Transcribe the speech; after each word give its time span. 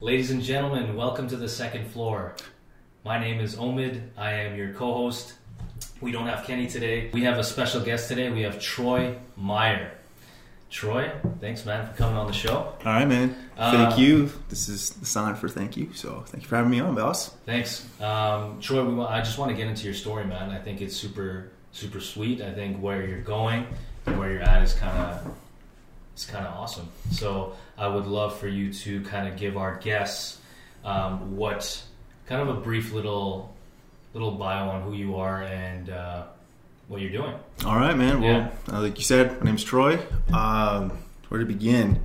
Ladies 0.00 0.30
and 0.30 0.42
gentlemen, 0.42 0.96
welcome 0.96 1.28
to 1.28 1.36
the 1.36 1.48
second 1.48 1.86
floor. 1.90 2.34
My 3.04 3.18
name 3.18 3.40
is 3.40 3.56
Omid. 3.56 4.00
I 4.16 4.32
am 4.32 4.56
your 4.56 4.72
co 4.72 4.94
host. 4.94 5.34
We 6.00 6.12
don't 6.12 6.26
have 6.26 6.46
Kenny 6.46 6.66
today. 6.66 7.10
We 7.12 7.22
have 7.24 7.38
a 7.38 7.44
special 7.44 7.80
guest 7.82 8.08
today. 8.08 8.30
We 8.30 8.42
have 8.42 8.58
Troy 8.60 9.16
Meier. 9.36 9.92
Troy, 10.70 11.10
thanks, 11.40 11.66
man, 11.66 11.86
for 11.86 11.92
coming 11.94 12.16
on 12.16 12.28
the 12.28 12.32
show. 12.32 12.56
All 12.56 12.76
right, 12.84 13.06
man. 13.06 13.34
Thank 13.56 13.94
Uh, 13.94 13.96
you. 13.96 14.32
This 14.48 14.68
is 14.68 14.90
the 14.90 15.04
sign 15.04 15.34
for 15.34 15.48
thank 15.48 15.76
you. 15.76 15.92
So 15.94 16.22
thank 16.28 16.44
you 16.44 16.48
for 16.48 16.56
having 16.56 16.70
me 16.70 16.78
on, 16.80 16.94
boss. 16.94 17.30
Thanks, 17.44 17.86
um, 18.00 18.60
Troy. 18.60 18.84
We 18.84 19.02
I 19.02 19.20
just 19.20 19.36
want 19.36 19.50
to 19.50 19.56
get 19.56 19.66
into 19.66 19.84
your 19.84 19.94
story, 19.94 20.24
man. 20.24 20.50
I 20.50 20.58
think 20.60 20.80
it's 20.80 20.96
super, 20.96 21.50
super 21.72 22.00
sweet. 22.00 22.40
I 22.40 22.52
think 22.52 22.80
where 22.80 23.04
you're 23.04 23.20
going 23.20 23.66
and 24.06 24.18
where 24.18 24.32
you're 24.32 24.42
at 24.42 24.62
is 24.62 24.72
kind 24.74 24.96
of, 24.96 25.34
it's 26.20 26.30
kind 26.30 26.46
of 26.46 26.52
awesome. 26.54 26.86
So 27.12 27.54
I 27.78 27.88
would 27.88 28.06
love 28.06 28.38
for 28.38 28.46
you 28.46 28.70
to 28.74 29.00
kind 29.04 29.26
of 29.26 29.38
give 29.38 29.56
our 29.56 29.76
guests 29.76 30.38
um, 30.84 31.34
what, 31.34 31.82
kind 32.26 32.42
of 32.42 32.58
a 32.58 32.60
brief 32.60 32.92
little, 32.92 33.54
little 34.12 34.32
bio 34.32 34.68
on 34.68 34.82
who 34.82 34.92
you 34.92 35.16
are 35.16 35.42
and 35.42 35.88
uh, 35.88 36.24
what 36.88 37.00
you're 37.00 37.10
doing. 37.10 37.34
All 37.64 37.76
right, 37.76 37.96
man. 37.96 38.20
Well, 38.20 38.52
uh, 38.70 38.82
like 38.82 38.98
you 38.98 39.04
said, 39.04 39.38
my 39.38 39.46
name's 39.46 39.64
Troy. 39.64 39.98
Um, 40.30 40.98
where 41.30 41.40
to 41.40 41.46
begin? 41.46 42.04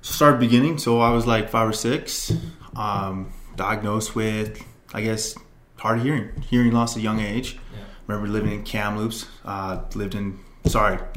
So 0.00 0.14
start 0.14 0.40
beginning. 0.40 0.78
So 0.78 1.00
I 1.00 1.10
was 1.10 1.26
like 1.26 1.50
five 1.50 1.68
or 1.68 1.74
six, 1.74 2.32
um, 2.74 3.34
diagnosed 3.56 4.14
with, 4.14 4.64
I 4.94 5.02
guess, 5.02 5.34
hard 5.76 6.00
hearing, 6.00 6.40
hearing 6.48 6.72
loss 6.72 6.96
at 6.96 7.00
a 7.00 7.02
young 7.02 7.20
age. 7.20 7.58
Yeah. 7.74 7.80
Remember 8.06 8.32
living 8.32 8.52
in 8.52 8.62
Kamloops. 8.62 9.26
Uh, 9.44 9.82
lived 9.94 10.14
in 10.14 10.40
sorry, 10.64 10.98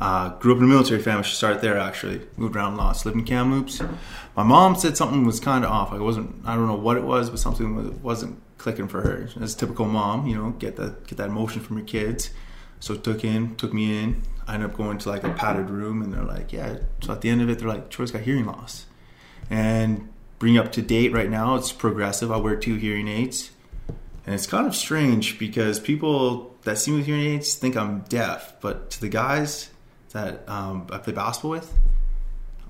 uh, 0.00 0.30
grew 0.38 0.52
up 0.52 0.58
in 0.58 0.64
a 0.64 0.66
military 0.66 1.00
family. 1.00 1.22
She 1.22 1.34
started 1.34 1.60
there 1.60 1.78
actually. 1.78 2.20
Moved 2.36 2.56
around 2.56 2.76
lots. 2.76 3.04
Lived 3.06 3.18
in 3.18 3.24
Kamloops. 3.24 3.80
My 4.36 4.42
mom 4.42 4.76
said 4.76 4.96
something 4.96 5.24
was 5.24 5.38
kind 5.40 5.64
of 5.64 5.70
off. 5.70 5.92
I 5.92 5.98
wasn't. 5.98 6.34
I 6.44 6.54
don't 6.56 6.66
know 6.66 6.74
what 6.74 6.96
it 6.96 7.04
was, 7.04 7.30
but 7.30 7.38
something 7.38 7.76
was, 7.76 7.90
wasn't 8.02 8.40
clicking 8.58 8.88
for 8.88 9.02
her. 9.02 9.28
As 9.40 9.54
typical 9.54 9.86
mom, 9.86 10.26
you 10.26 10.36
know, 10.36 10.50
get 10.50 10.76
that 10.76 11.06
get 11.06 11.18
that 11.18 11.28
emotion 11.28 11.60
from 11.60 11.78
your 11.78 11.86
kids. 11.86 12.30
So 12.80 12.96
took 12.96 13.24
in, 13.24 13.54
took 13.56 13.72
me 13.72 14.02
in. 14.02 14.22
I 14.46 14.54
ended 14.54 14.70
up 14.70 14.76
going 14.76 14.98
to 14.98 15.08
like 15.08 15.24
a 15.24 15.30
padded 15.30 15.70
room, 15.70 16.02
and 16.02 16.12
they're 16.12 16.24
like, 16.24 16.52
yeah. 16.52 16.78
So 17.00 17.12
at 17.12 17.20
the 17.20 17.30
end 17.30 17.40
of 17.40 17.48
it, 17.48 17.58
they're 17.58 17.68
like, 17.68 17.88
Troy's 17.88 18.10
got 18.10 18.22
hearing 18.22 18.46
loss, 18.46 18.86
and 19.48 20.08
bring 20.38 20.58
up 20.58 20.72
to 20.72 20.82
date 20.82 21.12
right 21.12 21.30
now. 21.30 21.54
It's 21.54 21.72
progressive. 21.72 22.32
I 22.32 22.36
wear 22.36 22.56
two 22.56 22.74
hearing 22.74 23.08
aids. 23.08 23.50
And 24.26 24.34
it's 24.34 24.46
kind 24.46 24.66
of 24.66 24.74
strange 24.74 25.38
because 25.38 25.78
people 25.78 26.56
that 26.62 26.78
see 26.78 26.90
me 26.90 26.98
with 26.98 27.06
hearing 27.06 27.22
aids 27.22 27.54
think 27.54 27.76
I'm 27.76 28.00
deaf, 28.08 28.54
but 28.60 28.90
to 28.92 29.00
the 29.00 29.08
guys 29.08 29.70
that 30.14 30.48
um, 30.48 30.86
I 30.90 30.98
play 30.98 31.12
basketball 31.12 31.50
with, 31.50 31.76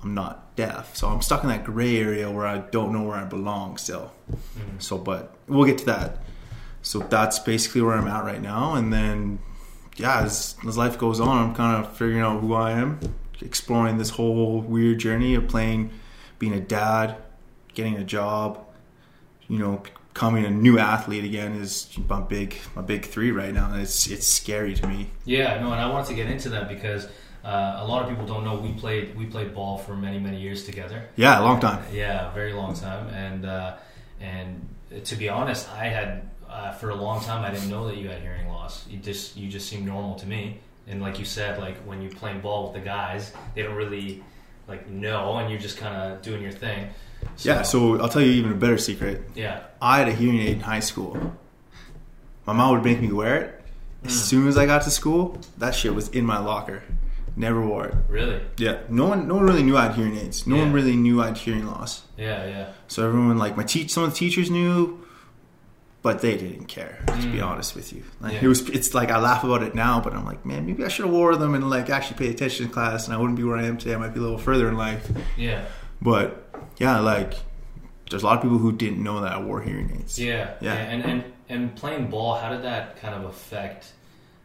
I'm 0.03 0.13
not 0.13 0.55
deaf. 0.55 0.95
So 0.95 1.07
I'm 1.07 1.21
stuck 1.21 1.43
in 1.43 1.49
that 1.49 1.63
gray 1.63 1.97
area 1.97 2.29
where 2.29 2.45
I 2.45 2.57
don't 2.57 2.91
know 2.91 3.03
where 3.03 3.15
I 3.15 3.23
belong 3.23 3.77
still. 3.77 4.11
So, 4.79 4.97
but 4.97 5.33
we'll 5.47 5.65
get 5.65 5.77
to 5.79 5.85
that. 5.85 6.17
So 6.81 6.99
that's 6.99 7.39
basically 7.39 7.81
where 7.81 7.93
I'm 7.93 8.07
at 8.07 8.23
right 8.23 8.41
now. 8.41 8.73
And 8.73 8.91
then, 8.91 9.39
yeah, 9.95 10.21
as, 10.21 10.55
as 10.67 10.75
life 10.77 10.97
goes 10.97 11.19
on, 11.19 11.49
I'm 11.49 11.55
kind 11.55 11.83
of 11.83 11.95
figuring 11.95 12.21
out 12.21 12.41
who 12.41 12.53
I 12.53 12.71
am, 12.71 12.99
exploring 13.41 13.97
this 13.97 14.09
whole 14.09 14.59
weird 14.61 14.99
journey 14.99 15.35
of 15.35 15.47
playing, 15.47 15.91
being 16.39 16.53
a 16.53 16.59
dad, 16.59 17.15
getting 17.73 17.95
a 17.95 18.03
job, 18.03 18.59
you 19.47 19.59
know, 19.59 19.83
becoming 20.13 20.45
a 20.45 20.49
new 20.49 20.79
athlete 20.79 21.25
again 21.25 21.53
is 21.59 21.89
my 22.07 22.21
big 22.21 22.55
my 22.73 22.81
big 22.81 23.05
three 23.05 23.31
right 23.31 23.53
now, 23.53 23.69
and 23.71 23.81
it's 23.81 24.07
it's 24.07 24.25
scary 24.25 24.73
to 24.73 24.87
me. 24.87 25.09
Yeah, 25.25 25.59
no, 25.59 25.73
and 25.73 25.81
I 25.81 25.89
wanted 25.89 26.07
to 26.07 26.13
get 26.13 26.27
into 26.27 26.49
that 26.49 26.69
because 26.69 27.07
uh, 27.45 27.77
a 27.79 27.85
lot 27.85 28.01
of 28.01 28.09
people 28.09 28.25
don't 28.25 28.43
know 28.43 28.55
we 28.55 28.73
played 28.73 29.15
we 29.15 29.25
played 29.27 29.53
ball 29.53 29.77
for 29.77 29.95
many 29.95 30.17
many 30.17 30.41
years 30.41 30.65
together. 30.65 31.07
Yeah, 31.15 31.39
a 31.39 31.43
long 31.43 31.59
time. 31.59 31.83
Yeah, 31.93 32.31
a 32.31 32.33
very 32.33 32.53
long 32.53 32.73
time, 32.73 33.07
and 33.09 33.45
uh, 33.45 33.75
and 34.19 34.67
to 35.03 35.15
be 35.15 35.29
honest, 35.29 35.69
I 35.71 35.85
had 35.85 36.29
uh, 36.49 36.71
for 36.73 36.89
a 36.89 36.95
long 36.95 37.23
time 37.23 37.45
I 37.45 37.51
didn't 37.51 37.69
know 37.69 37.85
that 37.87 37.97
you 37.97 38.09
had 38.09 38.21
hearing 38.21 38.47
loss. 38.49 38.87
You 38.89 38.97
just 38.97 39.37
you 39.37 39.47
just 39.47 39.69
seemed 39.69 39.85
normal 39.85 40.15
to 40.15 40.25
me, 40.25 40.59
and 40.87 41.01
like 41.01 41.19
you 41.19 41.25
said, 41.25 41.59
like 41.59 41.77
when 41.83 42.01
you're 42.01 42.11
playing 42.11 42.41
ball 42.41 42.63
with 42.63 42.73
the 42.73 42.85
guys, 42.85 43.31
they 43.53 43.61
don't 43.61 43.75
really 43.75 44.23
like 44.67 44.89
know, 44.89 45.37
and 45.37 45.51
you're 45.51 45.59
just 45.59 45.77
kind 45.77 45.95
of 45.95 46.23
doing 46.23 46.41
your 46.41 46.51
thing. 46.51 46.89
Yeah, 47.39 47.61
so 47.61 47.99
I'll 48.01 48.09
tell 48.09 48.23
you 48.23 48.31
even 48.31 48.53
a 48.53 48.55
better 48.55 48.79
secret. 48.79 49.21
yeah, 49.35 49.61
I 49.79 49.99
had 49.99 50.07
a 50.07 50.13
hearing 50.13 50.39
aid 50.39 50.53
in 50.53 50.59
high 50.61 50.79
school. 50.79 51.35
My 52.47 52.53
mom 52.53 52.73
would 52.73 52.83
make 52.83 53.01
me 53.01 53.11
wear 53.11 53.35
it. 53.41 53.61
As 54.03 54.13
soon 54.13 54.47
as 54.47 54.55
I 54.55 54.65
got 54.67 54.83
to 54.83 54.91
school, 54.91 55.39
that 55.57 55.73
shit 55.73 55.93
was 55.95 56.09
in 56.09 56.25
my 56.25 56.37
locker. 56.37 56.83
Never 57.37 57.65
wore 57.65 57.85
it. 57.87 57.95
really, 58.07 58.39
Yeah, 58.57 58.79
no 58.89 59.07
one, 59.07 59.27
no 59.27 59.35
one 59.35 59.43
really 59.43 59.63
knew 59.63 59.75
I 59.75 59.87
had 59.87 59.95
hearing 59.95 60.15
aids. 60.17 60.47
No 60.47 60.55
one 60.57 60.71
really 60.71 60.95
knew 60.95 61.21
I 61.21 61.27
had 61.27 61.37
hearing 61.37 61.65
loss. 61.67 62.03
yeah, 62.17 62.45
yeah, 62.47 62.67
So 62.87 63.05
everyone, 63.07 63.37
like 63.37 63.57
my 63.57 63.63
teach, 63.63 63.91
some 63.91 64.03
of 64.03 64.11
the 64.11 64.15
teachers 64.15 64.49
knew, 64.49 65.05
but 66.01 66.21
they 66.21 66.37
didn't 66.37 66.65
care. 66.67 67.03
To 67.07 67.13
be 67.31 67.39
mm. 67.39 67.45
honest 67.45 67.75
with 67.75 67.91
you, 67.91 68.03
like 68.21 68.33
Yeah. 68.33 68.43
it 68.43 68.47
was, 68.47 68.69
it's 68.69 68.93
like 68.93 69.09
I 69.11 69.17
laugh 69.19 69.43
about 69.43 69.63
it 69.63 69.75
now, 69.75 69.99
but 69.99 70.13
I'm 70.13 70.23
like, 70.23 70.45
man, 70.45 70.65
maybe 70.65 70.85
I 70.85 70.87
should 70.87 71.05
have 71.05 71.13
wore 71.13 71.35
them 71.35 71.55
and 71.55 71.69
like 71.69 71.89
actually 71.89 72.17
pay 72.17 72.29
attention 72.29 72.65
in 72.67 72.71
class, 72.71 73.05
and 73.05 73.13
I 73.13 73.17
wouldn't 73.17 73.37
be 73.37 73.43
where 73.43 73.57
I 73.57 73.63
am 73.65 73.77
today. 73.77 73.95
I 73.95 73.97
might 73.97 74.13
be 74.13 74.19
a 74.19 74.23
little 74.23 74.37
further 74.37 74.67
in 74.69 74.77
life. 74.77 75.05
yeah, 75.35 75.65
But 76.01 76.47
yeah, 76.77 76.99
like 76.99 77.33
there's 78.09 78.23
a 78.23 78.25
lot 78.25 78.37
of 78.37 78.43
people 78.43 78.59
who 78.59 78.71
didn't 78.71 79.01
know 79.03 79.19
that 79.21 79.31
I 79.33 79.41
wore 79.41 79.61
hearing 79.61 79.91
aids. 79.99 80.17
yeah, 80.19 80.53
Yeah. 80.61 80.73
And 80.75 81.03
and 81.03 81.23
and 81.49 81.75
playing 81.75 82.09
ball, 82.09 82.35
how 82.35 82.49
did 82.49 82.63
that 82.63 82.97
kind 83.01 83.13
of 83.15 83.25
affect? 83.25 83.91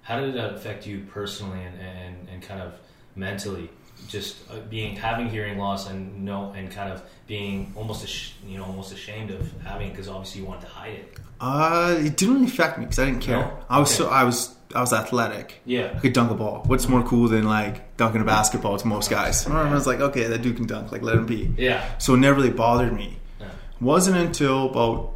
How 0.02 0.20
did 0.20 0.34
that 0.34 0.54
affect 0.54 0.86
you 0.86 1.04
personally 1.12 1.62
and 1.64 1.78
and, 1.80 2.28
and 2.28 2.42
kind 2.42 2.60
of 2.60 2.74
mentally? 3.16 3.70
Just 4.08 4.36
uh, 4.50 4.54
being 4.70 4.96
having 4.96 5.28
hearing 5.28 5.58
loss 5.58 5.88
and 5.90 6.24
no 6.24 6.52
and 6.52 6.70
kind 6.70 6.90
of 6.90 7.02
being 7.26 7.72
almost 7.76 8.02
ash- 8.02 8.34
you 8.46 8.56
know 8.56 8.64
almost 8.64 8.92
ashamed 8.94 9.30
of 9.30 9.52
having 9.62 9.90
because 9.90 10.08
obviously 10.08 10.40
you 10.40 10.46
wanted 10.46 10.62
to 10.62 10.68
hide 10.68 10.94
it. 10.94 11.18
Uh, 11.38 11.96
it 11.98 12.16
didn't 12.16 12.44
affect 12.44 12.78
me 12.78 12.84
because 12.86 12.98
I 12.98 13.04
didn't 13.06 13.20
care. 13.20 13.36
No? 13.36 13.58
I 13.68 13.78
was 13.78 13.88
Okay. 13.90 14.04
so 14.04 14.10
I 14.10 14.24
was 14.24 14.54
I 14.74 14.80
was 14.80 14.92
athletic. 14.94 15.60
Yeah, 15.66 15.92
I 15.94 15.98
could 15.98 16.12
dunk 16.14 16.30
a 16.30 16.34
ball. 16.34 16.62
What's 16.66 16.88
more 16.88 17.02
cool 17.02 17.28
than 17.28 17.44
like 17.44 17.96
dunking 17.98 18.22
a 18.22 18.24
basketball 18.24 18.78
to 18.78 18.86
most 18.88 19.10
guys? 19.10 19.46
I 19.46 19.72
was 19.74 19.86
like, 19.86 20.00
okay, 20.00 20.24
that 20.28 20.40
dude 20.42 20.56
can 20.56 20.66
dunk. 20.66 20.92
Like, 20.92 21.02
let 21.02 21.16
him 21.16 21.26
be. 21.26 21.52
yeah, 21.58 21.84
So 21.98 22.14
it 22.14 22.18
never 22.18 22.36
really 22.40 22.50
bothered 22.50 22.92
me. 22.94 23.18
Yeah. 23.40 23.48
Wasn't 23.80 24.16
until 24.16 24.70
about, 24.70 25.12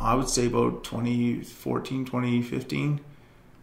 I 0.00 0.14
would 0.14 0.28
say 0.28 0.46
about 0.46 0.84
2014, 0.84 2.04
2015, 2.04 3.00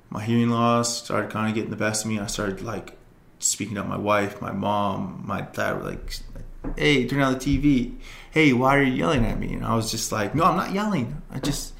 my 0.10 0.24
hearing 0.24 0.50
loss 0.50 1.04
started 1.04 1.32
kind 1.32 1.50
of 1.50 1.56
getting 1.56 1.72
the 1.72 1.76
best 1.76 2.06
of 2.06 2.12
me. 2.12 2.20
I 2.20 2.28
started 2.28 2.62
like 2.62 2.98
speaking 3.40 3.78
up 3.78 3.88
my 3.88 3.98
wife, 3.98 4.42
my 4.42 4.52
mom, 4.52 5.24
my 5.26 5.42
dad 5.42 5.78
were 5.78 5.90
like, 5.90 6.20
hey, 6.78 7.08
turn 7.08 7.22
on 7.22 7.34
the 7.34 7.40
TV. 7.40 7.96
Hey, 8.32 8.54
why 8.54 8.78
are 8.78 8.84
you 8.84 8.94
yelling 8.94 9.26
at 9.26 9.40
me? 9.40 9.54
And 9.54 9.66
I 9.66 9.76
was 9.76 9.92
just 9.92 10.12
like, 10.12 10.36
no, 10.36 10.44
I'm 10.44 10.58
not 10.58 10.74
yelling. 10.74 11.22
I 11.32 11.40
just, 11.40 11.74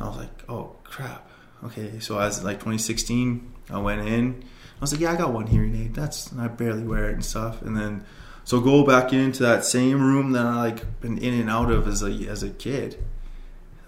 I 0.00 0.06
was 0.06 0.16
like, 0.16 0.48
oh 0.48 0.76
crap. 0.84 1.30
Okay, 1.64 1.98
so 2.00 2.18
as 2.18 2.44
like 2.44 2.56
2016, 2.56 3.52
I 3.70 3.78
went 3.78 4.06
in. 4.06 4.44
I 4.76 4.80
was 4.80 4.92
like, 4.92 5.00
yeah, 5.00 5.12
I 5.12 5.16
got 5.16 5.32
one 5.32 5.46
hearing 5.46 5.74
aid. 5.74 5.94
That's 5.94 6.32
I 6.36 6.48
barely 6.48 6.82
wear 6.82 7.08
it 7.08 7.14
and 7.14 7.24
stuff. 7.24 7.62
And 7.62 7.76
then, 7.76 8.04
so 8.44 8.60
go 8.60 8.84
back 8.84 9.12
into 9.12 9.42
that 9.42 9.64
same 9.64 10.02
room 10.02 10.32
that 10.32 10.44
I 10.44 10.56
like 10.56 11.00
been 11.00 11.16
in 11.16 11.40
and 11.40 11.48
out 11.48 11.70
of 11.70 11.88
as 11.88 12.02
a 12.02 12.10
as 12.28 12.42
a 12.42 12.50
kid. 12.50 13.02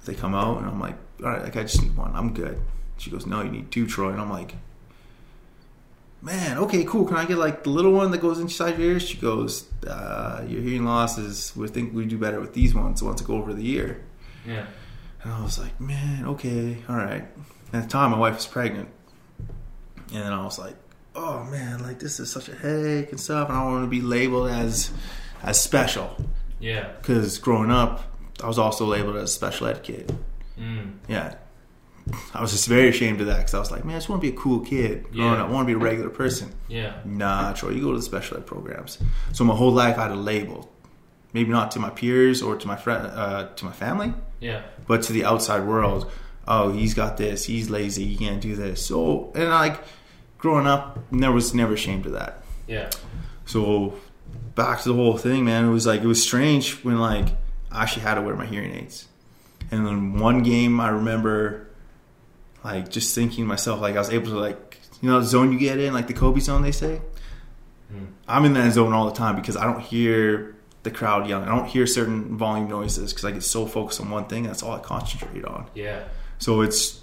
They 0.06 0.14
come 0.14 0.34
out 0.34 0.58
and 0.58 0.66
I'm 0.66 0.80
like, 0.80 0.96
all 1.22 1.30
right, 1.30 1.42
like 1.42 1.56
I 1.56 1.62
just 1.62 1.82
need 1.82 1.96
one. 1.96 2.14
I'm 2.14 2.32
good. 2.32 2.58
She 2.98 3.10
goes, 3.10 3.26
no, 3.26 3.42
you 3.42 3.50
need 3.50 3.70
two, 3.70 3.86
Troy. 3.86 4.10
And 4.10 4.20
I'm 4.20 4.30
like, 4.30 4.54
man, 6.22 6.58
okay, 6.58 6.84
cool. 6.84 7.04
Can 7.06 7.16
I 7.16 7.24
get 7.24 7.38
like 7.38 7.62
the 7.64 7.70
little 7.70 7.92
one 7.92 8.10
that 8.10 8.18
goes 8.18 8.38
inside 8.40 8.78
your 8.78 8.92
ear? 8.92 9.00
She 9.00 9.16
goes, 9.18 9.68
uh, 9.86 10.44
your 10.46 10.60
hearing 10.62 10.84
loss 10.84 11.18
is. 11.18 11.54
We 11.54 11.68
think 11.68 11.94
we 11.94 12.04
do 12.06 12.18
better 12.18 12.40
with 12.40 12.54
these 12.54 12.74
ones, 12.74 13.02
ones 13.02 13.20
that 13.20 13.26
go 13.26 13.36
over 13.36 13.52
the 13.52 13.68
ear. 13.70 14.02
yeah, 14.46 14.66
And 15.22 15.32
I 15.32 15.42
was 15.42 15.58
like, 15.58 15.78
man, 15.80 16.26
okay, 16.26 16.78
all 16.88 16.96
right. 16.96 17.24
At 17.72 17.82
the 17.84 17.88
time, 17.88 18.12
my 18.12 18.18
wife 18.18 18.36
was 18.36 18.46
pregnant. 18.46 18.88
And 20.12 20.22
then 20.22 20.32
I 20.32 20.44
was 20.44 20.58
like, 20.58 20.74
oh 21.14 21.42
man, 21.44 21.82
like 21.82 21.98
this 21.98 22.20
is 22.20 22.30
such 22.30 22.48
a 22.48 22.54
headache 22.54 23.10
and 23.10 23.18
stuff. 23.20 23.48
And 23.48 23.58
I 23.58 23.62
don't 23.62 23.72
want 23.72 23.84
to 23.84 23.90
be 23.90 24.00
labeled 24.00 24.48
as 24.50 24.90
as 25.42 25.60
special. 25.60 26.16
yeah. 26.60 26.92
Because 27.00 27.38
growing 27.38 27.70
up, 27.70 28.02
I 28.42 28.46
was 28.46 28.58
also 28.58 28.86
labeled 28.86 29.16
as 29.16 29.24
a 29.24 29.32
special 29.32 29.66
ed 29.66 29.82
kid. 29.82 30.16
Mm. 30.58 30.94
Yeah. 31.08 31.34
I 32.34 32.40
was 32.40 32.52
just 32.52 32.68
very 32.68 32.88
ashamed 32.88 33.20
of 33.20 33.26
that 33.26 33.38
because 33.38 33.54
I 33.54 33.58
was 33.58 33.70
like, 33.70 33.84
man, 33.84 33.96
I 33.96 33.98
just 33.98 34.08
want 34.08 34.22
to 34.22 34.30
be 34.30 34.34
a 34.36 34.38
cool 34.40 34.60
kid. 34.60 35.06
yeah. 35.10 35.22
Growing 35.24 35.40
up, 35.40 35.48
I 35.48 35.52
want 35.52 35.66
to 35.68 35.74
be 35.74 35.80
a 35.80 35.82
regular 35.82 36.10
person. 36.10 36.52
Yeah, 36.68 37.00
Nah, 37.04 37.52
Troy, 37.52 37.70
you 37.70 37.82
go 37.82 37.90
to 37.92 37.96
the 37.98 38.02
special 38.04 38.36
ed 38.36 38.46
programs. 38.46 38.98
So 39.32 39.42
my 39.44 39.54
whole 39.54 39.72
life 39.72 39.98
I 39.98 40.02
had 40.02 40.12
a 40.12 40.16
label. 40.16 40.70
Maybe 41.32 41.50
not 41.50 41.70
to 41.72 41.80
my 41.80 41.90
peers 41.90 42.40
or 42.42 42.56
to 42.56 42.66
my 42.66 42.76
friend, 42.76 43.06
uh, 43.08 43.48
to 43.56 43.64
my 43.64 43.72
family, 43.72 44.14
yeah, 44.40 44.62
but 44.86 45.02
to 45.02 45.12
the 45.12 45.24
outside 45.24 45.66
world, 45.66 46.10
oh, 46.48 46.72
he's 46.72 46.94
got 46.94 47.16
this, 47.18 47.44
he's 47.44 47.68
lazy, 47.68 48.06
he 48.06 48.16
can't 48.16 48.40
do 48.40 48.54
this. 48.56 48.86
So, 48.86 49.32
and 49.34 49.50
like 49.50 49.82
growing 50.38 50.66
up, 50.66 50.98
never 51.12 51.34
was 51.34 51.52
never 51.52 51.74
ashamed 51.74 52.06
of 52.06 52.12
that. 52.12 52.42
yeah, 52.68 52.88
So, 53.44 53.94
back 54.54 54.80
to 54.82 54.88
the 54.88 54.94
whole 54.94 55.18
thing, 55.18 55.44
man. 55.44 55.64
It 55.66 55.70
was 55.70 55.86
like 55.86 56.00
it 56.02 56.06
was 56.06 56.22
strange 56.22 56.82
when 56.84 56.98
like 57.00 57.26
I 57.70 57.82
actually 57.82 58.02
had 58.02 58.14
to 58.14 58.22
wear 58.22 58.36
my 58.36 58.46
hearing 58.46 58.72
aids. 58.74 59.08
And 59.70 59.84
then 59.86 60.18
one 60.18 60.42
game, 60.42 60.80
I 60.80 60.88
remember 60.88 61.65
like 62.64 62.90
just 62.90 63.14
thinking 63.14 63.46
myself, 63.46 63.80
like 63.80 63.96
I 63.96 63.98
was 63.98 64.10
able 64.10 64.30
to 64.30 64.38
like 64.38 64.78
you 65.00 65.10
know 65.10 65.20
the 65.20 65.26
zone 65.26 65.52
you 65.52 65.58
get 65.58 65.78
in, 65.78 65.92
like 65.94 66.06
the 66.06 66.14
Kobe 66.14 66.40
zone, 66.40 66.62
they 66.62 66.72
say. 66.72 67.00
Mm. 67.92 68.08
I'm 68.26 68.44
in 68.44 68.54
that 68.54 68.72
zone 68.72 68.92
all 68.92 69.06
the 69.06 69.14
time 69.14 69.36
because 69.36 69.56
I 69.56 69.64
don't 69.64 69.80
hear 69.80 70.56
the 70.82 70.90
crowd 70.90 71.28
yelling. 71.28 71.48
I 71.48 71.56
don't 71.56 71.66
hear 71.66 71.86
certain 71.86 72.36
volume 72.36 72.68
noises 72.68 73.12
because 73.12 73.24
I 73.24 73.32
get 73.32 73.42
so 73.42 73.66
focused 73.66 74.00
on 74.00 74.10
one 74.10 74.26
thing. 74.26 74.44
That's 74.44 74.62
all 74.62 74.72
I 74.72 74.78
concentrate 74.78 75.44
on. 75.44 75.68
Yeah. 75.74 76.04
So 76.38 76.60
it's 76.62 77.00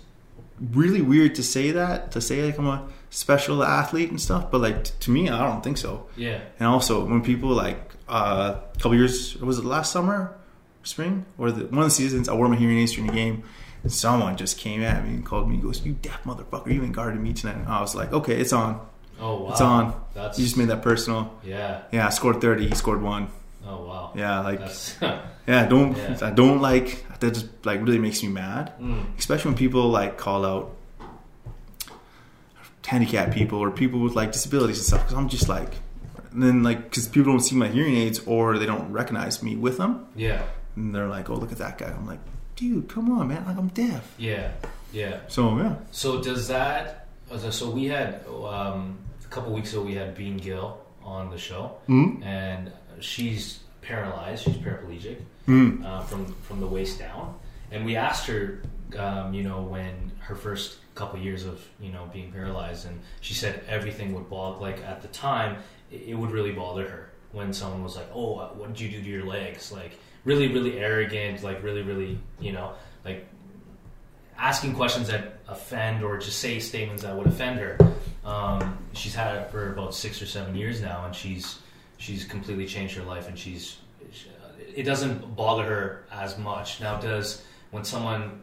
really 0.71 1.01
weird 1.01 1.35
to 1.35 1.43
say 1.43 1.71
that 1.71 2.11
to 2.11 2.21
say 2.21 2.43
like 2.43 2.57
I'm 2.57 2.67
a 2.67 2.87
special 3.09 3.63
athlete 3.63 4.09
and 4.09 4.19
stuff, 4.19 4.51
but 4.51 4.61
like 4.61 4.83
t- 4.85 4.91
to 5.01 5.11
me, 5.11 5.29
I 5.29 5.45
don't 5.45 5.63
think 5.63 5.77
so. 5.77 6.07
Yeah. 6.15 6.41
And 6.59 6.67
also 6.67 7.05
when 7.05 7.21
people 7.21 7.49
like 7.49 7.93
uh, 8.07 8.55
a 8.73 8.77
couple 8.77 8.95
years 8.95 9.35
was 9.37 9.59
it 9.59 9.65
last 9.65 9.91
summer, 9.91 10.35
spring 10.83 11.25
or 11.37 11.51
the, 11.51 11.65
one 11.65 11.79
of 11.79 11.85
the 11.85 11.91
seasons, 11.91 12.27
I 12.29 12.33
wore 12.33 12.47
my 12.47 12.55
hearing 12.55 12.79
aids 12.79 12.93
during 12.93 13.07
the 13.07 13.13
game. 13.13 13.43
And 13.83 13.91
someone 13.91 14.37
just 14.37 14.57
came 14.57 14.81
at 14.81 15.03
me 15.05 15.09
and 15.15 15.25
called 15.25 15.49
me. 15.49 15.57
He 15.57 15.61
goes, 15.61 15.85
"You 15.85 15.93
deaf 15.93 16.23
motherfucker! 16.23 16.73
You 16.73 16.83
ain't 16.83 16.93
guarding 16.93 17.21
me 17.21 17.33
tonight." 17.33 17.57
And 17.57 17.67
I 17.67 17.81
was 17.81 17.93
like, 17.95 18.13
"Okay, 18.13 18.39
it's 18.39 18.53
on. 18.53 18.79
Oh 19.19 19.43
wow. 19.43 19.51
It's 19.51 19.61
on." 19.61 20.01
That's 20.13 20.39
You 20.39 20.45
just 20.45 20.57
made 20.57 20.69
that 20.69 20.81
personal. 20.81 21.37
yeah. 21.43 21.81
Yeah, 21.91 22.07
I 22.07 22.09
scored 22.09 22.39
thirty. 22.39 22.67
He 22.67 22.75
scored 22.75 23.01
one. 23.01 23.27
Oh 23.67 23.85
wow. 23.85 24.11
Yeah, 24.15 24.39
like 24.41 24.61
yeah, 25.47 25.65
don't 25.67 25.97
Yeah. 25.97 26.17
I 26.21 26.31
don't 26.31 26.61
like 26.61 27.05
that. 27.19 27.33
Just 27.33 27.47
like 27.65 27.81
really 27.81 27.99
makes 27.99 28.23
me 28.23 28.29
mad, 28.29 28.73
mm, 28.79 29.17
especially 29.17 29.49
when 29.51 29.57
people 29.57 29.89
like 29.89 30.17
call 30.17 30.45
out 30.45 30.75
handicapped 32.85 33.33
people 33.33 33.59
or 33.59 33.71
people 33.71 33.99
with 33.99 34.15
like 34.15 34.31
disabilities 34.31 34.77
and 34.77 34.85
stuff. 34.85 35.01
Because 35.01 35.17
I'm 35.17 35.29
just 35.29 35.49
like, 35.49 35.73
and 36.31 36.43
then 36.43 36.63
like 36.63 36.83
because 36.83 37.07
people 37.07 37.31
don't 37.31 37.41
see 37.41 37.55
my 37.55 37.67
hearing 37.67 37.95
aids 37.95 38.19
or 38.25 38.57
they 38.57 38.65
don't 38.65 38.91
recognize 38.91 39.41
me 39.43 39.55
with 39.55 39.77
them, 39.77 40.07
yeah. 40.15 40.41
and 40.75 40.93
they're 40.93 41.07
like, 41.07 41.29
"Oh, 41.29 41.35
look 41.35 41.51
at 41.51 41.57
that 41.59 41.77
guy." 41.77 41.87
I'm 41.87 42.05
like, 42.07 42.19
"Dude, 42.55 42.87
come 42.89 43.11
on, 43.11 43.27
man! 43.27 43.45
Like 43.45 43.57
I'm 43.57 43.69
deaf." 43.69 44.13
Yeah. 44.17 44.51
Yeah. 44.91 45.21
So 45.27 45.57
yeah, 45.57 45.75
So 45.91 46.21
does 46.21 46.47
that? 46.47 47.07
So 47.49 47.69
we 47.69 47.85
had 47.85 48.21
um, 48.27 48.99
a 49.25 49.27
couple 49.29 49.51
weeks 49.53 49.73
ago 49.73 49.81
we 49.81 49.95
had 49.95 50.15
Bean 50.15 50.37
Gill 50.37 50.79
on 51.03 51.31
the 51.31 51.37
show, 51.37 51.77
mm 51.89 52.23
and 52.23 52.71
she's 52.99 53.59
paralyzed. 53.81 54.43
She's 54.45 54.57
paraplegic 54.57 55.17
mm 55.47 55.83
uh, 55.83 56.01
from 56.01 56.33
from 56.43 56.59
the 56.59 56.67
waist 56.67 56.99
down. 56.99 57.35
And 57.71 57.85
we 57.85 57.95
asked 57.95 58.27
her, 58.27 58.61
um, 58.99 59.33
you 59.33 59.41
know, 59.41 59.63
when 59.63 60.11
her 60.19 60.35
first 60.35 60.77
couple 60.93 61.19
years 61.19 61.43
of 61.43 61.67
you 61.81 61.91
know 61.91 62.07
being 62.13 62.31
paralyzed, 62.31 62.85
and 62.85 62.99
she 63.21 63.33
said 63.33 63.63
everything 63.67 64.13
would 64.13 64.29
bother. 64.29 64.59
Like 64.61 64.79
at 64.83 65.01
the 65.01 65.07
time, 65.07 65.57
it, 65.91 66.03
it 66.09 66.13
would 66.13 66.29
really 66.29 66.51
bother 66.51 66.87
her 66.87 67.09
when 67.33 67.51
someone 67.51 67.83
was 67.83 67.95
like, 67.97 68.07
"Oh, 68.13 68.37
uh, 68.37 68.47
what 68.49 68.69
did 68.69 68.79
you 68.79 68.89
do 68.89 69.03
to 69.03 69.09
your 69.09 69.25
legs?" 69.25 69.71
Like 69.71 69.99
really, 70.23 70.47
really 70.47 70.79
arrogant. 70.79 71.43
Like 71.43 71.61
really, 71.61 71.81
really, 71.81 72.17
you 72.39 72.53
know, 72.53 72.73
like 73.03 73.27
asking 74.37 74.75
questions 74.75 75.07
that 75.09 75.39
offend 75.47 76.03
or 76.03 76.17
just 76.17 76.39
say 76.39 76.59
statements 76.59 77.03
that 77.03 77.15
would 77.15 77.27
offend 77.27 77.59
her. 77.59 77.77
Um, 78.23 78.77
she's 78.93 79.13
had 79.13 79.35
it 79.35 79.51
for 79.51 79.73
about 79.73 79.93
six 79.93 80.21
or 80.21 80.25
seven 80.25 80.55
years 80.55 80.81
now, 80.81 81.05
and 81.05 81.13
she's 81.13 81.59
she's 81.97 82.23
completely 82.23 82.65
changed 82.65 82.95
her 82.95 83.03
life, 83.03 83.27
and 83.27 83.37
she's 83.37 83.77
it 84.75 84.83
doesn't 84.83 85.35
bother 85.35 85.63
her 85.63 86.05
as 86.11 86.37
much 86.37 86.79
now. 86.79 86.99
Does 86.99 87.43
when 87.71 87.83
someone 87.83 88.41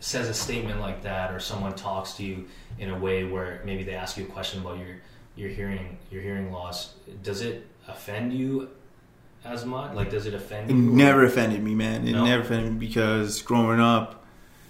says 0.00 0.28
a 0.28 0.34
statement 0.34 0.80
like 0.80 1.02
that, 1.02 1.32
or 1.32 1.40
someone 1.40 1.74
talks 1.74 2.14
to 2.14 2.24
you 2.24 2.46
in 2.78 2.90
a 2.90 2.98
way 2.98 3.24
where 3.24 3.62
maybe 3.64 3.82
they 3.82 3.94
ask 3.94 4.16
you 4.18 4.24
a 4.24 4.28
question 4.28 4.60
about 4.60 4.78
your 4.78 4.96
your 5.36 5.48
hearing 5.48 5.96
your 6.10 6.22
hearing 6.22 6.52
loss, 6.52 6.94
does 7.22 7.40
it 7.40 7.66
offend 7.88 8.32
you 8.32 8.68
as 9.44 9.64
much? 9.64 9.94
Like, 9.94 10.10
does 10.10 10.26
it 10.26 10.34
offend 10.34 10.70
it 10.70 10.74
you? 10.74 10.90
or- 10.90 10.94
never 10.96 11.24
offended 11.24 11.62
me, 11.62 11.74
man. 11.74 12.06
It 12.06 12.12
No? 12.12 12.24
never 12.24 12.42
offended 12.42 12.72
me 12.72 12.78
because 12.86 13.42
growing 13.42 13.80
up, 13.80 14.24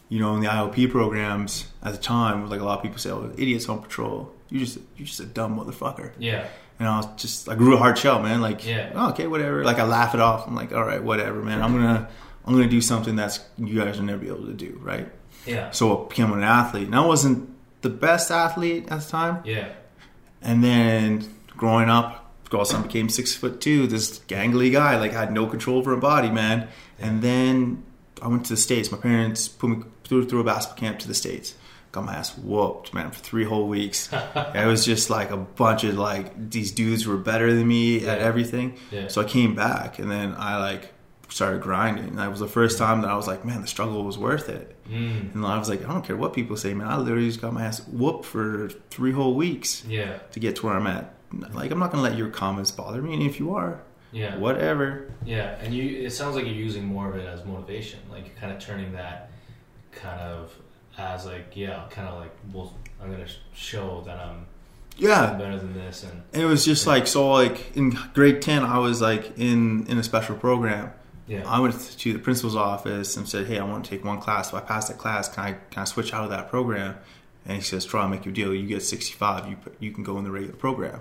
you 0.08 0.20
know, 0.20 0.34
in 0.34 0.40
the 0.40 0.48
IOP 0.48 0.90
programs 0.90 1.66
at 1.82 1.92
the 1.92 1.98
time, 1.98 2.48
like 2.48 2.60
a 2.60 2.64
lot 2.64 2.78
of 2.78 2.82
people 2.82 2.98
say, 2.98 3.10
"Oh, 3.10 3.30
idiots 3.36 3.68
on 3.68 3.80
patrol." 3.80 4.32
You 4.50 4.60
just 4.60 4.78
you're 4.96 5.06
just 5.06 5.20
a 5.20 5.24
dumb 5.26 5.58
motherfucker. 5.58 6.10
Yeah, 6.18 6.46
And 6.78 6.86
I 6.88 6.98
was 6.98 7.06
just, 7.16 7.48
I 7.48 7.54
grew 7.54 7.74
a 7.74 7.78
hard 7.78 7.96
shell, 7.98 8.20
man. 8.22 8.40
Like, 8.40 8.64
Yeah. 8.66 8.90
oh, 8.94 9.10
okay, 9.10 9.26
whatever. 9.26 9.64
Like, 9.64 9.78
I 9.78 9.84
laugh 9.84 10.14
it 10.14 10.20
off. 10.20 10.46
I'm 10.46 10.54
like, 10.54 10.72
all 10.72 10.84
right, 10.84 11.02
whatever, 11.02 11.40
man. 11.42 11.62
I'm 11.62 11.72
gonna, 11.72 12.08
I'm 12.44 12.52
gonna 12.54 12.68
do 12.68 12.80
something 12.80 13.16
that's 13.16 13.40
you 13.58 13.80
guys 13.80 13.96
will 13.98 14.04
never 14.04 14.18
be 14.18 14.28
able 14.28 14.46
to 14.46 14.52
do, 14.52 14.78
right? 14.82 15.08
yeah, 15.46 15.70
So 15.70 16.04
I 16.04 16.08
became 16.08 16.32
an 16.32 16.42
athlete, 16.42 16.86
and 16.86 16.94
I 16.94 17.04
wasn't 17.04 17.48
the 17.82 17.88
best 17.90 18.30
athlete 18.30 18.88
at 18.90 19.00
the 19.00 19.10
time. 19.10 19.38
yeah, 19.44 19.68
And 20.42 20.62
then 20.62 21.24
growing 21.56 21.88
up, 21.90 22.23
all 22.54 22.62
of 22.62 22.68
a 22.68 22.70
sudden 22.70 22.86
became 22.86 23.08
six 23.08 23.34
foot 23.34 23.60
two. 23.60 23.86
This 23.86 24.18
gangly 24.20 24.72
guy, 24.72 24.98
like, 24.98 25.12
had 25.12 25.32
no 25.32 25.46
control 25.46 25.78
over 25.78 25.92
a 25.92 25.98
body, 25.98 26.30
man. 26.30 26.68
And 26.98 27.22
then 27.22 27.82
I 28.22 28.28
went 28.28 28.44
to 28.46 28.52
the 28.54 28.56
states. 28.56 28.90
My 28.92 28.98
parents 28.98 29.48
put 29.48 29.68
me 29.70 29.82
through 30.04 30.28
through 30.28 30.40
a 30.40 30.44
basketball 30.44 30.78
camp 30.80 30.98
to 31.00 31.08
the 31.08 31.14
states. 31.14 31.54
Got 31.92 32.04
my 32.06 32.14
ass 32.16 32.36
whooped, 32.36 32.92
man, 32.92 33.10
for 33.12 33.20
three 33.20 33.44
whole 33.44 33.68
weeks. 33.68 34.08
it 34.34 34.66
was 34.66 34.84
just 34.84 35.10
like 35.10 35.30
a 35.30 35.36
bunch 35.36 35.84
of 35.84 35.96
like 35.96 36.50
these 36.50 36.72
dudes 36.72 37.06
were 37.06 37.16
better 37.16 37.54
than 37.54 37.66
me 37.68 38.04
at 38.06 38.18
everything. 38.18 38.76
Yeah. 38.90 39.08
So 39.08 39.20
I 39.20 39.24
came 39.24 39.54
back, 39.54 39.98
and 40.00 40.10
then 40.10 40.34
I 40.36 40.58
like 40.58 40.92
started 41.28 41.62
grinding. 41.62 42.04
And 42.08 42.18
that 42.18 42.30
was 42.30 42.40
the 42.40 42.46
first 42.48 42.78
time 42.78 43.00
that 43.02 43.10
I 43.10 43.16
was 43.16 43.26
like, 43.26 43.44
man, 43.44 43.60
the 43.62 43.66
struggle 43.66 44.04
was 44.04 44.16
worth 44.18 44.48
it. 44.48 44.76
mm, 44.88 45.34
And 45.34 45.44
I 45.46 45.58
was 45.58 45.68
like, 45.68 45.82
I 45.84 45.88
don't 45.92 46.04
care 46.04 46.16
what 46.16 46.32
people 46.32 46.56
say, 46.56 46.74
man. 46.74 46.86
I 46.86 46.96
literally 46.96 47.26
just 47.28 47.40
got 47.40 47.52
my 47.52 47.64
ass 47.64 47.80
whooped 47.88 48.24
for 48.24 48.68
three 48.90 49.10
whole 49.12 49.34
weeks 49.34 49.84
yeah, 49.86 50.18
to 50.32 50.38
get 50.40 50.56
to 50.56 50.66
where 50.66 50.76
I'm 50.76 50.86
at. 50.86 51.12
Like, 51.52 51.70
I'm 51.70 51.78
not 51.78 51.90
gonna 51.90 52.02
let 52.02 52.16
your 52.16 52.28
comments 52.28 52.70
bother 52.70 53.00
me, 53.02 53.14
and 53.14 53.22
if 53.22 53.38
you 53.40 53.54
are, 53.54 53.80
yeah. 54.12 54.36
whatever. 54.36 55.12
Yeah, 55.24 55.56
and 55.60 55.74
you 55.74 56.04
it 56.06 56.10
sounds 56.10 56.36
like 56.36 56.44
you're 56.44 56.54
using 56.54 56.84
more 56.84 57.08
of 57.08 57.16
it 57.16 57.26
as 57.26 57.44
motivation. 57.44 58.00
Like 58.10 58.26
you're 58.26 58.36
kind 58.36 58.52
of 58.52 58.58
turning 58.60 58.92
that 58.92 59.30
kind 59.92 60.20
of 60.20 60.52
as 60.98 61.26
like 61.26 61.52
yeah, 61.54 61.84
kind 61.90 62.08
of 62.08 62.20
like 62.20 62.32
well, 62.52 62.74
I'm 63.02 63.10
gonna 63.10 63.26
show 63.54 64.02
that 64.06 64.18
I'm 64.18 64.46
Yeah, 64.96 65.34
better 65.34 65.58
than 65.58 65.74
this, 65.74 66.04
and 66.04 66.22
and 66.32 66.42
it 66.42 66.46
was 66.46 66.64
just 66.64 66.86
like 66.86 67.06
so. 67.06 67.30
Like 67.32 67.76
in 67.76 67.90
grade 68.14 68.40
ten, 68.42 68.62
I 68.64 68.78
was 68.78 69.00
like 69.00 69.38
in 69.38 69.86
in 69.88 69.98
a 69.98 70.02
special 70.02 70.36
program. 70.36 70.92
yeah, 71.26 71.42
I 71.46 71.58
went 71.60 71.74
to 71.98 72.12
the 72.12 72.18
principal's 72.18 72.54
office 72.56 73.16
and 73.16 73.28
said, 73.28 73.46
"Hey, 73.46 73.58
I 73.58 73.64
want 73.64 73.84
to 73.84 73.90
take 73.90 74.04
one 74.04 74.20
class. 74.20 74.48
If 74.48 74.54
I 74.54 74.60
pass 74.60 74.88
that 74.88 74.98
class, 74.98 75.28
can 75.28 75.44
I 75.44 75.52
can 75.70 75.82
I 75.82 75.84
switch 75.84 76.12
out 76.14 76.22
of 76.24 76.30
that 76.30 76.48
program?" 76.50 76.96
And 77.46 77.56
he 77.56 77.62
says, 77.62 77.84
"Try, 77.84 78.02
I'll 78.02 78.08
make 78.08 78.24
your 78.24 78.34
deal. 78.34 78.54
You 78.54 78.66
get 78.66 78.82
65. 78.82 79.48
You 79.48 79.56
you 79.80 79.90
can 79.92 80.04
go 80.04 80.16
in 80.18 80.24
the 80.24 80.30
regular 80.30 80.54
program." 80.54 81.00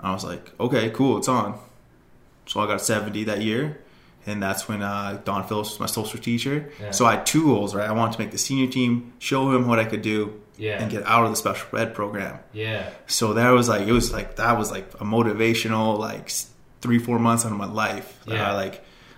I 0.00 0.12
was 0.12 0.24
like, 0.24 0.52
"Okay, 0.60 0.90
cool, 0.90 1.18
it's 1.18 1.28
on." 1.28 1.58
So 2.46 2.60
I 2.60 2.66
got 2.66 2.80
70 2.80 3.24
that 3.24 3.42
year, 3.42 3.78
and 4.26 4.42
that's 4.42 4.68
when 4.68 4.80
uh, 4.82 5.20
Don 5.24 5.46
Phillips 5.46 5.70
was 5.70 5.80
my 5.80 5.86
social 5.86 6.18
teacher. 6.20 6.70
Yeah. 6.80 6.92
So 6.92 7.04
I 7.04 7.16
had 7.16 7.26
two 7.26 7.44
goals, 7.44 7.74
right? 7.74 7.88
I 7.88 7.92
wanted 7.92 8.12
to 8.14 8.18
make 8.20 8.30
the 8.30 8.38
senior 8.38 8.70
team, 8.70 9.12
show 9.18 9.54
him 9.54 9.66
what 9.68 9.78
I 9.78 9.84
could 9.84 10.02
do, 10.02 10.40
yeah, 10.56 10.80
and 10.82 10.90
get 10.90 11.04
out 11.04 11.24
of 11.24 11.30
the 11.30 11.36
special 11.36 11.78
ed 11.78 11.94
program. 11.94 12.38
yeah, 12.52 12.90
So 13.06 13.34
that 13.34 13.50
was 13.50 13.68
like 13.68 13.86
it 13.86 13.92
was 13.92 14.12
like 14.12 14.36
that 14.36 14.56
was 14.58 14.70
like 14.70 14.92
a 14.94 15.04
motivational 15.04 15.98
like 15.98 16.30
three 16.80 16.98
four 16.98 17.18
months 17.18 17.44
out 17.44 17.52
of 17.52 17.58
my 17.58 17.66
life. 17.66 18.18
Yeah. 18.26 18.50
I 18.50 18.54
like 18.54 18.74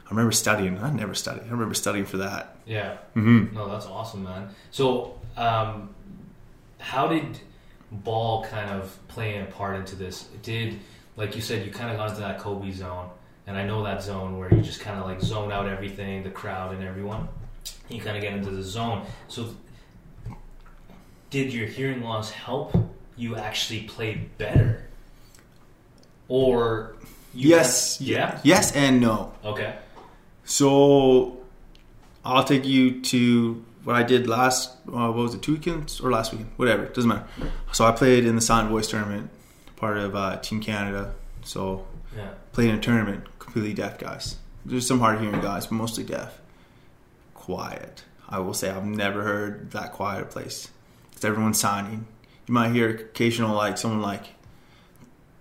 I 0.06 0.11
remember 0.11 0.33
studying. 0.33 0.79
I 0.79 0.91
never 0.91 1.14
studied. 1.14 1.43
I 1.47 1.50
remember 1.50 1.75
studying 1.75 2.04
for 2.07 2.16
that. 2.19 2.57
yeah. 2.66 2.97
Mm-hmm. 3.14 3.54
No, 3.54 3.69
that's 3.69 3.87
awesome, 3.87 4.25
man. 4.25 4.49
So, 4.73 5.19
um, 5.37 5.95
how 6.78 7.07
did 7.07 7.38
ball 7.90 8.44
kind 8.44 8.70
of 8.70 8.97
playing 9.09 9.42
a 9.42 9.47
part 9.47 9.76
into 9.76 9.97
this? 9.97 10.28
It 10.35 10.42
Did 10.42 10.78
like 11.16 11.35
you 11.37 11.42
said, 11.42 11.66
you 11.66 11.73
kind 11.73 11.90
of 11.90 11.97
got 11.99 12.09
into 12.11 12.20
that 12.23 12.38
Kobe 12.38 12.70
zone, 12.70 13.11
and 13.47 13.56
I 13.56 13.66
know 13.66 13.82
that 13.82 14.02
zone 14.02 14.38
where 14.38 14.52
you 14.54 14.62
just 14.62 14.80
kind 14.80 14.99
of 14.99 15.06
like 15.06 15.20
zone 15.20 15.52
out 15.52 15.68
everything, 15.68 16.23
the 16.23 16.30
crowd 16.30 16.73
and 16.75 16.82
everyone. 16.82 17.28
You 17.88 18.00
kind 18.00 18.16
of 18.16 18.23
get 18.23 18.32
into 18.32 18.50
the 18.50 18.62
zone. 18.62 19.04
So, 19.28 19.54
did 21.30 21.52
your 21.52 21.66
hearing 21.66 22.02
loss 22.02 22.30
help 22.30 22.75
you 23.16 23.37
actually 23.37 23.82
play 23.82 24.28
better, 24.38 24.85
or 26.28 26.94
you 27.35 27.50
Yes. 27.50 28.00
yeah, 28.00 28.40
Yes 28.42 28.75
and 28.75 29.00
no. 29.00 29.32
okay, 29.44 29.75
So 30.44 31.38
I'll 32.25 32.44
take 32.44 32.64
you 32.64 33.00
to 33.02 33.64
what 33.84 33.96
I 33.96 34.02
did 34.02 34.26
last. 34.26 34.70
Uh, 34.88 35.08
what 35.10 35.16
was 35.16 35.34
it? 35.34 35.42
Two 35.42 35.52
weekends 35.54 36.00
or 36.00 36.10
last 36.10 36.32
weekend? 36.32 36.50
Whatever. 36.56 36.87
Doesn't 36.87 37.08
matter. 37.08 37.26
So 37.72 37.84
I 37.87 37.92
played 37.92 38.25
in 38.26 38.34
the 38.34 38.40
Silent 38.42 38.70
Voice 38.70 38.88
tournament, 38.88 39.30
part 39.76 39.96
of 39.99 40.14
uh, 40.14 40.37
Team 40.38 40.60
Canada. 40.60 41.14
So 41.42 41.87
yeah, 42.16 42.30
played 42.52 42.70
in 42.70 42.76
a 42.76 42.80
tournament, 42.80 43.25
completely 43.38 43.72
deaf 43.75 43.99
guys. 43.99 44.37
There's 44.66 44.87
some 44.87 45.00
hard 45.00 45.20
hearing 45.20 45.40
guys, 45.40 45.66
but 45.66 45.76
mostly 45.76 46.04
deaf. 46.04 46.38
Quiet. 47.34 48.04
I 48.28 48.38
will 48.38 48.54
say 48.54 48.70
I've 48.70 48.84
never 48.84 49.22
heard 49.25 49.70
that 49.72 49.92
quiet 49.92 50.22
a 50.22 50.26
place. 50.26 50.68
It's 51.12 51.25
everyone 51.25 51.54
signing. 51.54 52.06
You 52.46 52.54
might 52.54 52.72
hear 52.72 52.88
occasional 52.90 53.56
like 53.56 53.78
someone 53.78 54.02
like 54.02 54.34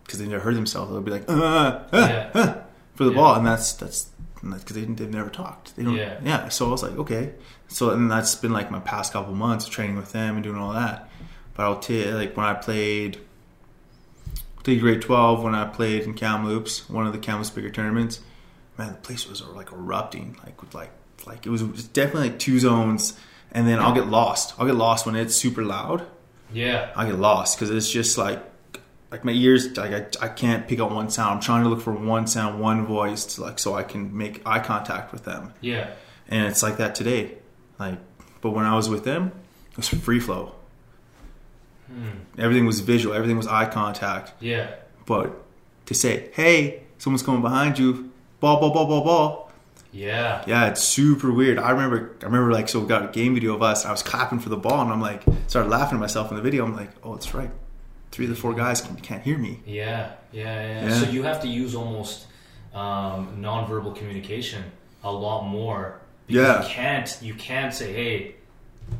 because 0.03 0.19
they 0.19 0.27
never 0.27 0.43
heard 0.43 0.55
themselves. 0.55 0.91
They'll 0.91 1.01
be 1.01 1.11
like 1.11 1.29
uh, 1.29 1.33
uh, 1.33 1.83
Yeah. 1.93 2.29
uh, 2.33 2.53
for 2.95 3.03
the 3.03 3.11
Yeah. 3.11 3.15
ball, 3.17 3.35
and 3.35 3.45
that's 3.45 3.73
that's 3.73 4.07
because 4.41 4.75
they, 4.75 4.81
didn't, 4.81 4.95
they've 4.97 5.09
never 5.09 5.29
talked. 5.29 5.75
They 5.75 5.83
don't. 5.83 5.95
Yeah. 5.95 6.19
Yeah. 6.23 6.49
So 6.49 6.67
I 6.67 6.69
was 6.71 6.83
like, 6.83 6.97
okay. 6.97 7.33
So 7.67 7.91
and 7.91 8.09
that's 8.09 8.35
been 8.35 8.53
like 8.53 8.71
my 8.71 8.79
past 8.79 9.13
couple 9.13 9.33
months 9.33 9.67
training 9.67 9.95
with 9.95 10.11
them 10.11 10.35
and 10.35 10.43
doing 10.43 10.57
all 10.57 10.73
that. 10.73 11.09
But 11.53 11.63
I'll 11.63 11.79
tell 11.79 11.95
you, 11.95 12.11
like 12.11 12.37
when 12.37 12.45
I 12.45 12.53
played 12.53 13.19
to 14.63 14.79
grade 14.79 15.01
12 15.01 15.43
when 15.43 15.55
I 15.55 15.65
played 15.65 16.03
in 16.03 16.13
Kamloops, 16.13 16.89
one 16.89 17.07
of 17.07 17.13
the 17.13 17.19
Kamloops 17.19 17.49
bigger 17.49 17.69
tournaments. 17.69 18.21
Man, 18.77 18.89
the 18.89 18.97
place 18.97 19.27
was 19.27 19.41
like 19.41 19.71
erupting, 19.71 20.37
like 20.45 20.61
with 20.61 20.73
like 20.73 20.91
like 21.25 21.45
it 21.45 21.49
was 21.49 21.61
definitely 21.89 22.29
like 22.29 22.39
two 22.39 22.59
zones, 22.59 23.19
and 23.51 23.67
then 23.67 23.79
I'll 23.79 23.93
get 23.93 24.07
lost. 24.07 24.53
I'll 24.57 24.65
get 24.65 24.75
lost 24.75 25.05
when 25.05 25.15
it's 25.15 25.35
super 25.35 25.63
loud. 25.63 26.05
yeah, 26.53 26.91
I 26.95 27.05
get 27.05 27.19
lost 27.19 27.57
because 27.57 27.71
it's 27.75 27.89
just 27.89 28.17
like 28.17 28.41
like 29.11 29.25
my 29.25 29.31
ears 29.31 29.75
like 29.75 29.91
I, 29.91 30.25
I 30.25 30.27
can't 30.29 30.67
pick 30.67 30.79
out 30.79 30.91
one 30.91 31.09
sound. 31.09 31.35
I'm 31.35 31.41
trying 31.41 31.63
to 31.63 31.69
look 31.69 31.81
for 31.81 31.93
one 31.93 32.27
sound, 32.27 32.59
one 32.59 32.85
voice, 32.85 33.25
to, 33.35 33.41
like 33.41 33.59
so 33.59 33.75
I 33.75 33.83
can 33.83 34.15
make 34.15 34.41
eye 34.45 34.59
contact 34.59 35.11
with 35.11 35.25
them. 35.25 35.53
Yeah. 35.61 35.91
And 36.27 36.45
it's 36.47 36.61
like 36.61 36.77
that 36.77 36.95
today. 36.95 37.37
Like, 37.79 37.97
but 38.41 38.51
when 38.51 38.65
I 38.65 38.75
was 38.75 38.89
with 38.89 39.03
them, 39.03 39.31
it 39.71 39.77
was 39.77 39.87
free 39.87 40.19
flow. 40.19 40.53
Hmm. 41.87 42.19
Everything 42.37 42.65
was 42.65 42.81
visual. 42.81 43.15
Everything 43.15 43.37
was 43.37 43.47
eye 43.47 43.65
contact. 43.65 44.33
Yeah. 44.39 44.75
But 45.05 45.33
to 45.87 45.95
say, 45.95 46.29
"Hey, 46.33 46.83
someone's 46.99 47.23
coming 47.23 47.41
behind 47.41 47.79
you," 47.79 48.11
ball, 48.39 48.59
ball, 48.59 48.71
ball, 48.71 48.85
ball, 48.85 49.03
ball. 49.03 49.51
Yeah. 49.91 50.43
Yeah, 50.45 50.67
it's 50.67 50.83
super 50.83 51.31
weird. 51.31 51.57
I 51.57 51.71
remember, 51.71 52.15
I 52.21 52.25
remember 52.25 52.51
like, 52.51 52.69
so 52.69 52.79
we 52.79 52.87
got 52.87 53.03
a 53.03 53.07
game 53.07 53.33
video 53.33 53.55
of 53.55 53.63
us. 53.63 53.85
I 53.85 53.91
was 53.91 54.03
clapping 54.03 54.37
for 54.37 54.49
the 54.49 54.57
ball, 54.57 54.81
and 54.81 54.91
I'm 54.91 55.01
like, 55.01 55.23
started 55.47 55.69
laughing 55.69 55.95
at 55.97 55.99
myself 55.99 56.29
in 56.29 56.35
the 56.35 56.43
video. 56.43 56.63
I'm 56.63 56.75
like, 56.75 56.91
oh, 57.03 57.15
it's 57.15 57.33
right. 57.33 57.49
Three 58.11 58.25
of 58.25 58.29
the 58.31 58.35
four 58.35 58.53
guys 58.53 58.81
can, 58.81 58.95
can't 58.97 59.21
hear 59.23 59.37
me. 59.37 59.59
Yeah, 59.65 60.11
yeah, 60.31 60.43
yeah. 60.81 60.87
Yeah. 60.87 60.93
So 60.99 61.09
you 61.09 61.23
have 61.23 61.41
to 61.41 61.47
use 61.47 61.75
almost 61.75 62.25
um, 62.73 63.37
nonverbal 63.39 63.95
communication 63.95 64.63
a 65.03 65.11
lot 65.11 65.43
more. 65.47 65.99
because 66.27 66.47
Yeah. 66.47 66.63
You 66.63 66.69
can't. 66.69 67.17
You 67.21 67.33
can't 67.35 67.73
say, 67.73 67.93
"Hey, 67.93 68.35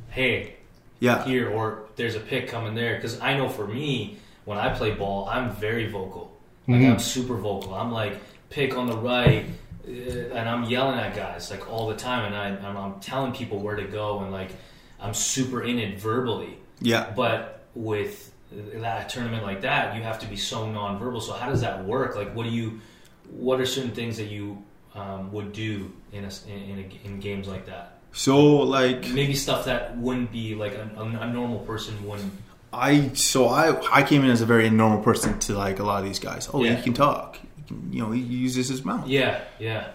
hey, 0.10 0.56
Yeah, 1.00 1.24
here," 1.26 1.50
or 1.50 1.84
"There's 1.96 2.16
a 2.16 2.20
pick 2.20 2.48
coming 2.48 2.76
there." 2.76 2.96
Because 2.96 3.20
I 3.20 3.36
know 3.38 3.50
for 3.50 3.68
me, 3.68 4.18
when 4.46 4.58
I 4.58 4.70
play 4.74 4.92
ball, 4.92 5.28
I'm 5.30 5.52
very 5.52 5.88
vocal. 5.90 6.32
Like 6.68 6.78
Mm-hmm. 6.82 6.92
I'm 6.94 7.00
super 7.00 7.36
vocal. 7.36 7.74
I'm 7.74 7.92
like 7.92 8.20
pick 8.50 8.78
on 8.78 8.88
the 8.88 8.98
right, 8.98 9.46
uh, 9.88 9.92
and 9.92 10.48
I'm 10.48 10.64
yelling 10.66 11.00
at 11.00 11.16
guys 11.16 11.50
like 11.50 11.68
all 11.72 11.88
the 11.88 11.96
time, 11.96 12.26
and 12.32 12.36
I, 12.36 12.68
I'm, 12.68 12.78
I'm 12.78 13.00
telling 13.00 13.32
people 13.34 13.60
where 13.60 13.76
to 13.76 13.86
go, 13.86 14.20
and 14.20 14.32
like 14.32 14.52
I'm 15.00 15.14
super 15.16 15.64
in 15.64 15.80
it 15.80 16.00
verbally. 16.00 16.58
yeah. 16.80 17.12
But 17.16 17.66
with 17.76 18.32
that 18.52 19.06
a 19.06 19.10
tournament 19.14 19.44
like 19.44 19.62
that, 19.62 19.96
you 19.96 20.02
have 20.04 20.20
to 20.20 20.28
be 20.28 20.36
so 20.36 20.66
nonverbal. 20.66 21.22
So 21.22 21.34
how 21.34 21.50
does 21.50 21.62
that 21.62 21.86
work? 21.86 22.16
Like, 22.16 22.34
what 22.36 22.44
do 22.44 22.50
you? 22.50 22.82
What 23.30 23.60
are 23.62 23.66
certain 23.66 23.92
things 23.92 24.18
that 24.18 24.26
you 24.26 24.64
um, 24.96 25.32
would 25.32 25.54
do 25.54 25.92
in 26.12 26.26
a, 26.26 26.30
in, 26.52 26.80
a, 26.80 27.08
in 27.08 27.20
games 27.20 27.48
like 27.48 27.68
that? 27.68 28.00
So 28.12 28.58
like, 28.58 29.08
Maybe 29.10 29.36
stuff 29.36 29.66
that 29.66 29.96
wouldn't 29.98 30.32
be 30.32 30.56
like 30.56 30.74
a, 30.74 30.90
a, 30.98 31.32
normal 31.32 31.60
person 31.60 32.04
wouldn't. 32.08 32.34
I 32.74 33.10
so 33.14 33.48
I 33.48 33.80
I 33.92 34.04
came 34.04 34.24
in 34.24 34.30
as 34.32 34.42
a 34.42 34.46
very 34.46 34.70
normal 34.70 35.02
person 35.04 35.38
to 35.40 35.54
like 35.54 35.80
a 35.80 35.84
lot 35.84 36.00
of 36.02 36.06
these 36.06 36.20
guys. 36.20 36.50
Oh, 36.54 36.64
Yeah. 36.64 36.76
he 36.76 36.84
can 36.84 36.94
talk. 36.94 37.38
He 37.58 37.64
can, 37.68 37.94
you 37.94 38.02
know, 38.02 38.12
he 38.12 38.22
uses 38.22 38.68
his 38.68 38.84
mouth. 38.84 39.08
Yeah, 39.08 39.42
yeah, 39.60 39.90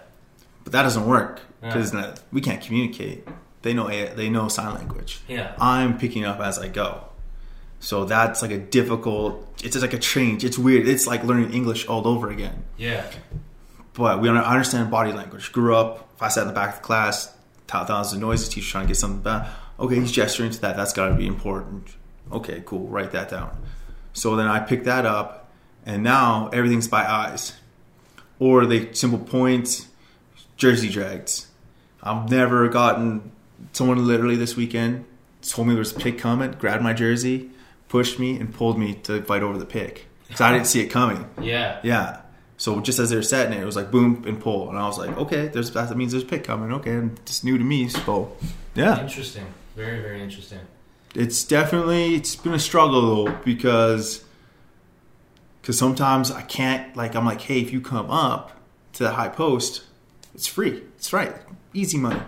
But 0.63 0.73
that 0.73 0.83
doesn't 0.83 1.07
work 1.07 1.41
Yeah. 1.63 1.69
because 1.75 1.93
we 2.33 2.41
can't 2.41 2.63
communicate. 2.63 3.27
They 3.63 3.75
know 3.75 3.89
A- 3.89 4.15
they 4.15 4.29
know 4.29 4.49
sign 4.49 4.75
language. 4.75 5.21
yeah, 5.29 5.55
I'm 5.59 5.99
picking 5.99 6.25
up 6.25 6.39
as 6.41 6.59
I 6.59 6.69
go. 6.69 7.05
So 7.85 8.07
that's 8.07 8.41
like 8.41 8.51
a 8.51 8.57
difficult. 8.59 9.47
It's 9.63 9.75
just 9.75 9.83
like 9.83 9.93
a 9.93 9.99
change. 9.99 10.43
It's 10.43 10.57
weird. 10.59 10.89
It's 10.89 11.07
like 11.07 11.23
learning 11.23 11.53
English 11.53 11.87
all 11.87 12.09
over 12.09 12.31
again. 12.31 12.65
yeah, 12.79 13.05
But 13.93 14.21
we 14.23 14.29
under- 14.31 14.41
understand 14.41 14.91
body 14.91 15.13
language. 15.13 15.53
Grew 15.53 15.77
up. 15.77 16.09
If 16.17 16.23
I 16.23 16.29
sat 16.29 16.43
in 16.43 16.49
the 16.49 16.55
back 16.55 16.71
of 16.71 16.77
the 16.81 16.83
class, 16.87 17.31
was 17.71 18.13
a 18.15 18.19
noisy 18.19 18.51
teacher 18.51 18.71
trying 18.71 18.85
to 18.85 18.89
get 18.89 18.97
something 18.97 19.21
back. 19.21 19.49
Okay, 19.79 19.97
he's 20.01 20.13
gesturing 20.13 20.51
to 20.53 20.61
that. 20.63 20.77
That's 20.77 20.93
got 20.95 21.09
to 21.09 21.15
be 21.15 21.27
important. 21.27 21.89
Okay, 22.33 22.63
cool. 22.65 22.87
Write 22.89 23.11
that 23.13 23.29
down. 23.29 23.51
So 24.15 24.35
then 24.37 24.47
I 24.49 24.61
pick 24.61 24.85
that 24.85 25.05
up, 25.05 25.51
and 25.85 26.03
now 26.03 26.49
everything's 26.53 26.89
by 26.89 27.05
eyes, 27.05 27.53
or 28.39 28.65
they 28.65 28.93
simple 28.95 29.19
points, 29.19 29.89
jersey 30.57 30.89
drags. 30.89 31.49
I've 32.03 32.31
never 32.31 32.69
gotten 32.69 33.33
someone 33.73 34.07
literally 34.07 34.37
this 34.37 34.57
weekend 34.57 35.05
told 35.43 35.67
me 35.69 35.75
there 35.75 35.81
was 35.81 35.93
a 35.95 35.99
pick 36.01 36.17
coming, 36.19 36.53
grabbed 36.53 36.83
my 36.83 36.93
jersey, 36.95 37.51
pushed 37.89 38.19
me, 38.19 38.37
and 38.39 38.53
pulled 38.53 38.79
me 38.79 38.95
to 39.05 39.23
fight 39.23 39.43
over 39.43 39.59
the 39.59 39.67
pick 39.67 40.07
because 40.27 40.41
I 40.41 40.53
didn't 40.53 40.67
see 40.67 40.81
it 40.81 40.89
coming. 40.89 41.29
yeah, 41.41 41.81
Yeah. 41.83 42.21
So 42.57 42.81
just 42.81 42.99
as 43.01 43.11
they 43.11 43.17
were 43.17 43.23
setting 43.23 43.53
it, 43.59 43.63
it 43.63 43.67
was 43.67 43.75
like 43.77 43.91
boom 43.91 44.23
and 44.27 44.41
pull, 44.41 44.71
and 44.71 44.79
I 44.79 44.87
was 44.87 44.97
like, 44.97 45.17
okay, 45.19 45.49
there's 45.49 45.73
that 45.73 45.95
means 45.97 46.13
there's 46.13 46.25
a 46.25 46.27
pick 46.27 46.45
coming. 46.45 46.73
Okay, 46.73 46.93
and 46.93 47.19
it's 47.19 47.43
new 47.43 47.59
to 47.59 47.65
me, 47.65 47.89
so 47.89 48.37
yeah, 48.75 49.01
Interesting. 49.01 49.47
Very, 49.77 50.01
very 50.01 50.23
interesting. 50.23 50.61
it's 51.17 51.43
definitely 51.45 52.15
it's 52.15 52.37
been 52.37 52.55
a 52.55 52.59
struggle 52.61 53.25
though 53.27 53.33
because 53.45 54.25
because 55.61 55.77
sometimes 55.79 56.31
I 56.31 56.43
can't 56.43 56.95
like 56.97 57.15
I'm 57.17 57.25
like, 57.27 57.41
hey, 57.41 57.61
if 57.61 57.73
you 57.73 57.81
come 57.81 58.11
up 58.11 58.53
to 58.95 59.03
the 59.03 59.11
high 59.11 59.29
post, 59.29 59.83
it's 60.33 60.47
free, 60.47 60.83
it's 60.97 61.13
right, 61.13 61.35
easy 61.73 61.99
money. 61.99 62.23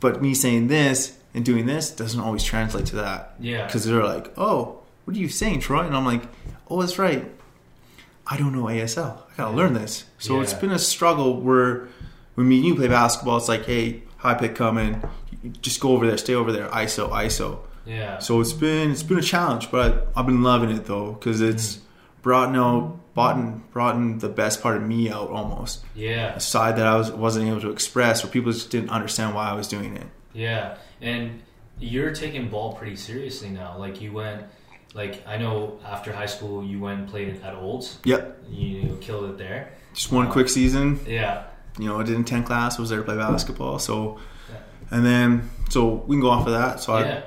But 0.00 0.20
me 0.20 0.34
saying 0.34 0.66
this 0.68 1.15
and 1.36 1.44
doing 1.44 1.66
this 1.66 1.90
doesn't 1.90 2.18
always 2.18 2.42
translate 2.42 2.86
to 2.86 2.96
that. 2.96 3.34
Yeah. 3.38 3.66
because 3.66 3.84
they're 3.84 4.02
like, 4.02 4.32
oh, 4.36 4.80
what 5.04 5.16
are 5.16 5.20
you 5.20 5.28
saying, 5.28 5.60
Troy? 5.60 5.86
And 5.86 5.94
I'm 5.94 6.06
like, 6.06 6.22
oh, 6.68 6.80
that's 6.80 6.98
right. 6.98 7.30
I 8.26 8.36
don't 8.36 8.52
know 8.52 8.64
ASL. 8.64 9.18
I 9.18 9.36
gotta 9.36 9.54
learn 9.54 9.74
this. 9.74 10.06
So 10.18 10.40
it's 10.40 10.54
been 10.54 10.72
a 10.72 10.78
struggle 10.78 11.40
where 11.40 11.88
when 12.34 12.48
me 12.48 12.56
and 12.56 12.64
you 12.64 12.74
play 12.74 12.88
basketball, 12.88 13.36
it's 13.36 13.48
like, 13.48 13.66
hey, 13.66 14.02
high 14.16 14.34
pick 14.34 14.56
coming, 14.56 15.00
just 15.60 15.78
go 15.78 15.90
over 15.90 16.06
there, 16.06 16.16
stay 16.16 16.34
over 16.34 16.50
there, 16.50 16.68
ISO, 16.68 17.10
ISO. 17.10 17.60
Yeah. 17.84 18.18
So 18.18 18.40
it's 18.40 18.52
been 18.52 18.90
it's 18.90 19.04
been 19.04 19.18
a 19.18 19.22
challenge, 19.22 19.70
but 19.70 20.08
I've 20.16 20.26
been 20.26 20.42
loving 20.42 20.70
it 20.70 20.86
though 20.86 21.12
because 21.12 21.40
it's 21.40 21.76
mm. 21.76 21.80
brought 22.22 22.56
out 22.56 22.98
brought 23.14 23.36
in, 23.36 23.62
brought 23.72 23.94
in 23.94 24.18
the 24.18 24.28
best 24.28 24.60
part 24.60 24.76
of 24.76 24.82
me 24.82 25.08
out 25.08 25.30
almost 25.30 25.84
Yeah. 25.94 26.34
a 26.34 26.40
side 26.40 26.76
that 26.76 26.86
I 26.86 26.96
was 26.96 27.12
wasn't 27.12 27.48
able 27.48 27.60
to 27.60 27.70
express 27.70 28.24
or 28.24 28.28
people 28.28 28.50
just 28.52 28.70
didn't 28.70 28.90
understand 28.90 29.34
why 29.34 29.50
I 29.50 29.52
was 29.52 29.68
doing 29.68 29.96
it. 29.96 30.06
Yeah, 30.32 30.76
and 31.00 31.42
you're 31.78 32.12
taking 32.14 32.48
ball 32.48 32.74
pretty 32.74 32.96
seriously 32.96 33.50
now. 33.50 33.76
Like 33.78 34.00
you 34.00 34.12
went, 34.12 34.44
like 34.94 35.26
I 35.26 35.36
know 35.36 35.78
after 35.84 36.12
high 36.12 36.26
school 36.26 36.64
you 36.64 36.80
went 36.80 37.00
and 37.00 37.08
played 37.08 37.42
at 37.42 37.54
Olds. 37.54 37.98
Yep, 38.04 38.44
You 38.50 38.98
killed 39.00 39.30
it 39.30 39.38
there. 39.38 39.72
just 39.94 40.10
one 40.12 40.30
quick 40.30 40.48
season. 40.48 41.00
Yeah, 41.06 41.44
You 41.78 41.88
know, 41.88 42.00
I 42.00 42.02
did 42.02 42.14
in 42.14 42.24
ten 42.24 42.42
class. 42.44 42.78
Was 42.78 42.90
there 42.90 42.98
to 42.98 43.04
play 43.04 43.16
basketball. 43.16 43.78
So, 43.78 44.18
Yeah. 44.50 44.56
and 44.96 45.04
then 45.04 45.50
so 45.68 46.04
we 46.06 46.16
can 46.16 46.20
go 46.22 46.30
off 46.30 46.46
of 46.46 46.52
that. 46.54 46.80
So 46.80 46.94
I 46.94 47.00
yeah, 47.04 47.20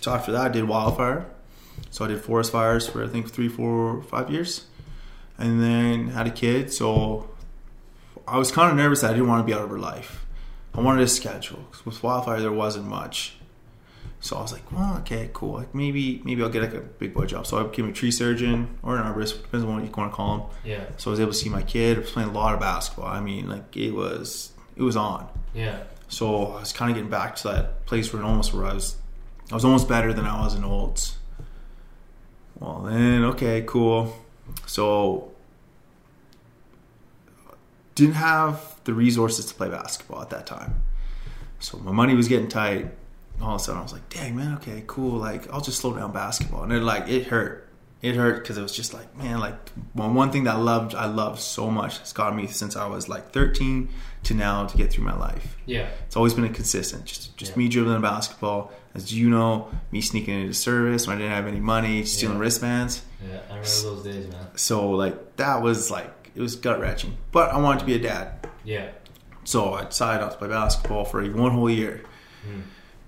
So 0.00 0.12
after 0.12 0.32
that, 0.32 0.40
I 0.46 0.48
did 0.48 0.64
wildfire. 0.64 1.26
So 1.90 2.04
I 2.04 2.08
did 2.08 2.20
forest 2.22 2.52
fires 2.52 2.88
for 2.88 3.04
I 3.04 3.08
think 3.08 3.30
three, 3.30 3.48
four, 3.48 4.02
five 4.04 4.30
years, 4.30 4.66
and 5.38 5.60
then 5.62 6.08
had 6.08 6.26
a 6.26 6.30
kid. 6.30 6.72
So 6.72 7.28
I 8.26 8.38
was 8.38 8.50
kind 8.50 8.70
of 8.70 8.76
nervous 8.78 9.02
that 9.02 9.10
I 9.10 9.12
didn't 9.14 9.28
want 9.28 9.40
to 9.40 9.44
be 9.46 9.52
out 9.52 9.62
of 9.62 9.68
her 9.70 9.78
life. 9.78 10.21
I 10.74 10.80
wanted 10.80 11.02
a 11.02 11.08
schedule 11.08 11.64
'cause 11.70 11.84
with 11.84 12.02
wildfire 12.02 12.40
there 12.40 12.52
wasn't 12.52 12.86
much. 12.88 13.36
So 14.20 14.36
I 14.36 14.42
was 14.42 14.52
like, 14.52 14.70
well, 14.70 14.96
okay, 15.00 15.30
cool. 15.32 15.54
Like 15.54 15.74
maybe 15.74 16.22
maybe 16.24 16.42
I'll 16.42 16.48
get 16.48 16.62
like 16.62 16.74
a 16.74 16.80
big 16.80 17.12
boy 17.12 17.26
job. 17.26 17.46
So 17.46 17.58
I 17.58 17.64
became 17.64 17.88
a 17.88 17.92
tree 17.92 18.12
surgeon 18.12 18.68
or 18.82 18.96
an 18.96 19.02
arborist, 19.04 19.42
depends 19.42 19.64
on 19.66 19.74
what 19.74 19.84
you 19.84 19.90
want 19.90 20.12
to 20.12 20.16
call 20.16 20.38
them. 20.38 20.46
yeah, 20.64 20.84
So 20.96 21.10
I 21.10 21.12
was 21.12 21.20
able 21.20 21.32
to 21.32 21.36
see 21.38 21.48
my 21.48 21.62
kid. 21.62 21.96
I 21.96 22.00
was 22.00 22.10
playing 22.10 22.28
a 22.28 22.32
lot 22.32 22.54
of 22.54 22.60
basketball. 22.60 23.08
I 23.08 23.20
mean, 23.20 23.48
like 23.48 23.76
it 23.76 23.90
was 23.92 24.52
it 24.76 24.82
was 24.82 24.96
on. 24.96 25.26
yeah, 25.54 25.78
So 26.08 26.46
I 26.56 26.60
was 26.60 26.72
kind 26.72 26.90
of 26.90 26.94
getting 26.94 27.10
back 27.10 27.34
to 27.36 27.48
that 27.48 27.84
place 27.86 28.12
where 28.12 28.22
almost 28.22 28.54
where 28.54 28.64
I 28.66 28.74
was, 28.74 28.96
I 29.50 29.54
was 29.54 29.64
almost 29.64 29.88
better 29.88 30.12
than 30.14 30.24
I 30.24 30.40
was 30.44 30.54
in 30.54 30.64
Olds. 30.64 31.16
Well, 32.60 32.82
then 32.88 33.24
okay, 33.24 33.64
cool. 33.66 34.14
So 34.66 35.31
didn't 37.94 38.14
have 38.14 38.80
the 38.84 38.94
resources 38.94 39.46
to 39.46 39.54
play 39.54 39.68
basketball 39.68 40.22
at 40.22 40.30
that 40.30 40.46
time. 40.46 40.82
So 41.60 41.78
my 41.78 41.92
money 41.92 42.14
was 42.14 42.28
getting 42.28 42.48
tight. 42.48 42.90
All 43.40 43.54
of 43.56 43.60
a 43.60 43.64
sudden, 43.64 43.80
I 43.80 43.82
was 43.82 43.92
like, 43.92 44.08
"Dang, 44.08 44.36
man, 44.36 44.54
okay, 44.56 44.84
cool. 44.86 45.18
Like, 45.18 45.50
I'll 45.52 45.60
just 45.60 45.80
slow 45.80 45.94
down 45.94 46.12
basketball." 46.12 46.62
And 46.64 46.72
it 46.72 46.82
like 46.82 47.08
it 47.08 47.26
hurt. 47.28 47.68
It 48.02 48.16
hurt 48.16 48.42
because 48.42 48.58
it 48.58 48.62
was 48.62 48.74
just 48.74 48.92
like, 48.92 49.16
man, 49.16 49.38
like 49.38 49.54
one 49.92 50.14
one 50.14 50.32
thing 50.32 50.44
that 50.44 50.56
I 50.56 50.58
loved, 50.58 50.94
I 50.94 51.06
loved 51.06 51.38
so 51.40 51.70
much. 51.70 51.98
It's 52.00 52.12
gotten 52.12 52.36
me 52.36 52.48
since 52.48 52.74
I 52.74 52.86
was 52.86 53.08
like 53.08 53.30
13 53.32 53.88
to 54.24 54.34
now 54.34 54.66
to 54.66 54.76
get 54.76 54.90
through 54.92 55.04
my 55.04 55.16
life. 55.16 55.56
yeah, 55.66 55.88
It's 56.06 56.16
always 56.16 56.34
been 56.34 56.44
a 56.44 56.48
consistent. 56.48 57.04
Just 57.04 57.36
just 57.36 57.52
Yeah. 57.52 57.58
me 57.58 57.68
dribbling 57.68 58.00
basketball. 58.02 58.72
As 58.94 59.12
you 59.14 59.30
know, 59.30 59.68
me 59.92 60.00
sneaking 60.00 60.40
into 60.40 60.52
Servus 60.54 61.06
when 61.06 61.16
I 61.16 61.20
didn't 61.20 61.32
have 61.34 61.46
any 61.46 61.60
money, 61.60 62.04
stealing 62.04 62.36
Yeah. 62.38 62.42
wristbands. 62.42 63.02
yeah. 63.24 63.36
I 63.48 63.54
remember 63.58 63.68
those 63.68 64.02
days, 64.02 64.26
man. 64.32 64.46
So 64.56 64.90
like 64.90 65.36
that 65.36 65.62
was 65.62 65.88
like 65.90 66.21
it 66.34 66.40
was 66.40 66.56
gut 66.56 66.80
wrenching. 66.80 67.16
But 67.32 67.50
I 67.52 67.58
wanted 67.58 67.80
to 67.80 67.86
be 67.86 67.94
a 67.94 67.98
dad. 67.98 68.46
Yeah, 68.64 68.88
So 69.44 69.74
I 69.74 69.84
decided 69.84 70.20
not 70.22 70.32
to 70.32 70.38
play 70.38 70.48
basketball 70.48 71.04
for 71.04 71.22
one 71.30 71.50
whole 71.52 71.68
year. 71.70 72.02
Hmm. 72.46 72.60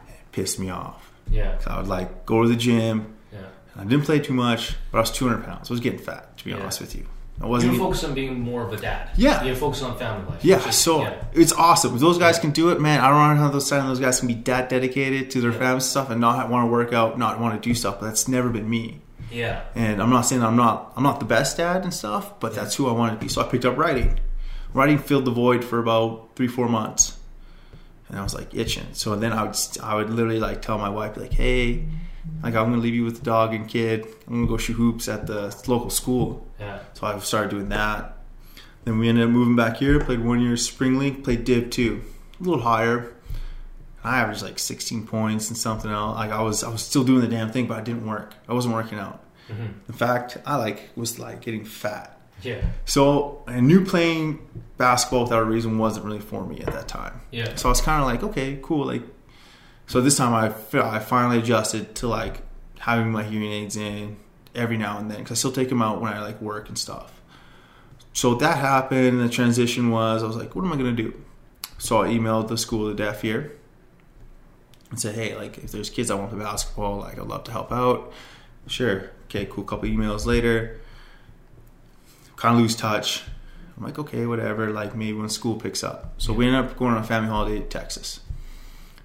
It 0.09 0.33
pissed 0.33 0.59
me 0.59 0.69
off. 0.71 1.11
yeah, 1.31 1.59
So 1.59 1.71
I 1.71 1.79
would 1.79 1.87
like 1.89 2.27
go 2.27 2.43
to 2.43 2.49
the 2.49 2.57
gym. 2.57 3.15
yeah. 3.33 3.39
I 3.77 3.85
didn't 3.85 4.05
play 4.05 4.19
too 4.19 4.35
much, 4.35 4.75
but 4.91 4.99
I 4.99 5.01
was 5.03 5.11
200 5.13 5.45
pounds. 5.45 5.71
I 5.71 5.75
was 5.75 5.81
getting 5.81 5.99
fat, 6.01 6.37
to 6.39 6.45
be 6.45 6.51
Yeah. 6.51 6.59
honest 6.59 6.81
with 6.81 6.95
you. 6.97 7.07
I 7.43 7.47
wasn't. 7.47 7.73
even- 7.75 7.85
focused 7.85 8.05
on 8.05 8.15
being 8.15 8.41
more 8.41 8.63
of 8.63 8.73
a 8.73 8.77
dad. 8.77 9.11
Yeah. 9.17 9.43
You 9.43 9.57
focus 9.57 9.83
on 9.83 9.97
family 9.99 10.25
life. 10.31 10.45
Yeah, 10.45 10.69
is- 10.69 10.77
so 10.77 11.03
yeah, 11.03 11.15
it's 11.33 11.53
awesome. 11.53 11.95
If 11.95 12.01
those 12.01 12.17
guys 12.19 12.39
can 12.39 12.51
do 12.53 12.69
it, 12.71 12.81
man, 12.81 13.01
I 13.01 13.09
don't 13.09 13.37
know 13.37 13.43
how 13.43 13.49
those 13.51 13.69
those 13.71 13.99
guys 13.99 14.21
can 14.21 14.29
be 14.29 14.35
that 14.45 14.69
dedicated 14.69 15.31
to 15.33 15.41
their 15.41 15.51
Yeah. 15.51 15.59
family 15.59 15.81
stuff 15.81 16.11
and 16.11 16.21
not 16.21 16.49
want 16.49 16.67
to 16.69 16.71
work 16.71 16.93
out, 16.93 17.19
not 17.19 17.41
want 17.41 17.61
to 17.61 17.69
do 17.69 17.75
stuff. 17.75 17.99
But 17.99 18.07
that's 18.07 18.29
never 18.29 18.51
been 18.51 18.71
me. 18.71 19.01
Yeah, 19.35 19.63
And 19.75 20.01
I'm 20.03 20.11
not 20.11 20.23
saying 20.23 20.43
I'm 20.43 20.57
not 20.57 20.93
I'm 20.97 21.03
not 21.03 21.19
the 21.19 21.27
best 21.27 21.57
dad 21.57 21.83
and 21.85 21.93
stuff, 21.93 22.39
but 22.41 22.53
Yeah. 22.53 22.61
that's 22.63 22.75
who 22.77 22.89
I 22.89 22.93
wanted 22.93 23.15
to 23.15 23.19
be. 23.21 23.29
So 23.29 23.41
I 23.43 23.45
picked 23.45 23.65
up 23.65 23.77
writing. 23.77 24.19
Writing 24.73 24.99
filled 24.99 25.25
the 25.25 25.31
void 25.31 25.65
for 25.65 25.79
about 25.79 26.31
three 26.37 26.49
four 26.49 26.69
months, 26.69 27.17
and 28.09 28.19
I 28.19 28.23
was 28.23 28.35
like 28.35 28.55
itching. 28.55 28.87
So 28.93 29.15
then 29.17 29.33
I 29.33 29.43
would 29.45 29.57
I 29.83 29.95
would 29.97 30.11
literally 30.11 30.41
like 30.41 30.63
tell 30.63 30.79
my 30.79 30.89
wife 30.89 31.17
like, 31.17 31.33
hey, 31.33 31.85
Like 32.43 32.55
I'm 32.55 32.71
gonna 32.71 32.81
leave 32.87 32.95
you 32.95 33.05
with 33.05 33.19
the 33.19 33.25
dog 33.25 33.53
and 33.55 33.69
kid. 33.69 34.07
I'm 34.27 34.35
gonna 34.35 34.47
go 34.47 34.57
shoot 34.57 34.75
hoops 34.75 35.09
at 35.09 35.27
the 35.27 35.55
local 35.67 35.91
school. 35.91 36.47
Yeah. 36.61 36.79
So 36.95 37.07
I 37.07 37.19
started 37.21 37.51
doing 37.51 37.69
that. 37.69 38.17
Then 38.85 38.99
we 38.99 39.09
ended 39.09 39.25
up 39.25 39.31
moving 39.31 39.57
back 39.57 39.77
here. 39.79 39.99
Played 40.01 40.25
one 40.25 40.41
year 40.41 40.57
spring 40.57 40.99
league. 40.99 41.23
Played 41.25 41.45
Div 41.45 41.71
two, 41.71 42.03
a 42.41 42.43
little 42.43 42.63
higher. 42.63 43.13
I 44.03 44.19
averaged 44.21 44.43
like 44.43 44.59
16 44.59 45.07
points 45.07 45.49
and 45.49 45.57
something 45.57 45.91
else. 45.91 46.17
Like 46.17 46.31
I 46.31 46.43
was, 46.43 46.63
I 46.63 46.69
was 46.69 46.83
still 46.83 47.05
doing 47.05 47.23
the 47.23 47.29
damn 47.29 47.51
thing, 47.51 47.67
but 47.67 47.79
I 47.79 47.81
didn't 47.81 48.07
work. 48.07 48.35
I 48.47 48.53
wasn't 48.53 48.75
working 48.75 48.99
out. 48.99 49.21
Mhm. 49.51 49.75
In 49.89 49.95
fact, 49.95 50.39
I 50.47 50.57
like 50.57 50.91
was 50.97 51.19
like 51.19 51.41
getting 51.43 51.65
fat. 51.65 52.19
Yeah. 52.43 52.63
So 52.85 53.43
I 53.47 53.61
knew 53.61 53.85
playing 53.85 54.41
basketball 54.77 55.23
without 55.25 55.43
a 55.43 55.45
reason 55.45 55.79
wasn't 55.79 56.07
really 56.07 56.21
for 56.21 56.45
me 56.45 56.61
at 56.61 56.73
that 56.73 56.89
time. 56.89 57.21
Yeah. 57.31 57.55
So 57.55 57.69
I 57.69 57.71
was 57.71 57.81
kind 57.81 58.01
of 58.01 58.07
like, 58.07 58.23
okay, 58.23 58.59
cool. 58.63 58.87
Like, 58.87 59.03
so 59.87 60.01
this 60.01 60.17
time 60.17 60.33
I 60.35 60.47
I 60.79 60.99
finally 60.99 61.39
adjusted 61.39 61.95
to 61.97 62.09
like 62.09 62.43
having 62.81 63.11
my 63.13 63.23
hearing 63.23 63.53
aids 63.53 63.77
in 63.77 64.17
every 64.55 64.77
now 64.77 64.99
and 64.99 65.11
then 65.11 65.19
because 65.19 65.39
I 65.39 65.39
still 65.39 65.53
take 65.53 65.69
them 65.69 65.83
out 65.83 66.01
when 66.01 66.13
I 66.13 66.21
like 66.21 66.41
work 66.41 66.69
and 66.69 66.79
stuff. 66.79 67.21
So 68.13 68.35
that 68.37 68.59
happened. 68.59 69.09
And 69.09 69.21
the 69.21 69.29
transition 69.29 69.91
was 69.91 70.23
I 70.23 70.27
was 70.27 70.37
like, 70.37 70.55
what 70.55 70.65
am 70.65 70.73
I 70.73 70.77
gonna 70.77 70.93
do? 70.93 71.15
So 71.79 72.03
I 72.03 72.09
emailed 72.09 72.49
the 72.49 72.57
school 72.59 72.89
of 72.89 72.97
the 72.97 73.03
deaf 73.05 73.23
here 73.23 73.53
and 74.91 74.99
said, 75.01 75.15
hey, 75.15 75.35
like 75.37 75.59
if 75.59 75.73
there's 75.73 75.91
kids 75.91 76.11
I 76.11 76.15
want 76.15 76.31
to 76.31 76.37
play 76.37 76.45
basketball, 76.45 76.99
like 76.99 77.19
I'd 77.19 77.27
love 77.27 77.45
to 77.45 77.53
help 77.53 77.73
out. 77.73 78.13
Sure. 78.67 79.11
Okay. 79.35 79.47
Cool. 79.47 79.65
Couple 79.65 79.89
emails 79.89 80.27
later, 80.27 80.81
kind 82.37 82.55
of 82.55 82.61
lose 82.63 82.77
touch. 82.77 83.23
I'm 83.77 83.83
like, 83.83 83.99
okay, 83.99 84.27
whatever. 84.27 84.71
Like 84.71 84.95
maybe 84.95 85.15
when 85.15 85.29
school 85.29 85.57
picks 85.57 85.83
up. 85.83 86.15
So 86.19 86.33
we 86.33 86.47
end 86.47 86.57
up 86.57 86.77
going 86.77 86.93
on 86.93 86.99
a 86.99 87.05
family 87.05 87.29
holiday 87.29 87.61
to 87.61 87.67
Texas. 87.67 88.21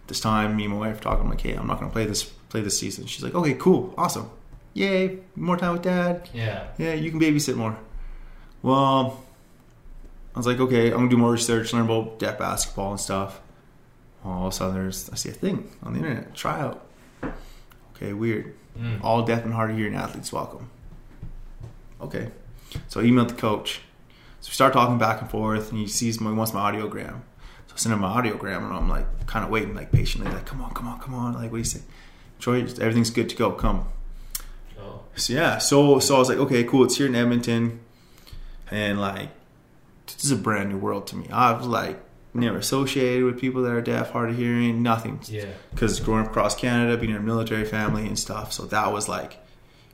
This 0.08 0.20
time, 0.20 0.56
me 0.56 0.66
and 0.66 0.74
my 0.74 0.80
wife 0.80 1.02
talking. 1.02 1.24
I'm 1.24 1.30
like, 1.30 1.42
hey, 1.42 1.54
I'm 1.54 1.68
not 1.68 1.80
gonna 1.80 1.92
play 1.92 2.06
this 2.06 2.24
play 2.24 2.62
this 2.62 2.80
season. 2.80 3.06
She's 3.06 3.24
like, 3.24 3.36
okay, 3.36 3.54
cool, 3.54 3.94
awesome, 3.96 4.30
yay, 4.74 5.20
more 5.36 5.56
time 5.56 5.74
with 5.74 5.84
dad. 5.84 6.30
Yeah. 6.34 6.68
Yeah, 6.80 6.94
you 6.94 7.12
can 7.12 7.20
babysit 7.20 7.56
more. 7.56 7.78
Well, 8.64 9.24
I 10.34 10.40
was 10.40 10.48
like, 10.48 10.60
okay, 10.60 10.88
I'm 10.88 10.98
gonna 10.98 11.10
do 11.10 11.18
more 11.18 11.32
research, 11.32 11.74
learn 11.74 11.86
about 11.86 12.18
deaf 12.18 12.40
basketball 12.40 12.92
and 12.92 13.00
stuff. 13.00 13.40
All 14.26 14.48
of 14.48 14.54
a 14.54 14.56
sudden, 14.56 14.74
there's 14.76 15.10
I 15.12 15.16
see 15.16 15.30
a 15.30 15.34
thing 15.34 15.70
on 15.84 15.94
the 15.94 16.00
internet, 16.00 16.34
tryout. 16.34 16.84
Okay, 18.01 18.13
weird. 18.13 18.56
Mm. 18.79 19.03
All 19.03 19.24
deaf 19.24 19.44
and 19.44 19.53
hard 19.53 19.72
of 19.72 19.77
hearing 19.77 19.96
athletes 19.96 20.32
welcome. 20.32 20.70
Okay, 22.00 22.29
so 22.88 23.01
I 23.01 23.03
emailed 23.03 23.27
the 23.27 23.34
coach. 23.34 23.82
So 24.39 24.50
we 24.50 24.53
start 24.53 24.72
talking 24.72 24.98
back 24.98 25.20
and 25.20 25.29
forth, 25.29 25.72
and 25.72 25.79
he 25.79 25.86
sees 25.86 26.22
my 26.22 26.32
wants 26.32 26.53
my 26.53 26.72
audiogram. 26.72 27.22
So 27.68 27.74
I 27.74 27.77
send 27.77 27.94
him 27.94 28.00
my 28.00 28.22
audiogram, 28.22 28.63
and 28.63 28.74
I'm 28.74 28.88
like, 28.88 29.27
kind 29.27 29.44
of 29.44 29.51
waiting, 29.51 29.75
like 29.75 29.91
patiently, 29.91 30.32
like, 30.32 30.46
come 30.46 30.62
on, 30.62 30.74
come 30.74 30.88
on, 30.88 30.98
come 31.00 31.13
on, 31.13 31.34
like, 31.34 31.51
what 31.51 31.51
do 31.51 31.58
you 31.58 31.63
say? 31.65 31.82
Troy, 32.39 32.62
everything's 32.62 33.10
good 33.10 33.27
to 33.27 33.36
go. 33.36 33.51
Come. 33.51 33.89
Oh. 34.79 35.01
So 35.15 35.34
yeah, 35.34 35.58
so 35.58 36.00
so 36.00 36.15
I 36.15 36.20
was 36.20 36.29
like, 36.29 36.38
okay, 36.38 36.63
cool. 36.63 36.86
It's 36.86 36.96
here 36.96 37.08
in 37.08 37.15
Edmonton, 37.15 37.82
and 38.72 39.01
like, 39.01 39.27
this 40.08 40.24
is 40.24 40.32
a 40.32 40.38
brand 40.38 40.70
new 40.70 40.77
world 40.77 41.06
to 41.08 41.18
me. 41.18 41.27
I 41.29 41.51
was 41.51 41.68
like 41.68 42.00
never 42.39 42.58
associated 42.58 43.24
with 43.24 43.39
people 43.39 43.62
that 43.63 43.72
are 43.72 43.81
deaf, 43.81 44.12
hard 44.12 44.29
of 44.31 44.38
hearing, 44.38 44.81
nothing. 44.84 45.19
Yeah. 45.25 45.46
Because 45.72 46.00
growing 46.00 46.24
up 46.25 46.29
across 46.31 46.55
Canada, 46.55 46.98
being 46.98 47.12
in 47.12 47.17
a 47.17 47.22
military 47.22 47.65
family 47.65 48.05
and 48.08 48.17
stuff, 48.17 48.51
so 48.53 48.65
that 48.65 48.91
was 48.91 49.08
like 49.10 49.38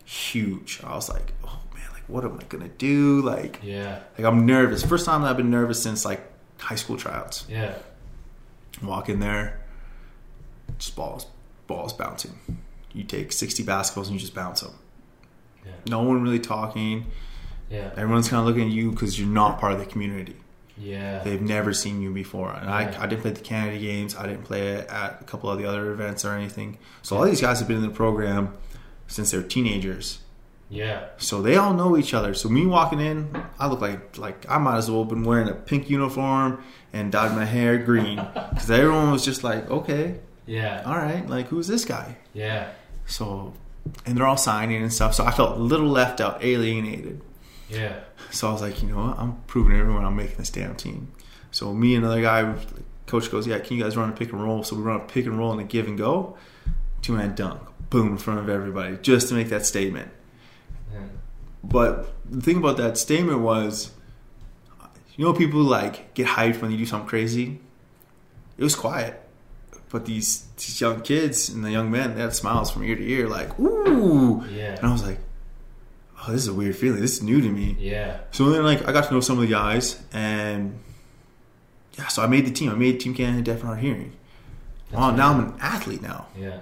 huge. 0.05 0.79
I 0.83 0.95
was 0.95 1.09
like, 1.09 1.33
oh 1.43 1.59
man, 1.73 1.87
like 1.93 2.03
what 2.07 2.23
am 2.23 2.37
I 2.39 2.43
gonna 2.43 2.67
do? 2.69 3.21
Like, 3.21 3.59
Yeah. 3.63 3.99
like 4.17 4.25
I'm 4.25 4.45
nervous. 4.45 4.83
First 4.83 5.05
time 5.05 5.21
that 5.23 5.29
I've 5.29 5.37
been 5.37 5.51
nervous 5.51 5.81
since 5.81 6.05
like 6.05 6.21
high 6.59 6.75
school 6.75 6.97
tryouts. 6.97 7.45
Yeah. 7.49 7.75
Walk 8.83 9.09
in 9.09 9.19
there, 9.19 9.61
just 10.77 10.95
balls, 10.95 11.27
balls 11.67 11.93
bouncing. 11.93 12.37
You 12.93 13.03
take 13.03 13.31
60 13.31 13.63
basketballs 13.63 14.05
and 14.05 14.13
you 14.13 14.19
just 14.19 14.33
bounce 14.35 14.61
them. 14.61 14.73
Yeah. 15.65 15.71
No 15.89 16.01
one 16.03 16.21
really 16.21 16.39
talking. 16.39 17.05
Yeah. 17.69 17.91
Everyone's 17.97 18.29
kind 18.29 18.39
of 18.41 18.45
looking 18.45 18.67
at 18.69 18.73
you 18.73 18.91
because 18.91 19.19
you're 19.19 19.27
not 19.27 19.59
part 19.59 19.73
of 19.73 19.79
the 19.79 19.85
community. 19.85 20.35
Yeah. 20.77 21.23
They've 21.23 21.41
never 21.41 21.73
seen 21.73 22.01
you 22.01 22.11
before. 22.13 22.51
And 22.51 22.65
Yeah. 22.65 22.75
I, 22.99 23.03
I 23.03 23.07
didn't 23.07 23.21
play 23.21 23.31
the 23.31 23.39
Canada 23.41 23.77
games. 23.77 24.15
I 24.15 24.27
didn't 24.27 24.43
play 24.43 24.67
it 24.69 24.87
at 24.89 25.21
a 25.21 25.23
couple 25.23 25.49
of 25.49 25.57
the 25.57 25.65
other 25.65 25.91
events 25.91 26.25
or 26.25 26.33
anything. 26.33 26.77
So 27.01 27.15
all 27.17 27.23
these 27.23 27.41
guys 27.41 27.59
have 27.59 27.67
been 27.67 27.77
in 27.77 27.83
the 27.83 27.89
program 27.89 28.53
since 29.07 29.31
they're 29.31 29.41
teenagers. 29.41 30.19
Yeah. 30.69 31.05
So 31.17 31.41
they 31.41 31.55
all 31.57 31.73
know 31.73 31.95
each 31.95 32.13
other. 32.13 32.33
So 32.33 32.49
me 32.49 32.65
walking 32.65 32.99
in, 32.99 33.29
I 33.59 33.67
look 33.67 33.81
like 33.81 34.17
like 34.17 34.45
I 34.49 34.57
might 34.57 34.77
as 34.77 34.89
well 34.89 35.01
have 35.03 35.09
been 35.09 35.23
wearing 35.23 35.47
a 35.47 35.53
pink 35.53 35.89
uniform 35.89 36.63
and 36.91 37.11
dyed 37.11 37.35
my 37.35 37.45
hair 37.45 37.77
green 37.77 38.15
because 38.49 38.69
everyone 38.71 39.11
was 39.11 39.23
just 39.23 39.43
like, 39.43 39.69
okay, 39.69 40.15
Yeah. 40.47 40.81
all 40.85 40.95
right, 40.97 41.25
like 41.29 41.47
who's 41.49 41.67
this 41.67 41.85
guy? 41.85 42.17
Yeah. 42.33 42.71
So, 43.05 43.53
and 44.07 44.17
they're 44.17 44.25
all 44.25 44.37
signing 44.37 44.81
and 44.81 44.91
stuff. 44.91 45.13
So 45.13 45.23
I 45.23 45.31
felt 45.31 45.57
a 45.57 45.61
little 45.61 45.87
left 45.87 46.19
out, 46.19 46.43
alienated. 46.43 47.21
Yeah. 47.69 47.99
So 48.31 48.49
I 48.49 48.51
was 48.51 48.61
like, 48.61 48.81
you 48.81 48.89
know 48.89 48.97
what? 48.97 49.19
I'm 49.19 49.37
proving 49.47 49.73
to 49.73 49.79
everyone 49.79 50.05
I'm 50.05 50.15
making 50.15 50.37
this 50.37 50.49
damn 50.49 50.75
team. 50.75 51.11
So 51.51 51.73
me 51.73 51.95
and 51.95 52.03
another 52.03 52.21
guy, 52.21 52.55
coach 53.07 53.31
goes, 53.31 53.47
yeah, 53.47 53.59
can 53.59 53.77
you 53.77 53.83
guys 53.83 53.95
run 53.95 54.09
a 54.09 54.13
pick 54.13 54.31
and 54.31 54.43
roll? 54.43 54.63
So 54.63 54.75
we 54.75 54.83
run 54.83 55.01
a 55.01 55.05
pick 55.05 55.25
and 55.25 55.37
roll 55.37 55.51
and 55.51 55.61
a 55.61 55.63
give 55.63 55.87
and 55.87 55.97
go, 55.97 56.37
two 57.01 57.13
man 57.13 57.35
dunk, 57.35 57.61
boom, 57.89 58.09
in 58.09 58.17
front 58.17 58.39
of 58.39 58.49
everybody, 58.49 58.97
just 58.97 59.29
to 59.29 59.35
make 59.35 59.49
that 59.49 59.65
statement. 59.65 60.11
Yeah. 60.93 60.99
But 61.63 62.13
the 62.29 62.41
thing 62.41 62.57
about 62.57 62.77
that 62.77 62.97
statement 62.97 63.39
was, 63.39 63.91
you 65.15 65.23
know, 65.23 65.33
people 65.33 65.61
like 65.61 66.13
get 66.13 66.27
hyped 66.27 66.61
when 66.61 66.71
you 66.71 66.77
do 66.77 66.85
something 66.85 67.07
crazy. 67.07 67.61
It 68.57 68.63
was 68.63 68.75
quiet, 68.75 69.21
but 69.89 70.05
these 70.05 70.47
these 70.57 70.79
young 70.79 71.01
kids 71.01 71.49
and 71.49 71.63
the 71.63 71.71
young 71.71 71.91
men, 71.91 72.15
they 72.15 72.21
had 72.21 72.33
smiles 72.33 72.71
from 72.71 72.83
ear 72.83 72.95
to 72.95 73.09
ear, 73.09 73.27
like 73.27 73.57
ooh. 73.59 74.43
Yeah. 74.49 74.75
And 74.75 74.85
I 74.85 74.91
was 74.91 75.03
like, 75.03 75.19
oh, 76.27 76.31
this 76.31 76.41
is 76.41 76.47
a 76.47 76.53
weird 76.53 76.75
feeling. 76.75 77.01
This 77.01 77.17
is 77.17 77.23
new 77.23 77.41
to 77.41 77.49
me. 77.49 77.75
Yeah. 77.79 78.19
So 78.31 78.49
then, 78.49 78.63
like, 78.63 78.87
I 78.87 78.91
got 78.91 79.07
to 79.07 79.13
know 79.13 79.19
some 79.21 79.37
of 79.37 79.41
the 79.41 79.47
guys, 79.47 80.01
and 80.13 80.79
yeah, 81.97 82.07
so 82.07 82.23
I 82.23 82.27
made 82.27 82.45
the 82.45 82.51
team. 82.51 82.71
I 82.71 82.75
made 82.75 82.99
Team 82.99 83.13
Canada 83.13 83.41
Deaf 83.41 83.59
and 83.59 83.67
Hard 83.67 83.79
Hearing. 83.79 84.13
That's 84.89 84.99
Well, 84.99 85.11
now 85.13 85.33
I'm 85.33 85.39
an 85.39 85.53
athlete 85.59 86.01
now. 86.01 86.27
Yeah. 86.37 86.61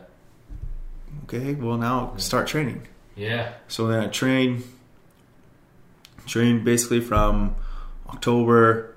Okay, 1.24 1.54
well 1.54 1.78
now 1.78 2.16
start 2.18 2.48
training. 2.48 2.88
Yeah. 3.16 3.54
So 3.68 3.88
then 3.88 4.04
I 4.04 4.08
trained, 4.08 4.64
trained 6.26 6.66
basically 6.66 7.02
from 7.02 7.56
October 8.08 8.96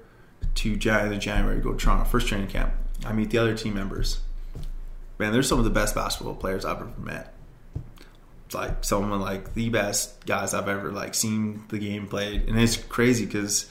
to 0.57 0.76
January, 0.76 1.18
January 1.18 1.61
go 1.61 1.72
to 1.72 1.79
Toronto, 1.79 2.05
first 2.05 2.26
training 2.26 2.48
camp. 2.48 2.72
I 3.05 3.12
meet 3.12 3.31
the 3.31 3.38
other 3.38 3.57
team 3.57 3.74
members. 3.74 4.20
Man, 5.18 5.33
they're 5.33 5.42
some 5.42 5.59
of 5.59 5.64
the 5.64 5.70
best 5.70 5.94
basketball 5.94 6.35
players 6.35 6.64
I've 6.64 6.76
ever 6.76 6.92
met. 6.98 7.33
Like 8.55 8.85
some 8.85 9.11
of 9.13 9.21
like 9.21 9.55
the 9.55 9.69
best 9.71 10.25
guys 10.27 10.55
I've 10.55 10.69
ever 10.69 10.93
like 10.93 11.15
seen 11.15 11.65
the 11.69 11.79
game 11.79 12.07
played, 12.07 12.49
and 12.49 12.59
it's 12.59 12.77
crazy 12.77 13.27
because 13.27 13.71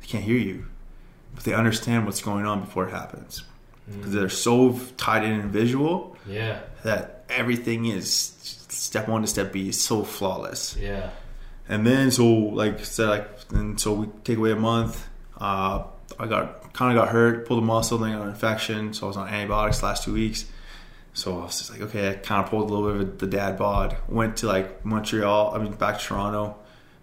they 0.00 0.06
can't 0.06 0.24
hear 0.24 0.36
you, 0.36 0.66
but 1.34 1.44
they 1.44 1.54
understand 1.54 2.04
what's 2.06 2.20
going 2.20 2.44
on 2.46 2.60
before 2.60 2.86
it 2.86 2.90
happens 2.90 3.44
because 3.96 4.12
they're 4.12 4.28
so 4.28 4.78
tied 4.98 5.24
in 5.24 5.32
and 5.40 5.50
visual 5.50 6.16
Yeah. 6.26 6.60
that 6.84 7.24
everything 7.28 7.86
is 7.86 8.12
step 8.68 9.08
one 9.08 9.22
to 9.22 9.26
step 9.26 9.52
B 9.52 9.68
is 9.70 9.80
so 9.82 10.04
flawless. 10.04 10.76
Yeah. 10.76 11.10
And 11.68 11.86
then 11.86 12.10
so 12.10 12.24
like 12.26 12.84
said 12.84 13.08
like 13.08 13.28
and 13.52 13.80
so 13.80 13.94
we 13.94 14.06
take 14.24 14.36
away 14.38 14.52
a 14.52 14.56
month. 14.56 15.08
Uh, 15.40 15.84
I 16.18 16.26
got 16.26 16.72
kind 16.74 16.96
of 16.96 17.02
got 17.02 17.10
hurt, 17.12 17.46
pulled 17.48 17.62
a 17.62 17.66
muscle, 17.66 17.96
then 17.98 18.12
got 18.12 18.22
an 18.22 18.28
infection, 18.28 18.92
so 18.92 19.06
I 19.06 19.08
was 19.08 19.16
on 19.16 19.28
antibiotics 19.28 19.82
last 19.82 20.04
two 20.04 20.12
weeks. 20.12 20.44
So 21.12 21.40
I 21.40 21.44
was 21.44 21.58
just 21.58 21.70
like, 21.70 21.80
okay, 21.82 22.10
I 22.10 22.14
kind 22.14 22.44
of 22.44 22.50
pulled 22.50 22.70
a 22.70 22.72
little 22.72 22.92
bit 22.92 23.08
of 23.08 23.18
the 23.18 23.26
dad 23.26 23.58
bod. 23.58 23.96
Went 24.08 24.38
to 24.38 24.46
like 24.46 24.84
Montreal, 24.84 25.54
I 25.54 25.58
mean 25.58 25.72
back 25.72 25.98
to 25.98 26.04
Toronto, 26.04 26.56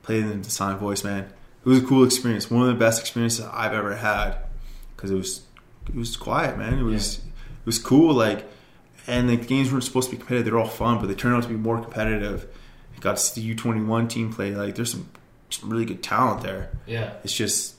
played 0.03 0.23
in 0.23 0.41
the 0.41 0.49
Silent 0.49 0.79
Voice 0.79 1.03
Man. 1.03 1.23
It 1.65 1.69
was 1.69 1.79
a 1.79 1.85
cool 1.85 2.05
experience, 2.05 2.49
one 2.49 2.61
of 2.61 2.69
the 2.69 2.75
best 2.75 3.01
experiences 3.01 3.45
I've 3.51 3.73
ever 3.73 3.95
had 3.95 4.37
because 4.95 5.11
it 5.11 5.15
was 5.15 5.41
it 5.87 5.95
was 5.95 6.15
quiet, 6.17 6.57
man. 6.57 6.79
It 6.79 6.83
was 6.83 7.17
it 7.17 7.65
was 7.65 7.79
cool, 7.79 8.13
like, 8.13 8.45
and 9.05 9.29
the 9.29 9.35
games 9.35 9.71
weren't 9.71 9.83
supposed 9.83 10.09
to 10.09 10.15
be 10.15 10.17
competitive. 10.17 10.45
They're 10.45 10.59
all 10.59 10.67
fun, 10.67 10.99
but 10.99 11.07
they 11.07 11.15
turned 11.15 11.35
out 11.35 11.43
to 11.43 11.49
be 11.49 11.55
more 11.55 11.81
competitive. 11.81 12.47
Got 12.99 13.17
to 13.17 13.21
see 13.21 13.41
the 13.41 13.47
U 13.47 13.55
twenty 13.55 13.81
one 13.81 14.07
team 14.07 14.33
play. 14.33 14.55
Like, 14.55 14.73
there's 14.75 14.91
some, 14.91 15.07
some 15.51 15.69
really 15.69 15.85
good 15.85 16.01
talent 16.01 16.41
there. 16.41 16.71
Yeah. 16.87 17.13
It's 17.23 17.33
just, 17.33 17.75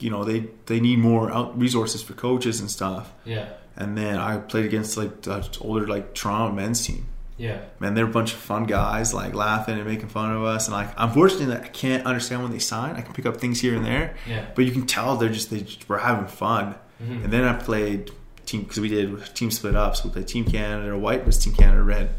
you 0.00 0.10
know, 0.10 0.24
they 0.24 0.48
they 0.66 0.80
need 0.80 0.98
more 0.98 1.52
resources 1.54 2.02
for 2.02 2.14
coaches 2.14 2.58
and 2.60 2.68
stuff. 2.68 3.12
Yeah. 3.24 3.50
And 3.76 3.96
then 3.96 4.16
I 4.18 4.38
played 4.38 4.64
against 4.64 4.96
like 4.96 5.22
the 5.22 5.46
older 5.60 5.86
like 5.86 6.14
Toronto 6.14 6.54
men's 6.54 6.86
team. 6.86 7.06
Yeah. 7.36 7.60
Man, 7.80 7.92
they're 7.94 8.06
a 8.06 8.08
bunch 8.08 8.32
of 8.32 8.38
fun 8.38 8.64
guys, 8.64 9.12
like 9.12 9.34
laughing 9.34 9.76
and 9.76 9.86
making 9.86 10.08
fun 10.08 10.32
of 10.34 10.42
us. 10.42 10.66
And 10.68 10.74
like, 10.74 10.88
unfortunately, 10.96 11.54
I 11.54 11.68
can't 11.68 12.06
understand 12.06 12.42
when 12.42 12.50
they 12.52 12.58
sign. 12.58 12.96
I 12.96 13.02
can 13.02 13.12
pick 13.12 13.26
up 13.26 13.36
things 13.36 13.60
here 13.60 13.76
and 13.76 13.84
there, 13.84 14.14
Yeah. 14.26 14.46
but 14.54 14.64
you 14.64 14.72
can 14.72 14.86
tell 14.86 15.16
they're 15.16 15.28
just 15.28 15.50
they 15.50 15.60
just, 15.60 15.86
were 15.88 15.98
having 15.98 16.26
fun. 16.28 16.76
Mhm. 17.02 17.24
And 17.24 17.32
then 17.32 17.44
I 17.44 17.52
played 17.52 18.10
team 18.46 18.62
because 18.62 18.80
we 18.80 18.88
did 18.88 19.34
team 19.34 19.50
split 19.50 19.76
up. 19.76 19.96
So 19.96 20.04
we 20.08 20.12
played 20.12 20.28
Team 20.28 20.44
Canada 20.46 20.90
or 20.92 20.96
White 20.96 21.24
versus 21.24 21.44
Team 21.44 21.52
Canada 21.54 21.82
Red. 21.82 22.10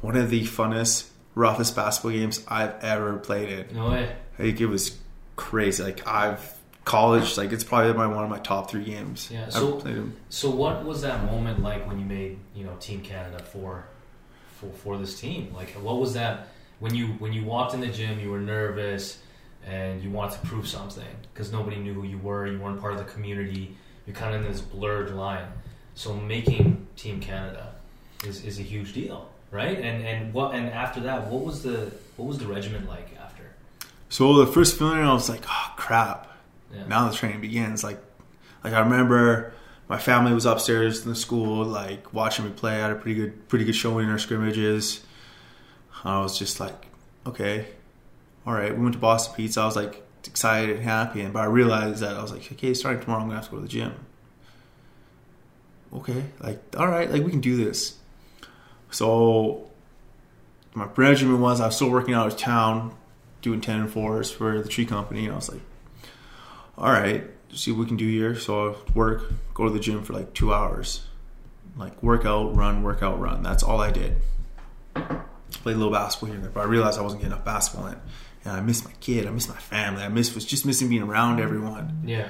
One 0.00 0.16
of 0.16 0.30
the 0.30 0.42
funnest, 0.44 1.08
roughest 1.34 1.74
basketball 1.74 2.12
games 2.12 2.44
I've 2.46 2.74
ever 2.84 3.16
played 3.16 3.48
in. 3.48 3.74
No 3.76 3.90
way. 3.90 4.14
Like 4.38 4.60
it 4.60 4.66
was 4.66 4.96
crazy. 5.34 5.82
Like 5.82 6.06
I've 6.06 6.54
college, 6.84 7.36
like 7.36 7.52
it's 7.52 7.64
probably 7.64 7.92
my 7.92 8.06
one 8.06 8.24
of 8.24 8.30
my 8.30 8.38
top 8.38 8.70
three 8.70 8.84
games. 8.84 9.28
Yeah, 9.30 9.48
so- 9.48 9.78
So 10.28 10.50
what 10.50 10.84
was 10.84 11.02
that 11.02 11.24
moment 11.24 11.62
like 11.62 11.86
when 11.86 11.98
you 11.98 12.04
made, 12.04 12.38
you 12.54 12.64
know, 12.64 12.74
Team 12.80 13.00
Canada 13.00 13.42
for 13.42 13.84
for, 14.58 14.66
for 14.72 14.98
this 14.98 15.18
team? 15.20 15.52
Like, 15.54 15.70
what 15.72 15.98
was 15.98 16.14
that 16.14 16.48
when 16.80 16.94
you 16.94 17.08
when 17.18 17.32
you 17.32 17.44
walked 17.44 17.74
in 17.74 17.80
the 17.80 17.88
gym? 17.88 18.18
You 18.20 18.30
were 18.30 18.40
nervous 18.40 19.18
and 19.66 20.02
you 20.02 20.10
wanted 20.10 20.40
to 20.40 20.46
prove 20.46 20.66
something 20.66 21.06
because 21.32 21.52
nobody 21.52 21.76
knew 21.76 21.94
who 21.94 22.04
you 22.04 22.18
were. 22.18 22.46
You 22.46 22.58
weren't 22.58 22.80
part 22.80 22.94
of 22.94 22.98
the 22.98 23.04
community. 23.12 23.76
You're 24.06 24.16
kind 24.16 24.34
of 24.34 24.44
in 24.44 24.50
this 24.50 24.60
blurred 24.60 25.14
line. 25.14 25.46
So 25.94 26.14
making 26.14 26.86
Team 26.96 27.20
Canada 27.20 27.74
is, 28.24 28.44
is 28.44 28.58
a 28.58 28.62
huge 28.62 28.92
deal, 28.92 29.28
right? 29.52 29.78
And 29.78 30.04
and 30.04 30.34
what 30.34 30.54
and 30.54 30.68
after 30.70 31.00
that, 31.00 31.28
what 31.28 31.44
was 31.44 31.62
the 31.62 31.92
what 32.16 32.26
was 32.26 32.38
the 32.38 32.46
regiment 32.46 32.88
like 32.88 33.10
after? 33.22 33.44
So 34.08 34.36
the 34.44 34.46
first 34.52 34.76
feeling, 34.78 34.98
I 34.98 35.12
was 35.12 35.28
like, 35.28 35.42
oh 35.48 35.72
crap. 35.76 36.28
Yeah. 36.72 36.86
Now 36.86 37.08
the 37.08 37.16
training 37.16 37.40
begins. 37.40 37.84
Like, 37.84 38.02
like 38.64 38.72
I 38.72 38.80
remember 38.80 39.52
my 39.88 39.98
family 39.98 40.32
was 40.32 40.46
upstairs 40.46 41.02
in 41.02 41.10
the 41.10 41.16
school, 41.16 41.64
like 41.64 42.12
watching 42.12 42.44
me 42.44 42.52
play. 42.52 42.76
I 42.76 42.78
had 42.78 42.90
a 42.92 42.94
pretty 42.94 43.20
good, 43.20 43.48
pretty 43.48 43.64
good 43.64 43.74
showing 43.74 44.06
in 44.06 44.10
our 44.10 44.18
scrimmages. 44.18 45.02
I 46.04 46.20
was 46.20 46.38
just 46.38 46.60
like, 46.60 46.86
okay, 47.26 47.66
all 48.46 48.54
right. 48.54 48.74
We 48.74 48.82
went 48.82 48.94
to 48.94 48.98
Boston 48.98 49.34
Pizza. 49.36 49.60
I 49.60 49.66
was 49.66 49.76
like 49.76 50.02
excited 50.26 50.76
and 50.76 50.84
happy, 50.84 51.20
and 51.20 51.32
but 51.32 51.40
I 51.40 51.46
realized 51.46 52.00
that 52.00 52.16
I 52.16 52.22
was 52.22 52.32
like, 52.32 52.50
okay, 52.52 52.74
starting 52.74 53.02
tomorrow, 53.02 53.20
I'm 53.20 53.28
gonna 53.28 53.40
have 53.40 53.46
to 53.46 53.50
go 53.50 53.56
to 53.58 53.62
the 53.62 53.68
gym. 53.68 53.94
Okay, 55.94 56.24
like 56.40 56.60
all 56.76 56.88
right, 56.88 57.10
like 57.10 57.22
we 57.22 57.30
can 57.30 57.40
do 57.40 57.56
this. 57.56 57.98
So 58.90 59.70
my 60.74 60.88
regiment 60.96 61.40
was 61.40 61.60
I 61.60 61.66
was 61.66 61.76
still 61.76 61.90
working 61.90 62.14
out 62.14 62.26
of 62.26 62.36
town, 62.36 62.96
doing 63.42 63.60
ten 63.60 63.80
and 63.80 63.90
fours 63.90 64.30
for 64.30 64.62
the 64.62 64.68
tree 64.68 64.86
company, 64.86 65.24
and 65.24 65.32
I 65.32 65.36
was 65.36 65.50
like, 65.50 65.60
all 66.76 66.90
right, 66.90 67.24
see 67.52 67.70
what 67.70 67.80
we 67.80 67.86
can 67.86 67.96
do 67.96 68.08
here. 68.08 68.34
So 68.34 68.70
I 68.70 68.92
work, 68.94 69.32
go 69.54 69.64
to 69.64 69.70
the 69.70 69.80
gym 69.80 70.02
for 70.02 70.12
like 70.12 70.34
two 70.34 70.52
hours, 70.52 71.06
like 71.76 72.02
workout, 72.02 72.54
run, 72.56 72.82
workout, 72.82 73.20
run. 73.20 73.42
That's 73.42 73.62
all 73.62 73.80
I 73.80 73.90
did. 73.90 74.16
Played 74.94 75.76
a 75.76 75.78
little 75.78 75.92
basketball 75.92 76.28
here 76.28 76.36
and 76.36 76.44
there, 76.44 76.50
but 76.50 76.60
I 76.60 76.64
realized 76.64 76.98
I 76.98 77.02
wasn't 77.02 77.22
getting 77.22 77.32
enough 77.32 77.44
basketball 77.44 77.88
in. 77.88 77.98
And 78.44 78.56
I 78.56 78.60
missed 78.60 78.84
my 78.84 78.92
kid, 79.00 79.26
I 79.26 79.30
missed 79.30 79.48
my 79.48 79.56
family, 79.56 80.02
I 80.02 80.08
missed 80.08 80.34
was 80.34 80.44
just 80.44 80.66
missing 80.66 80.88
being 80.88 81.02
around 81.02 81.40
everyone. 81.40 82.02
Yeah. 82.04 82.28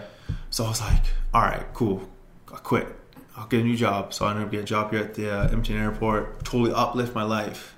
So 0.51 0.65
I 0.65 0.69
was 0.69 0.81
like, 0.81 1.05
all 1.33 1.43
right, 1.43 1.65
cool. 1.73 2.09
I 2.53 2.59
quit. 2.59 2.87
I'll 3.35 3.47
get 3.47 3.61
a 3.61 3.65
new 3.65 3.77
job. 3.77 4.13
So 4.13 4.27
I 4.27 4.31
ended 4.31 4.45
up 4.45 4.51
getting 4.51 4.65
a 4.65 4.67
job 4.67 4.91
here 4.91 5.01
at 5.01 5.15
the 5.15 5.31
uh, 5.35 5.45
Edmonton 5.45 5.79
airport. 5.79 6.45
Totally 6.45 6.73
uplift 6.73 7.15
my 7.15 7.23
life 7.23 7.75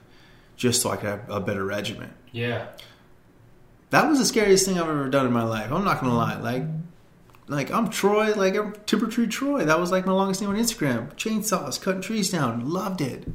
just 0.57 0.83
so 0.83 0.91
I 0.91 0.97
could 0.97 1.09
have 1.09 1.31
a 1.31 1.41
better 1.41 1.65
regiment. 1.65 2.13
Yeah. 2.33 2.67
That 3.95 4.09
was 4.11 4.19
the 4.19 4.25
scariest 4.25 4.67
thing 4.67 4.77
I've 4.79 4.89
ever 4.89 5.09
done 5.09 5.25
in 5.27 5.33
my 5.33 5.45
life. 5.45 5.71
I'm 5.71 5.85
not 5.85 6.01
gonna 6.01 6.17
lie. 6.17 6.37
Like, 6.41 6.65
like 7.47 7.71
I'm 7.71 7.91
Troy, 7.91 8.35
like 8.35 8.57
I'm 8.57 8.75
Timber 8.87 9.07
Tree 9.07 9.29
Troy. 9.29 9.65
That 9.65 9.79
was 9.79 9.93
like 9.93 10.05
my 10.05 10.13
longest 10.13 10.41
name 10.41 10.51
on 10.51 10.57
Instagram. 10.57 11.13
Chainsaws, 11.15 11.81
cutting 11.81 12.01
trees 12.01 12.29
down, 12.31 12.69
loved 12.71 13.01
it. 13.01 13.29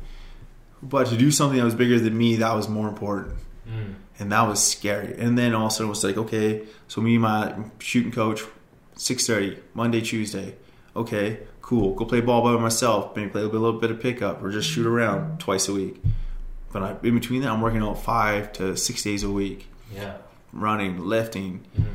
But 0.84 1.08
to 1.08 1.18
do 1.18 1.32
something 1.32 1.58
that 1.58 1.64
was 1.64 1.76
bigger 1.76 1.98
than 2.00 2.18
me, 2.18 2.36
that 2.38 2.54
was 2.56 2.68
more 2.68 2.90
important, 2.90 3.36
Mm. 3.70 3.94
and 4.20 4.32
that 4.34 4.48
was 4.50 4.62
scary. 4.66 5.16
And 5.18 5.38
then 5.38 5.54
also 5.56 5.86
it 5.86 5.88
was 5.90 6.04
like, 6.04 6.18
okay, 6.18 6.64
so 6.90 7.00
me 7.02 7.14
and 7.16 7.22
my 7.22 7.56
shooting 7.80 8.12
coach, 8.12 8.42
six 8.96 9.26
thirty 9.28 9.60
Monday, 9.74 10.02
Tuesday. 10.02 10.56
Okay, 10.96 11.40
cool. 11.62 11.94
Go 11.96 12.04
play 12.06 12.20
ball 12.20 12.42
by 12.42 12.60
myself. 12.62 13.16
Maybe 13.16 13.30
play 13.30 13.44
a 13.44 13.48
little 13.48 13.80
bit 13.80 13.92
of 13.92 14.02
pickup 14.02 14.42
or 14.44 14.50
just 14.52 14.70
shoot 14.70 14.86
around 14.86 15.40
twice 15.40 15.70
a 15.70 15.74
week. 15.74 16.02
But 16.74 16.84
I, 16.84 16.96
in 17.08 17.14
between 17.16 17.42
that, 17.44 17.52
I'm 17.52 17.62
working 17.62 17.82
out 17.82 18.02
five 18.04 18.52
to 18.54 18.76
six 18.76 19.04
days 19.04 19.24
a 19.24 19.30
week, 19.30 19.68
Yeah. 19.94 20.16
Running, 20.52 21.00
lifting, 21.06 21.62
Mhm. 21.78 21.86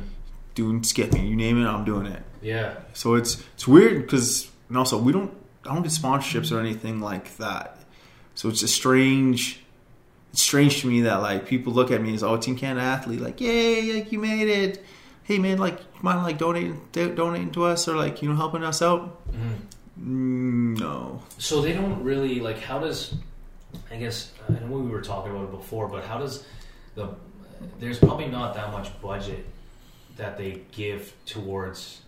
doing 0.55 0.83
skipping, 0.83 1.25
you 1.27 1.35
name 1.35 1.61
it, 1.61 1.67
I'm 1.67 1.83
doing 1.85 2.05
it. 2.07 2.23
Yeah. 2.41 2.75
So 2.93 3.15
it's 3.15 3.43
it's 3.55 3.67
weird 3.67 4.01
because 4.03 4.49
and 4.69 4.77
also 4.77 4.97
we 4.97 5.11
don't 5.11 5.31
I 5.65 5.73
don't 5.73 5.83
get 5.83 5.91
sponsorships 5.91 6.51
or 6.55 6.59
anything 6.59 6.99
like 7.01 7.37
that. 7.37 7.79
So 8.35 8.49
it's 8.49 8.61
a 8.63 8.67
strange 8.67 9.61
it's 10.31 10.41
strange 10.41 10.81
to 10.81 10.87
me 10.87 11.01
that 11.01 11.21
like 11.21 11.45
people 11.47 11.73
look 11.73 11.91
at 11.91 12.01
me 12.01 12.13
as 12.13 12.23
oh 12.23 12.37
Team 12.37 12.55
Canada 12.55 12.85
athlete 12.85 13.21
like 13.21 13.41
yay 13.41 13.93
like 13.93 14.11
you 14.11 14.19
made 14.19 14.47
it. 14.47 14.83
Hey 15.23 15.39
man, 15.39 15.57
like 15.57 15.79
you 15.79 16.01
mind 16.03 16.21
like 16.23 16.37
donating 16.37 16.79
donating 16.91 17.51
to 17.51 17.63
us 17.65 17.87
or 17.87 17.95
like 17.95 18.21
you 18.21 18.29
know 18.29 18.35
helping 18.35 18.63
us 18.63 18.81
out? 18.81 19.21
Mm, 19.99 20.77
no. 20.79 21.21
So 21.37 21.61
they 21.61 21.73
don't 21.73 22.03
really 22.03 22.39
like. 22.41 22.59
How 22.59 22.79
does? 22.79 23.15
I 23.91 23.95
guess 23.95 24.31
I 24.49 24.53
know 24.65 24.77
we 24.77 24.89
were 24.89 25.01
talking 25.01 25.31
about 25.31 25.45
it 25.45 25.51
before, 25.51 25.87
but 25.87 26.03
how 26.05 26.17
does 26.17 26.43
the? 26.95 27.09
There's 27.79 27.99
probably 27.99 28.27
not 28.27 28.53
that 28.55 28.71
much 28.71 28.89
budget 29.01 29.45
that 30.17 30.37
they 30.37 30.61
give 30.71 31.13
towards 31.25 32.01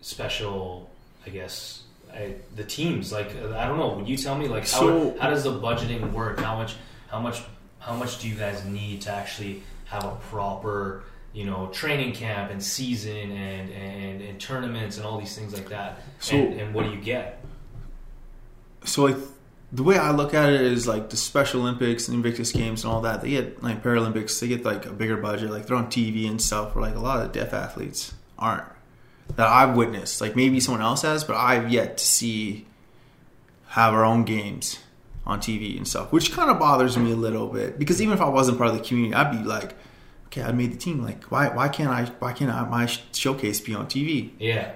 special. 0.00 0.90
I 1.26 1.30
guess 1.30 1.82
I, 2.12 2.34
the 2.56 2.64
teams. 2.64 3.12
Like 3.12 3.28
I 3.36 3.66
don't 3.68 3.78
know. 3.78 3.94
Would 3.96 4.08
you 4.08 4.16
tell 4.16 4.36
me 4.36 4.48
like 4.48 4.62
how 4.68 4.80
So- 4.80 5.16
how 5.20 5.30
does 5.30 5.44
the 5.44 5.52
budgeting 5.52 6.12
work? 6.12 6.40
How 6.40 6.56
much? 6.56 6.74
How 7.08 7.20
much? 7.20 7.42
How 7.78 7.94
much 7.94 8.20
do 8.20 8.28
you 8.28 8.34
guys 8.34 8.64
need 8.64 9.02
to 9.02 9.10
actually 9.10 9.62
have 9.86 10.04
a 10.04 10.16
proper? 10.30 11.04
You 11.32 11.44
know, 11.44 11.68
training 11.72 12.12
camp 12.14 12.50
and 12.50 12.60
season 12.60 13.30
and, 13.30 13.70
and, 13.70 14.20
and 14.20 14.40
tournaments 14.40 14.96
and 14.96 15.06
all 15.06 15.16
these 15.16 15.36
things 15.36 15.54
like 15.54 15.68
that. 15.68 16.00
So- 16.18 16.34
and, 16.34 16.60
and 16.60 16.74
what 16.74 16.84
do 16.86 16.90
you 16.90 17.00
get? 17.00 17.44
So 18.84 19.04
like 19.04 19.16
the 19.72 19.82
way 19.82 19.96
I 19.98 20.10
look 20.10 20.34
at 20.34 20.52
it 20.52 20.60
is 20.60 20.88
like 20.88 21.10
the 21.10 21.16
Special 21.16 21.60
Olympics 21.60 22.08
and 22.08 22.16
Invictus 22.16 22.52
Games 22.52 22.84
and 22.84 22.92
all 22.92 23.02
that. 23.02 23.22
They 23.22 23.30
get 23.30 23.62
like 23.62 23.82
Paralympics. 23.82 24.40
They 24.40 24.48
get 24.48 24.64
like 24.64 24.86
a 24.86 24.92
bigger 24.92 25.16
budget. 25.16 25.50
Like 25.50 25.66
they're 25.66 25.76
on 25.76 25.86
TV 25.86 26.28
and 26.28 26.42
stuff. 26.42 26.74
Where 26.74 26.82
like 26.82 26.96
a 26.96 27.00
lot 27.00 27.24
of 27.24 27.32
deaf 27.32 27.52
athletes 27.52 28.14
aren't 28.38 28.64
that 29.36 29.46
I've 29.46 29.76
witnessed. 29.76 30.20
Like 30.20 30.36
maybe 30.36 30.60
someone 30.60 30.82
else 30.82 31.02
has, 31.02 31.24
but 31.24 31.36
I've 31.36 31.70
yet 31.70 31.98
to 31.98 32.04
see 32.04 32.66
have 33.68 33.94
our 33.94 34.04
own 34.04 34.24
games 34.24 34.80
on 35.24 35.38
TV 35.38 35.76
and 35.76 35.86
stuff, 35.86 36.12
which 36.12 36.32
kind 36.32 36.50
of 36.50 36.58
bothers 36.58 36.96
me 36.96 37.12
a 37.12 37.16
little 37.16 37.46
bit 37.46 37.78
because 37.78 38.02
even 38.02 38.14
if 38.14 38.20
I 38.20 38.28
wasn't 38.28 38.58
part 38.58 38.70
of 38.70 38.76
the 38.76 38.82
community, 38.82 39.14
I'd 39.14 39.30
be 39.30 39.44
like, 39.44 39.74
okay, 40.26 40.42
I 40.42 40.50
made 40.52 40.72
the 40.72 40.76
team. 40.76 41.02
Like 41.02 41.24
why 41.24 41.48
why 41.48 41.68
can't 41.68 41.90
I 41.90 42.06
why 42.18 42.32
can't 42.32 42.50
I, 42.50 42.64
my 42.68 42.86
showcase 42.86 43.60
be 43.60 43.74
on 43.74 43.86
TV? 43.86 44.30
Yeah. 44.38 44.72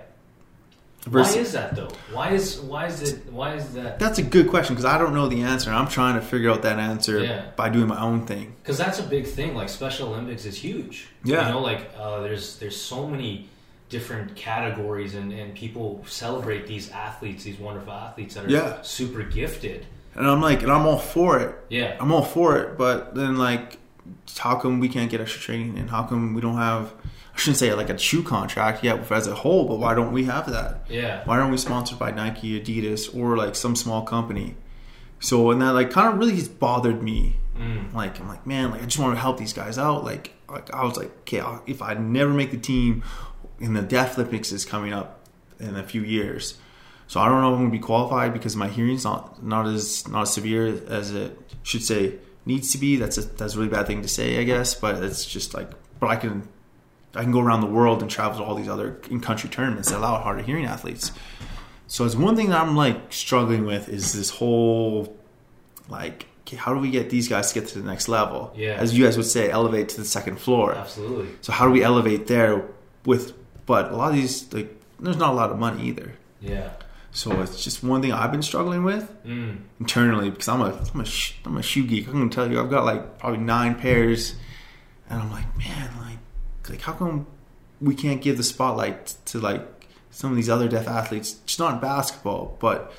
Versus- 1.07 1.35
why 1.37 1.41
is 1.43 1.53
that 1.53 1.77
though? 1.77 1.91
Why 2.13 2.31
is 2.31 2.61
why 2.61 2.87
is 2.87 3.03
it 3.03 3.31
why 3.33 3.55
is 3.55 3.75
that? 3.75 3.99
That's 3.99 4.19
a 4.19 4.23
good 4.23 4.49
question 4.49 4.75
because 4.75 4.87
I 4.87 4.97
don't 4.99 5.15
know 5.15 5.29
the 5.29 5.43
answer. 5.43 5.71
I'm 5.71 5.89
trying 5.89 6.15
to 6.15 6.23
figure 6.23 6.51
out 6.51 6.63
that 6.63 6.79
answer 6.79 7.23
Yeah. 7.23 7.45
by 7.57 7.69
doing 7.69 7.89
my 7.89 8.01
own 8.01 8.25
thing. 8.27 8.55
Because 8.63 8.79
that's 8.79 8.99
a 9.01 9.03
big 9.03 9.27
thing. 9.27 9.55
Like 9.55 9.69
Special 9.69 10.09
Olympics 10.09 10.45
is 10.47 10.57
huge. 10.57 11.09
Yeah. 11.23 11.47
You 11.49 11.53
know, 11.55 11.61
like 11.61 11.91
uh, 11.99 12.21
there's 12.21 12.59
there's 12.59 12.81
so 12.81 13.07
many 13.07 13.49
different 13.91 14.35
categories 14.35 15.15
and, 15.15 15.31
and 15.33 15.55
people 15.55 16.03
celebrate 16.09 16.67
these 16.67 16.91
athletes, 16.91 17.45
these 17.45 17.59
wonderful 17.59 17.93
athletes 17.93 18.35
that 18.35 18.47
are 18.47 18.51
Yeah. 18.51 18.81
super 18.83 19.23
gifted. 19.23 19.87
And 20.17 20.27
I'm 20.27 20.41
like, 20.41 20.63
and 20.63 20.73
I'm 20.73 20.87
all 20.87 20.99
for 20.99 21.39
it. 21.39 21.55
Yeah. 21.69 21.97
I'm 22.01 22.11
all 22.13 22.23
for 22.25 22.57
it. 22.57 22.79
But 22.79 23.15
then, 23.15 23.37
like, 23.37 23.79
how 24.39 24.55
come 24.57 24.81
we 24.81 24.89
can't 24.89 25.11
get 25.11 25.21
extra 25.21 25.41
training? 25.41 25.77
And 25.79 25.91
how 25.91 26.05
come 26.05 26.35
we 26.35 26.41
don't 26.41 26.57
have, 26.57 26.93
I 27.35 27.39
shouldn't 27.39 27.59
say 27.59 27.75
like 27.75 27.91
a 27.91 27.99
shoe 27.99 28.23
contract 28.23 28.85
yet 28.85 29.11
as 29.11 29.27
a 29.27 29.35
whole, 29.35 29.67
but 29.67 29.79
why 29.79 29.95
don't 29.95 30.13
we 30.13 30.25
have 30.25 30.51
that? 30.51 30.87
Yeah. 30.89 31.25
Why 31.25 31.39
aren't 31.39 31.51
we 31.51 31.57
sponsored 31.57 31.99
by 31.99 32.13
Nike, 32.13 32.61
Adidas, 32.61 33.15
or 33.15 33.37
like 33.37 33.57
some 33.57 33.75
small 33.75 34.03
company? 34.03 34.57
So, 35.19 35.51
and 35.51 35.61
that 35.61 35.71
like 35.71 35.91
kind 35.91 36.13
of 36.13 36.19
really 36.19 36.37
just 36.37 36.61
bothered 36.61 37.03
me. 37.03 37.37
Mm. 37.57 37.93
Like, 37.93 38.21
I'm 38.21 38.29
like, 38.29 38.47
man, 38.47 38.71
like 38.71 38.83
I 38.83 38.85
just 38.85 38.99
want 38.99 39.15
to 39.17 39.21
help 39.21 39.39
these 39.39 39.53
guys 39.53 39.79
out. 39.79 40.05
Like, 40.05 40.33
like 40.49 40.73
I 40.73 40.85
was 40.85 40.97
like, 40.97 41.11
okay, 41.21 41.41
I'll, 41.41 41.63
if 41.67 41.83
I 41.83 41.95
never 41.95 42.33
make 42.33 42.53
the 42.53 42.59
team, 42.59 43.03
and 43.59 43.77
the 43.77 43.83
Deaf 43.83 44.17
Olympics 44.17 44.53
is 44.53 44.65
coming 44.65 44.93
up 44.93 45.21
in 45.59 45.77
a 45.77 45.83
few 45.83 46.03
years, 46.03 46.59
so 47.07 47.21
I 47.21 47.29
don't 47.29 47.41
know 47.41 47.53
if 47.53 47.57
I'm 47.57 47.65
gonna 47.65 47.71
be 47.71 47.79
qualified 47.79 48.33
because 48.33 48.55
my 48.55 48.69
hearing's 48.69 49.05
not 49.05 49.43
not 49.43 49.67
as 49.67 50.07
not 50.09 50.23
as 50.23 50.33
severe 50.33 50.67
as 50.89 51.13
it 51.13 51.37
should 51.63 51.83
say 51.83 52.15
needs 52.47 52.73
to 52.73 52.79
be. 52.79 52.97
That's 52.97 53.19
a 53.19 53.23
that's 53.23 53.55
a 53.55 53.59
really 53.59 53.71
bad 53.71 53.87
thing 53.87 54.03
to 54.03 54.09
say, 54.09 54.39
I 54.39 54.45
guess. 54.45 54.75
But 54.75 55.03
it's 55.03 55.25
just 55.25 55.55
like, 55.55 55.71
but 56.01 56.09
I 56.09 56.17
can 56.17 56.49
I 57.15 57.23
can 57.23 57.33
go 57.33 57.41
around 57.41 57.61
the 57.61 57.67
world 57.69 58.03
and 58.03 58.11
travel 58.11 58.39
to 58.39 58.45
all 58.45 58.55
these 58.55 58.69
other 58.69 59.01
in 59.11 59.21
country 59.21 59.49
tournaments 59.51 59.91
that 59.91 59.99
allow 59.99 60.19
hard 60.21 60.41
of 60.41 60.47
hearing 60.47 60.65
athletes. 60.67 61.13
So 61.87 62.05
it's 62.05 62.15
one 62.17 62.35
thing 62.37 62.49
that 62.51 62.61
I'm 62.61 62.75
like 62.77 63.13
struggling 63.13 63.67
with 63.67 63.89
is 63.89 64.13
this 64.13 64.31
whole 64.31 65.17
like 65.89 66.27
okay, 66.47 66.57
how 66.57 66.75
do 66.75 66.81
we 66.81 66.91
get 66.91 67.09
these 67.11 67.29
guys 67.29 67.53
to 67.53 67.61
get 67.61 67.69
to 67.71 67.79
the 67.79 67.87
next 67.89 68.09
level? 68.09 68.53
Yeah. 68.57 68.73
As 68.75 68.97
you 68.97 69.05
guys 69.05 69.17
would 69.17 69.27
say, 69.27 69.51
elevate 69.51 69.89
to 69.91 69.97
the 69.97 70.05
second 70.05 70.39
floor. 70.39 70.75
Absolutely. 70.75 71.29
So 71.41 71.53
how 71.53 71.67
do 71.67 71.71
we 71.73 71.83
elevate 71.83 72.27
there 72.27 72.65
with 73.05 73.33
but 73.67 73.93
a 73.93 73.97
lot 73.97 74.11
of 74.11 74.17
these 74.17 74.53
like 74.53 74.75
there's 75.01 75.17
not 75.17 75.31
a 75.31 75.37
lot 75.37 75.51
of 75.51 75.59
money 75.59 75.85
either. 75.85 76.13
Yeah. 76.41 76.71
So 77.13 77.41
it's 77.43 77.63
just 77.63 77.85
one 77.85 78.03
thing 78.03 78.13
I've 78.13 78.33
been 78.33 78.43
struggling 78.43 78.83
with 78.83 79.09
Mm. 79.25 79.59
internally 79.79 80.31
because 80.31 80.49
I'm 80.49 80.61
a 80.61 80.85
I'm 80.95 81.01
a 81.01 81.05
sh- 81.05 81.35
I'm 81.45 81.57
a 81.57 81.63
shoe 81.63 81.87
geek. 81.87 82.07
I'm 82.09 82.15
gonna 82.15 82.29
tell 82.31 82.51
you 82.51 82.61
I've 82.61 82.71
got 82.71 82.85
like 82.85 83.19
probably 83.21 83.39
nine 83.39 83.77
pairs, 83.77 84.35
and 85.09 85.23
I'm 85.23 85.31
like 85.31 85.47
man 85.57 85.91
like 86.01 86.14
like 86.71 86.81
how 86.83 86.93
come 86.93 87.27
we 87.81 87.95
can't 87.95 88.21
give 88.23 88.37
the 88.37 88.43
spotlight 88.43 89.15
to 89.27 89.39
like 89.41 89.87
some 90.11 90.31
of 90.31 90.37
these 90.37 90.49
other 90.51 90.69
deaf 90.69 90.87
athletes? 90.89 91.33
Just 91.47 91.59
not 91.59 91.75
in 91.75 91.81
basketball, 91.81 92.57
but 92.61 92.93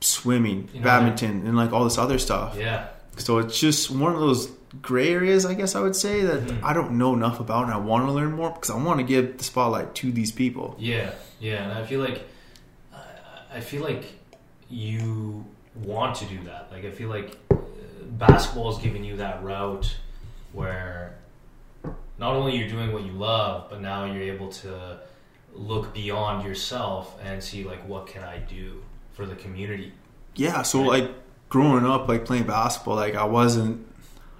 swimming, 0.00 0.68
You 0.72 0.80
know, 0.80 0.84
badminton, 0.84 1.46
and 1.46 1.56
like 1.56 1.72
all 1.72 1.84
this 1.84 1.98
other 1.98 2.18
stuff. 2.18 2.56
Yeah. 2.56 2.88
So 3.16 3.38
it's 3.38 3.58
just 3.58 3.90
one 3.90 4.14
of 4.14 4.20
those 4.20 4.50
gray 4.80 5.12
areas, 5.12 5.44
I 5.44 5.54
guess 5.54 5.74
I 5.74 5.80
would 5.80 5.96
say 5.96 6.22
that 6.22 6.46
Mhm. 6.46 6.62
I 6.62 6.72
don't 6.72 6.92
know 6.92 7.12
enough 7.12 7.40
about, 7.40 7.64
and 7.64 7.72
I 7.74 7.76
want 7.76 8.06
to 8.06 8.12
learn 8.12 8.32
more 8.32 8.50
because 8.50 8.70
I 8.70 8.76
want 8.76 8.98
to 9.00 9.04
give 9.04 9.36
the 9.36 9.44
spotlight 9.44 9.94
to 9.96 10.12
these 10.12 10.30
people. 10.32 10.76
Yeah, 10.78 11.10
yeah, 11.40 11.64
and 11.64 11.72
I 11.72 11.84
feel 11.84 12.00
like 12.00 12.26
I- 12.94 13.56
I 13.56 13.60
feel 13.60 13.82
like 13.82 14.04
you 14.70 15.44
want 15.74 16.14
to 16.16 16.24
do 16.26 16.38
that. 16.44 16.68
Like 16.70 16.84
I 16.84 16.90
feel 16.92 17.08
like 17.08 17.36
uh, 17.50 17.56
basketball 18.12 18.70
is 18.70 18.78
giving 18.78 19.04
you 19.04 19.16
that 19.16 19.42
route 19.42 19.96
where 20.52 21.16
not 22.20 22.36
only 22.36 22.56
you're 22.56 22.68
doing 22.68 22.92
what 22.92 23.02
you 23.04 23.12
love, 23.12 23.68
but 23.70 23.80
now 23.80 24.04
you're 24.04 24.22
able 24.34 24.48
to 24.48 25.00
look 25.54 25.92
beyond 25.92 26.44
yourself 26.46 27.18
and 27.24 27.42
see 27.42 27.64
like 27.64 27.86
what 27.88 28.06
can 28.06 28.22
I 28.22 28.38
do 28.38 28.82
for 29.14 29.26
the 29.26 29.34
community. 29.34 29.92
Yeah, 30.36 30.62
so 30.62 30.80
Right. 30.80 31.02
like 31.04 31.10
growing 31.48 31.84
up, 31.84 32.06
like 32.08 32.24
playing 32.24 32.44
basketball, 32.44 32.94
like 32.96 33.16
I 33.16 33.24
wasn't, 33.24 33.86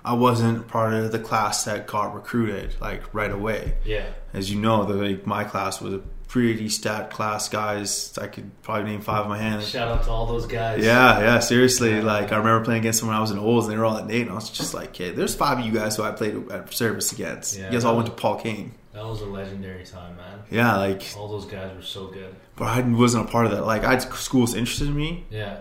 I 0.04 0.12
wasn't 0.12 0.68
part 0.68 0.92
of 0.94 1.10
the 1.10 1.18
class 1.18 1.64
that 1.64 1.86
got 1.86 2.14
recruited 2.14 2.76
like 2.80 3.02
right 3.12 3.32
away. 3.32 3.74
Yeah. 3.84 4.06
As 4.32 4.52
you 4.52 4.60
know, 4.60 4.84
the 4.84 4.94
like 4.94 5.26
my 5.26 5.42
class 5.44 5.80
was 5.80 5.94
a 5.94 6.00
pretty 6.30 6.68
stat 6.68 7.10
class 7.10 7.48
guys. 7.48 8.16
I 8.16 8.28
could 8.28 8.50
probably 8.62 8.90
name 8.92 9.00
five 9.00 9.22
of 9.24 9.28
my 9.28 9.36
hands. 9.36 9.68
Shout 9.68 9.88
out 9.88 10.04
to 10.04 10.10
all 10.10 10.26
those 10.26 10.46
guys. 10.46 10.82
Yeah, 10.84 11.18
yeah, 11.18 11.38
seriously. 11.40 11.96
Yeah. 11.96 12.02
Like 12.02 12.30
I 12.32 12.36
remember 12.36 12.64
playing 12.64 12.80
against 12.80 13.00
them 13.00 13.08
when 13.08 13.16
I 13.16 13.20
was 13.20 13.32
in 13.32 13.38
Olds, 13.38 13.66
and 13.66 13.72
they 13.74 13.78
were 13.78 13.84
all 13.84 13.96
at 13.98 14.06
NAIT, 14.06 14.22
and 14.22 14.30
I 14.30 14.34
was 14.34 14.48
just 14.48 14.72
like, 14.72 14.90
"Okay, 14.90 15.10
there's 15.10 15.34
five 15.34 15.58
of 15.58 15.66
you 15.66 15.72
guys 15.72 15.96
who 15.96 16.04
I 16.04 16.12
played 16.12 16.50
at 16.52 16.72
Servus 16.72 17.10
against. 17.12 17.58
Yeah. 17.58 17.66
you 17.66 17.72
guys 17.72 17.84
all 17.84 17.96
went 17.96 18.06
to 18.06 18.12
Paul 18.14 18.36
Kane. 18.40 18.72
That 18.94 19.04
was 19.04 19.20
a 19.22 19.26
legendary 19.26 19.84
time, 19.84 20.16
man. 20.16 20.40
Yeah, 20.50 20.76
like, 20.76 21.02
All 21.16 21.28
those 21.28 21.46
guys 21.46 21.74
were 21.76 21.82
so 21.82 22.06
good. 22.08 22.34
but 22.56 22.64
I 22.64 22.80
wasn't 22.80 23.28
a 23.28 23.30
part 23.30 23.46
of 23.46 23.52
that. 23.52 23.64
Like, 23.64 23.84
I 23.84 23.90
had 23.90 24.02
schools 24.02 24.54
interested 24.54 24.88
in 24.88 24.96
me, 24.96 25.24
Yeah. 25.30 25.60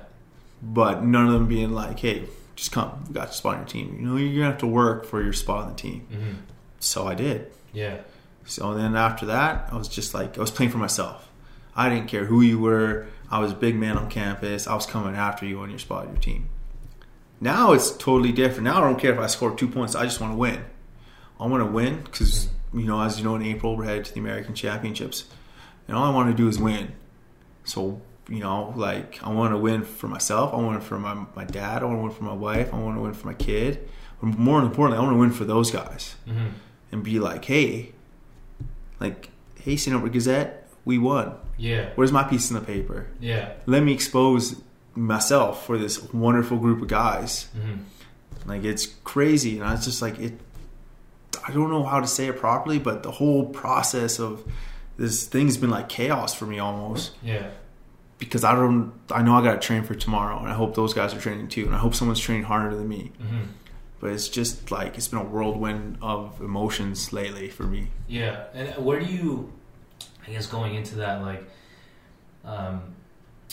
but 0.63 1.03
none 1.03 1.27
of 1.27 1.34
them 1.34 1.47
being 1.47 1.71
like, 1.73 1.99
"Hey, 1.99 2.23
just 2.55 2.71
come, 2.71 3.03
we 3.08 3.13
got 3.13 3.27
your 3.27 3.34
spot 3.34 3.53
on 3.55 3.60
your 3.62 3.67
team. 3.67 3.97
You 3.99 4.05
know, 4.08 4.17
you're 4.17 4.34
gonna 4.34 4.51
have 4.51 4.58
to 4.60 4.67
work 4.67 5.05
for 5.05 5.23
your 5.23 5.34
spot 5.34 5.63
on 5.65 5.69
the 5.69 5.75
team." 5.75 6.01
hmm 6.12 6.34
So 6.79 7.08
I 7.08 7.13
did. 7.15 7.51
Yeah. 7.73 7.97
So 8.45 8.73
then 8.73 8.95
after 8.95 9.28
that, 9.28 9.69
I 9.71 9.78
was 9.78 9.88
just 9.88 10.13
like, 10.13 10.38
I 10.38 10.41
was 10.41 10.52
playing 10.52 10.71
for 10.71 10.80
myself. 10.80 11.30
I 11.75 11.89
didn't 11.89 12.08
care 12.08 12.25
who 12.25 12.41
you 12.41 12.60
were. 12.60 13.08
I 13.30 13.39
was 13.39 13.52
a 13.52 13.56
big 13.56 13.75
man 13.75 13.97
on 13.97 14.10
campus. 14.10 14.67
I 14.67 14.73
was 14.73 14.86
coming 14.86 15.15
after 15.15 15.45
you 15.45 15.60
on 15.60 15.69
your 15.69 15.80
spot, 15.80 16.08
your 16.08 16.17
team. 16.17 16.49
Now 17.39 17.73
it's 17.73 17.91
totally 17.91 18.32
different. 18.32 18.63
Now 18.63 18.78
I 18.78 18.82
don't 18.82 18.99
care 18.99 19.13
if 19.13 19.19
I 19.19 19.28
score 19.28 19.56
two 19.56 19.67
points. 19.67 19.95
I 19.95 20.04
just 20.04 20.19
want 20.19 20.34
to 20.34 20.38
win. 20.38 20.65
I 21.39 21.45
want 21.45 21.63
to 21.63 21.71
win 21.71 22.02
because, 22.02 22.49
you 22.73 22.86
know, 22.86 23.02
as 23.02 23.17
you 23.17 23.23
know, 23.23 23.36
in 23.36 23.43
April, 23.43 23.78
we're 23.78 23.86
headed 23.86 24.06
to 24.06 24.13
the 24.13 24.19
American 24.19 24.56
Championships. 24.56 25.25
And 25.88 25.95
all 25.95 26.04
I 26.04 26.13
want 26.13 26.30
to 26.30 26.36
do 26.36 26.49
is 26.49 26.60
win. 26.60 26.91
So, 27.63 28.02
you 28.28 28.39
know, 28.39 28.73
like, 28.75 29.23
I 29.23 29.32
want 29.32 29.54
to 29.54 29.58
win 29.58 29.84
for 29.84 30.08
myself. 30.08 30.54
I 30.54 30.58
want 30.58 30.73
to 30.73 30.80
win 30.80 30.82
for 30.82 30.99
my, 30.99 31.25
my 31.36 31.45
dad. 31.45 31.82
I 31.82 31.86
want 31.86 31.99
to 31.99 32.04
win 32.04 32.12
for 32.12 32.23
my 32.23 32.34
wife. 32.34 32.73
I 32.73 32.80
want 32.80 32.97
to 32.97 33.02
win 33.02 33.13
for 33.13 33.28
my 33.28 33.34
kid. 33.36 33.88
But 34.21 34.38
more 34.38 34.62
importantly, 34.62 34.97
I 34.97 35.02
want 35.02 35.13
to 35.13 35.19
win 35.19 35.32
for 35.32 35.45
those 35.45 35.71
guys 35.71 36.15
hmm 36.25 36.47
and 36.91 37.04
be 37.04 37.19
like, 37.19 37.45
hey, 37.45 37.91
like, 38.99 39.29
hey, 39.62 39.75
St. 39.77 40.12
Gazette, 40.12 40.67
we 40.85 40.97
won. 40.97 41.33
Yeah. 41.57 41.89
Where's 41.95 42.12
my 42.12 42.23
piece 42.23 42.49
in 42.49 42.55
the 42.55 42.62
paper? 42.62 43.07
Yeah. 43.19 43.53
Let 43.65 43.83
me 43.83 43.93
expose 43.93 44.62
myself 44.95 45.65
for 45.65 45.77
this 45.77 46.01
wonderful 46.13 46.57
group 46.57 46.81
of 46.81 46.88
guys. 46.88 47.43
hmm 47.53 47.79
Like, 48.45 48.63
it's 48.63 48.85
crazy. 49.03 49.57
And 49.59 49.63
I 49.67 49.73
was 49.73 49.85
just 49.85 50.01
like, 50.01 50.17
it, 50.19 50.33
I 51.47 51.51
don't 51.51 51.69
know 51.69 51.83
how 51.83 51.99
to 51.99 52.07
say 52.07 52.27
it 52.27 52.38
properly, 52.38 52.79
but 52.79 53.03
the 53.03 53.12
whole 53.12 53.45
process 53.45 54.19
of 54.19 54.43
this 54.97 55.27
thing's 55.27 55.57
been 55.57 55.69
like 55.69 55.89
chaos 55.89 56.33
for 56.33 56.45
me 56.45 56.59
almost 56.59 57.12
Yeah. 57.23 57.49
because 58.17 58.43
I 58.43 58.53
don't, 58.53 58.91
I 59.12 59.21
know 59.21 59.35
I 59.35 59.43
got 59.43 59.53
to 59.62 59.65
train 59.65 59.83
for 59.83 59.95
tomorrow 59.95 60.39
and 60.39 60.47
I 60.49 60.53
hope 60.53 60.75
those 60.75 60.93
guys 60.93 61.13
are 61.13 61.19
training 61.21 61.47
too. 61.49 61.65
And 61.65 61.73
I 61.75 61.77
hope 61.77 61.95
someone's 61.95 62.19
training 62.19 62.43
harder 62.45 62.75
than 62.75 62.88
me. 62.88 63.12
hmm 63.19 63.43
But 63.99 64.12
it's 64.12 64.29
just 64.29 64.71
like, 64.71 64.97
it's 64.97 65.07
been 65.09 65.19
a 65.19 65.23
whirlwind 65.23 65.97
of 66.01 66.39
emotions 66.39 67.12
lately 67.12 67.49
for 67.49 67.63
me. 67.63 67.88
Yeah, 68.07 68.45
and 68.53 68.85
where 68.85 68.99
do 68.99 69.05
you, 69.05 69.51
I 70.25 70.31
guess, 70.31 70.47
going 70.47 70.75
into 70.75 70.95
that, 70.95 71.21
like, 71.21 71.43
um, 72.45 72.95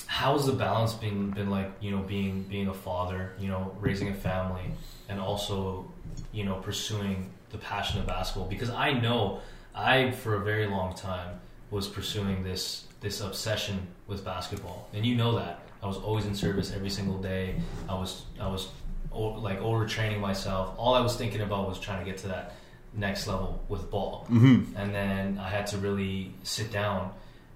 how's 0.06 0.46
the 0.46 0.52
balance 0.52 0.94
been 0.94 1.30
been 1.30 1.50
like? 1.50 1.72
You 1.80 1.90
know, 1.90 2.02
being 2.02 2.44
being 2.44 2.68
a 2.68 2.74
father, 2.74 3.32
you 3.40 3.48
know, 3.48 3.76
raising 3.80 4.08
a 4.08 4.14
family, 4.14 4.70
and 5.08 5.20
also, 5.20 5.90
you 6.32 6.44
know, 6.44 6.54
pursuing 6.56 7.30
the 7.50 7.58
passion 7.58 7.98
of 7.98 8.06
basketball. 8.06 8.48
Because 8.48 8.70
I 8.70 8.92
know 8.92 9.40
I, 9.74 10.12
for 10.12 10.36
a 10.36 10.44
very 10.44 10.66
long 10.66 10.94
time, 10.94 11.40
was 11.70 11.88
pursuing 11.88 12.44
this 12.44 12.84
this 13.00 13.20
obsession 13.20 13.86
with 14.06 14.24
basketball, 14.24 14.88
and 14.92 15.04
you 15.04 15.16
know 15.16 15.36
that 15.36 15.60
I 15.82 15.86
was 15.86 15.96
always 15.96 16.26
in 16.26 16.34
Servus 16.34 16.72
every 16.72 16.90
single 16.90 17.18
day. 17.18 17.56
I 17.88 17.94
was 17.94 18.24
I 18.40 18.46
was 18.46 18.68
o- 19.16 19.40
like 19.40 19.60
overtraining 19.60 20.20
myself. 20.20 20.74
All 20.78 20.94
I 20.94 21.00
was 21.00 21.16
thinking 21.16 21.40
about 21.40 21.68
was 21.68 21.78
trying 21.80 22.04
to 22.04 22.10
get 22.10 22.18
to 22.18 22.28
that 22.28 22.54
next 22.94 23.26
level 23.26 23.62
with 23.68 23.90
ball 23.90 24.26
Mm-hmm. 24.30 24.74
and 24.76 24.94
then 24.94 25.38
I 25.38 25.48
had 25.50 25.66
to 25.68 25.76
really 25.78 26.32
sit 26.44 26.70
down 26.72 27.12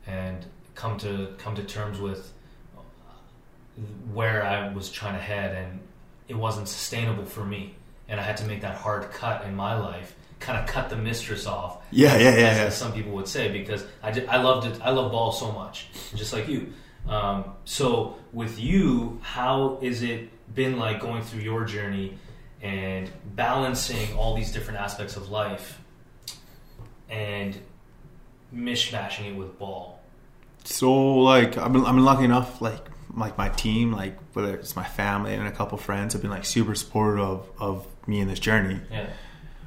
and 0.06 0.44
come 0.74 0.98
to 0.98 1.34
come 1.38 1.54
to 1.56 1.62
terms 1.62 1.98
with 1.98 2.32
where 4.12 4.44
I 4.44 4.72
was 4.72 4.90
trying 4.90 5.14
to 5.14 5.20
head, 5.20 5.54
and 5.54 5.80
it 6.28 6.34
wasn't 6.34 6.68
sustainable 6.68 7.24
for 7.24 7.44
me, 7.44 7.74
and 8.08 8.20
I 8.20 8.22
had 8.22 8.36
to 8.38 8.44
make 8.44 8.60
that 8.62 8.76
hard 8.76 9.10
cut 9.10 9.44
in 9.46 9.54
my 9.54 9.74
life, 9.78 10.14
kind 10.38 10.58
of 10.58 10.66
cut 10.66 10.90
the 10.90 10.96
mistress 10.96 11.46
off. 11.46 11.78
Yeah, 11.90 12.16
yeah, 12.16 12.22
yeah, 12.22 12.28
as, 12.28 12.56
yeah. 12.58 12.64
as 12.64 12.76
some 12.76 12.92
people 12.92 13.12
would 13.12 13.28
say, 13.28 13.50
because 13.50 13.84
I, 14.02 14.10
did, 14.10 14.28
I 14.28 14.42
loved 14.42 14.66
it. 14.66 14.80
I 14.82 14.90
love 14.90 15.12
ball 15.12 15.32
so 15.32 15.52
much, 15.52 15.86
just 16.14 16.32
like 16.32 16.48
you. 16.48 16.72
Um, 17.08 17.44
so 17.64 18.16
with 18.32 18.60
you, 18.60 19.18
how 19.22 19.78
is 19.80 20.02
it 20.02 20.28
been 20.54 20.78
like 20.78 21.00
going 21.00 21.22
through 21.22 21.40
your 21.40 21.64
journey 21.64 22.18
and 22.62 23.10
balancing 23.34 24.16
all 24.16 24.36
these 24.36 24.52
different 24.52 24.80
aspects 24.80 25.16
of 25.16 25.30
life 25.30 25.80
and 27.08 27.56
mishmashing 28.54 29.32
it 29.32 29.36
with 29.36 29.58
ball? 29.58 30.00
So 30.64 30.92
like 31.18 31.56
I've 31.56 31.72
been, 31.72 31.84
I've 31.84 31.94
been 31.94 32.04
lucky 32.04 32.24
enough 32.24 32.60
like 32.60 32.86
like 33.16 33.36
my 33.36 33.48
team 33.48 33.90
like 33.90 34.16
whether 34.34 34.54
it's 34.54 34.76
my 34.76 34.84
family 34.84 35.34
and 35.34 35.44
a 35.46 35.50
couple 35.50 35.76
friends 35.76 36.12
have 36.12 36.22
been 36.22 36.30
like 36.30 36.44
super 36.44 36.76
supportive 36.76 37.18
of, 37.24 37.50
of 37.58 37.86
me 38.06 38.20
in 38.20 38.28
this 38.28 38.38
journey. 38.38 38.80
Yeah, 38.90 39.08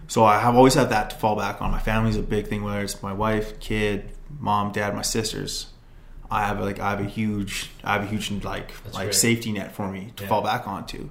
So 0.08 0.24
I 0.24 0.40
have 0.40 0.56
always 0.56 0.76
had 0.76 0.90
that 0.92 1.10
to 1.10 1.16
fall 1.18 1.36
back 1.36 1.62
on. 1.62 1.72
My 1.72 1.80
family's 1.80 2.16
a 2.16 2.22
big 2.22 2.48
thing 2.48 2.64
whether 2.64 2.82
it's 2.82 3.02
my 3.04 3.12
wife, 3.12 3.60
kid, 3.60 4.12
mom, 4.40 4.72
dad, 4.72 4.96
my 4.96 5.02
sisters. 5.02 5.73
I 6.34 6.46
have 6.48 6.60
like 6.60 6.80
I 6.80 6.90
have 6.92 7.00
a 7.00 7.10
huge 7.20 7.70
I 7.84 7.94
have 7.94 8.04
a 8.04 8.08
huge 8.08 8.32
like 8.44 8.72
That's 8.84 8.96
like 8.96 9.06
great. 9.06 9.16
safety 9.16 9.52
net 9.52 9.74
for 9.76 9.88
me 9.92 10.12
to 10.16 10.24
Yeah. 10.24 10.30
fall 10.30 10.42
back 10.42 10.68
onto. 10.68 11.10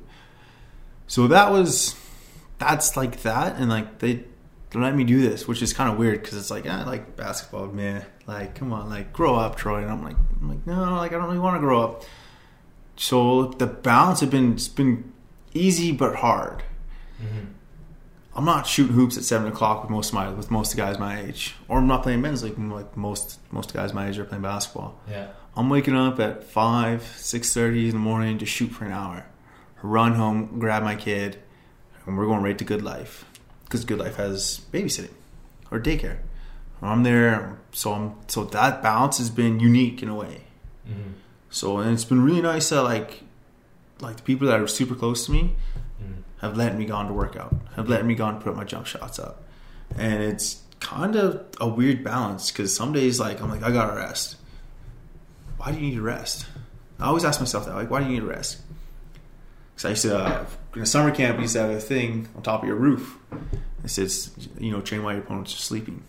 So 1.06 1.28
that 1.28 1.50
was 1.50 1.94
that's 2.58 2.96
like 2.96 3.22
that 3.22 3.56
and 3.56 3.68
like 3.70 3.98
they 4.00 4.24
let 4.74 4.94
me 4.96 5.04
do 5.04 5.20
this, 5.20 5.46
which 5.46 5.60
is 5.62 5.72
kind 5.74 5.90
of 5.92 5.98
weird 5.98 6.22
because 6.22 6.38
it's 6.38 6.50
like 6.50 6.64
ah, 6.68 6.80
I 6.80 6.84
like 6.84 7.16
basketball, 7.16 7.66
man. 7.66 8.04
Like, 8.26 8.54
come 8.54 8.72
on, 8.72 8.88
like 8.88 9.12
grow 9.12 9.34
up, 9.34 9.56
Troy. 9.56 9.82
And 9.82 9.90
I'm 9.90 10.02
like, 10.02 10.16
I'm 10.40 10.48
like, 10.48 10.66
no, 10.66 10.94
like 10.96 11.12
I 11.12 11.16
don't 11.16 11.26
really 11.26 11.38
want 11.38 11.56
to 11.56 11.60
grow 11.60 11.82
up. 11.82 12.04
So 12.96 13.46
the 13.58 13.66
balance 13.66 14.20
have 14.20 14.30
been 14.30 14.52
it's 14.54 14.68
been 14.68 15.12
easy 15.54 15.92
but 15.92 16.16
hard. 16.16 16.62
hmm 17.20 17.51
I'm 18.34 18.44
not 18.46 18.66
shooting 18.66 18.94
hoops 18.94 19.16
at 19.18 19.24
seven 19.24 19.48
o'clock 19.48 19.82
with 19.82 19.90
most 19.90 20.08
of 20.08 20.14
my 20.14 20.28
with 20.30 20.50
most 20.50 20.72
of 20.72 20.76
the 20.76 20.82
guys 20.82 20.98
my 20.98 21.20
age, 21.20 21.54
or 21.68 21.78
I'm 21.78 21.86
not 21.86 22.02
playing 22.02 22.22
men's 22.22 22.42
league 22.42 22.58
like 22.58 22.96
most 22.96 23.38
most 23.50 23.74
guys 23.74 23.92
my 23.92 24.08
age 24.08 24.18
are 24.18 24.24
playing 24.24 24.42
basketball. 24.42 24.98
yeah, 25.08 25.28
I'm 25.56 25.68
waking 25.68 25.94
up 25.96 26.18
at 26.18 26.42
five, 26.44 27.02
six 27.16 27.52
thirty 27.52 27.86
in 27.86 27.92
the 27.92 27.98
morning 27.98 28.38
to 28.38 28.46
shoot 28.46 28.68
for 28.68 28.84
an 28.86 28.92
hour, 28.92 29.26
run 29.82 30.14
home, 30.14 30.58
grab 30.58 30.82
my 30.82 30.94
kid, 30.96 31.38
and 32.06 32.16
we're 32.16 32.26
going 32.26 32.42
right 32.42 32.56
to 32.56 32.64
Good 32.64 32.82
Life 32.82 33.26
because 33.64 33.84
Good 33.84 33.98
Life 33.98 34.16
has 34.16 34.62
babysitting 34.72 35.12
or 35.70 35.78
daycare. 35.78 36.18
I'm 36.80 37.02
there, 37.04 37.58
so 37.72 37.92
I'm 37.92 38.14
so 38.28 38.44
that 38.44 38.82
balance 38.82 39.18
has 39.18 39.30
been 39.30 39.60
unique 39.60 40.02
in 40.02 40.08
a 40.08 40.14
way. 40.14 40.44
hmm 40.86 41.12
So 41.50 41.78
and 41.78 41.92
it's 41.92 42.04
been 42.06 42.24
really 42.24 42.40
nice 42.42 42.70
that 42.70 42.82
like 42.82 43.24
like 44.00 44.16
the 44.16 44.22
people 44.22 44.48
that 44.48 44.58
are 44.58 44.66
super 44.66 44.94
close 44.94 45.26
to 45.26 45.32
me 45.32 45.54
hmm 46.00 46.22
have 46.42 46.56
let 46.56 46.76
me 46.76 46.84
gone 46.84 47.06
to 47.06 47.12
work 47.14 47.36
out, 47.36 47.54
have 47.76 47.88
let 47.88 48.04
me 48.04 48.14
gone 48.14 48.34
to 48.34 48.40
put 48.40 48.54
my 48.54 48.64
jump 48.64 48.86
shots 48.86 49.18
up. 49.18 49.42
And 49.96 50.22
it's 50.22 50.60
kind 50.80 51.16
of 51.16 51.46
a 51.60 51.68
weird 51.68 52.02
balance 52.04 52.50
because 52.50 52.74
some 52.74 52.92
days, 52.92 53.18
like, 53.18 53.40
I'm 53.40 53.48
like, 53.48 53.62
I 53.62 53.70
gotta 53.70 53.96
rest. 53.96 54.36
Why 55.56 55.70
do 55.70 55.78
you 55.78 55.82
need 55.88 55.94
to 55.94 56.02
rest? 56.02 56.46
I 56.98 57.06
always 57.06 57.24
ask 57.24 57.40
myself 57.40 57.64
that, 57.66 57.74
like, 57.74 57.90
why 57.90 58.00
do 58.00 58.06
you 58.06 58.12
need 58.12 58.20
to 58.20 58.26
rest? 58.26 58.58
Because 59.74 59.84
I 59.84 59.88
used 59.90 60.02
to, 60.02 60.18
uh, 60.18 60.46
in 60.74 60.82
a 60.82 60.86
summer 60.86 61.10
camp, 61.14 61.38
we 61.38 61.44
used 61.44 61.54
to 61.54 61.60
have 61.60 61.70
a 61.70 61.80
thing 61.80 62.28
on 62.36 62.42
top 62.42 62.62
of 62.62 62.68
your 62.68 62.76
roof. 62.76 63.16
It 63.84 63.88
says, 63.90 64.30
you 64.58 64.70
know, 64.70 64.80
train 64.80 65.02
while 65.02 65.14
your 65.14 65.22
opponents 65.22 65.54
are 65.54 65.58
sleeping. 65.58 66.02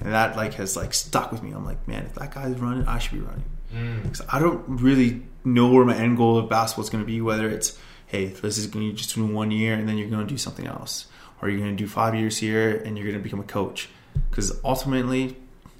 And 0.00 0.12
that, 0.12 0.36
like, 0.36 0.54
has, 0.54 0.76
like, 0.76 0.94
stuck 0.94 1.32
with 1.32 1.42
me. 1.42 1.52
I'm 1.52 1.64
like, 1.64 1.86
man, 1.88 2.04
if 2.06 2.14
that 2.14 2.34
guy's 2.34 2.58
running, 2.58 2.86
I 2.86 2.98
should 2.98 3.12
be 3.12 3.20
running. 3.20 3.44
Mm. 3.74 4.04
'Cause 4.04 4.22
I 4.30 4.38
don't 4.38 4.64
really 4.66 5.22
know 5.44 5.68
where 5.70 5.84
my 5.84 5.94
end 5.94 6.16
goal 6.16 6.38
of 6.38 6.48
basketball 6.48 6.84
is 6.84 6.90
going 6.90 7.04
to 7.04 7.06
be. 7.06 7.20
Whether 7.20 7.48
it's 7.48 7.78
hey, 8.10 8.26
this 8.26 8.58
is 8.58 8.66
going 8.66 8.90
to 8.90 8.96
just 8.96 9.14
do 9.14 9.24
one 9.24 9.52
year 9.52 9.74
and 9.74 9.88
then 9.88 9.96
you're 9.96 10.10
going 10.10 10.26
to 10.26 10.32
do 10.32 10.36
something 10.36 10.66
else, 10.66 11.06
or 11.40 11.48
you're 11.48 11.60
going 11.60 11.76
to 11.76 11.82
do 11.82 11.88
five 11.88 12.14
years 12.14 12.38
here 12.38 12.76
and 12.84 12.98
you're 12.98 13.06
going 13.06 13.16
to 13.16 13.22
become 13.22 13.38
a 13.40 13.44
coach. 13.44 13.88
Because 14.28 14.60
ultimately, 14.64 15.36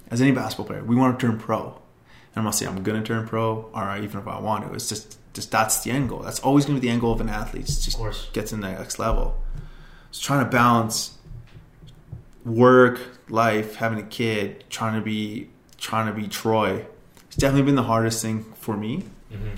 as 0.09 0.21
any 0.21 0.31
basketball 0.31 0.65
player, 0.65 0.83
we 0.83 0.95
want 0.95 1.19
to 1.19 1.27
turn 1.27 1.37
pro. 1.37 1.67
And 1.67 2.37
I'm 2.37 2.43
not 2.45 2.51
saying 2.51 2.71
I'm 2.71 2.83
going 2.83 3.01
to 3.01 3.05
turn 3.05 3.27
pro, 3.27 3.69
or 3.73 3.97
even 3.97 4.21
if 4.21 4.27
I 4.27 4.39
want 4.39 4.65
to. 4.65 4.73
It's 4.73 4.87
just 4.87 5.17
just 5.33 5.51
that's 5.51 5.83
the 5.83 5.91
end 5.91 6.09
goal. 6.09 6.19
That's 6.19 6.39
always 6.39 6.65
going 6.65 6.77
to 6.77 6.81
be 6.81 6.87
the 6.87 6.91
end 6.91 7.01
goal 7.01 7.13
of 7.13 7.21
an 7.21 7.29
athlete. 7.29 7.63
It's 7.63 7.83
just 7.83 7.97
course. 7.97 8.29
get 8.33 8.47
to 8.47 8.55
the 8.55 8.61
next 8.61 8.99
level. 8.99 9.41
So 10.11 10.21
trying 10.21 10.45
to 10.45 10.49
balance 10.49 11.17
work, 12.45 12.99
life, 13.29 13.75
having 13.75 13.99
a 13.99 14.07
kid, 14.07 14.63
trying 14.69 14.95
to 14.95 15.01
be 15.01 15.49
trying 15.77 16.07
to 16.07 16.13
be 16.13 16.27
Troy. 16.27 16.85
It's 17.27 17.35
definitely 17.35 17.63
been 17.63 17.75
the 17.75 17.83
hardest 17.83 18.21
thing 18.21 18.43
for 18.55 18.77
me, 18.77 19.03
hmm 19.29 19.49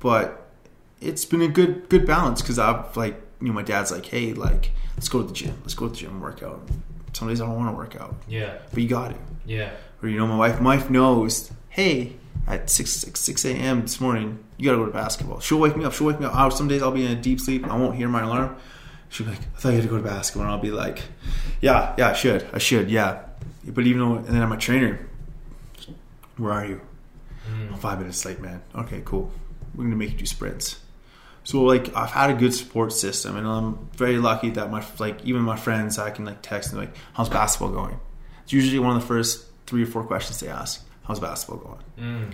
but 0.00 0.47
it's 1.00 1.24
been 1.24 1.42
a 1.42 1.48
good 1.48 1.88
good 1.88 2.06
balance 2.06 2.40
because 2.42 2.58
I've 2.58 2.96
like 2.96 3.20
you 3.40 3.48
know, 3.48 3.52
my 3.52 3.62
dad's 3.62 3.90
like, 3.90 4.06
hey, 4.06 4.32
like, 4.32 4.72
let's 4.96 5.08
go 5.08 5.20
to 5.20 5.26
the 5.26 5.32
gym. 5.32 5.56
Let's 5.62 5.74
go 5.74 5.86
to 5.86 5.92
the 5.92 5.96
gym 5.96 6.10
and 6.10 6.22
work 6.22 6.42
out. 6.42 6.68
Some 7.12 7.28
days 7.28 7.40
I 7.40 7.46
don't 7.46 7.56
want 7.56 7.70
to 7.72 7.76
work 7.76 7.96
out, 7.96 8.14
Yeah. 8.26 8.58
but 8.72 8.82
you 8.82 8.88
got 8.88 9.10
to. 9.10 9.16
Yeah. 9.46 9.70
Or 10.02 10.08
you 10.08 10.18
know, 10.18 10.26
my 10.26 10.36
wife, 10.36 10.60
my 10.60 10.76
wife 10.76 10.90
knows, 10.90 11.50
hey, 11.68 12.14
at 12.46 12.70
6, 12.70 12.90
6, 12.90 13.20
6 13.20 13.44
a.m. 13.44 13.82
this 13.82 14.00
morning, 14.00 14.42
you 14.56 14.64
got 14.64 14.72
to 14.72 14.78
go 14.78 14.86
to 14.86 14.92
basketball. 14.92 15.40
She'll 15.40 15.58
wake 15.58 15.76
me 15.76 15.84
up. 15.84 15.92
She'll 15.92 16.06
wake 16.06 16.20
me 16.20 16.26
up. 16.26 16.34
i 16.34 16.48
some 16.50 16.68
days 16.68 16.82
I'll 16.82 16.90
be 16.90 17.04
in 17.04 17.12
a 17.12 17.20
deep 17.20 17.40
sleep. 17.40 17.66
I 17.66 17.76
won't 17.76 17.96
hear 17.96 18.08
my 18.08 18.22
alarm. 18.22 18.56
She'll 19.08 19.26
be 19.26 19.32
like, 19.32 19.40
I 19.40 19.58
thought 19.58 19.68
you 19.70 19.74
had 19.76 19.84
to 19.84 19.88
go 19.88 19.96
to 19.96 20.02
basketball. 20.02 20.44
And 20.44 20.52
I'll 20.52 20.60
be 20.60 20.70
like, 20.70 21.02
yeah, 21.60 21.94
yeah, 21.98 22.10
I 22.10 22.12
should. 22.12 22.46
I 22.52 22.58
should, 22.58 22.90
yeah. 22.90 23.22
But 23.66 23.86
even 23.86 24.00
though, 24.00 24.16
and 24.16 24.26
then 24.26 24.42
I'm 24.42 24.52
a 24.52 24.56
trainer, 24.56 25.06
where 26.36 26.52
are 26.52 26.64
you? 26.66 26.80
Mm. 27.50 27.72
I'm 27.72 27.78
five 27.78 27.98
minutes 27.98 28.24
late, 28.24 28.40
man. 28.40 28.62
Okay, 28.74 29.02
cool. 29.04 29.30
We're 29.74 29.84
going 29.84 29.90
to 29.90 29.96
make 29.96 30.12
you 30.12 30.18
do 30.18 30.26
sprints. 30.26 30.80
So 31.48 31.62
like 31.62 31.96
I've 31.96 32.10
had 32.10 32.28
a 32.28 32.34
good 32.34 32.52
support 32.52 32.92
system, 32.92 33.34
and 33.38 33.46
I'm 33.46 33.88
very 33.96 34.18
lucky 34.18 34.50
that 34.50 34.70
my 34.70 34.84
like 34.98 35.24
even 35.24 35.40
my 35.42 35.56
friends 35.56 35.98
I 35.98 36.10
can 36.10 36.26
like 36.26 36.42
text 36.42 36.72
and 36.72 36.78
like 36.82 36.94
how's 37.14 37.30
basketball 37.30 37.70
going. 37.70 37.98
It's 38.42 38.52
usually 38.52 38.78
one 38.78 38.94
of 38.96 39.00
the 39.00 39.08
first 39.08 39.46
three 39.66 39.82
or 39.82 39.86
four 39.86 40.04
questions 40.04 40.40
they 40.40 40.48
ask. 40.48 40.84
How's 41.04 41.20
basketball 41.20 41.60
going? 41.66 41.84
Mm. 41.98 42.30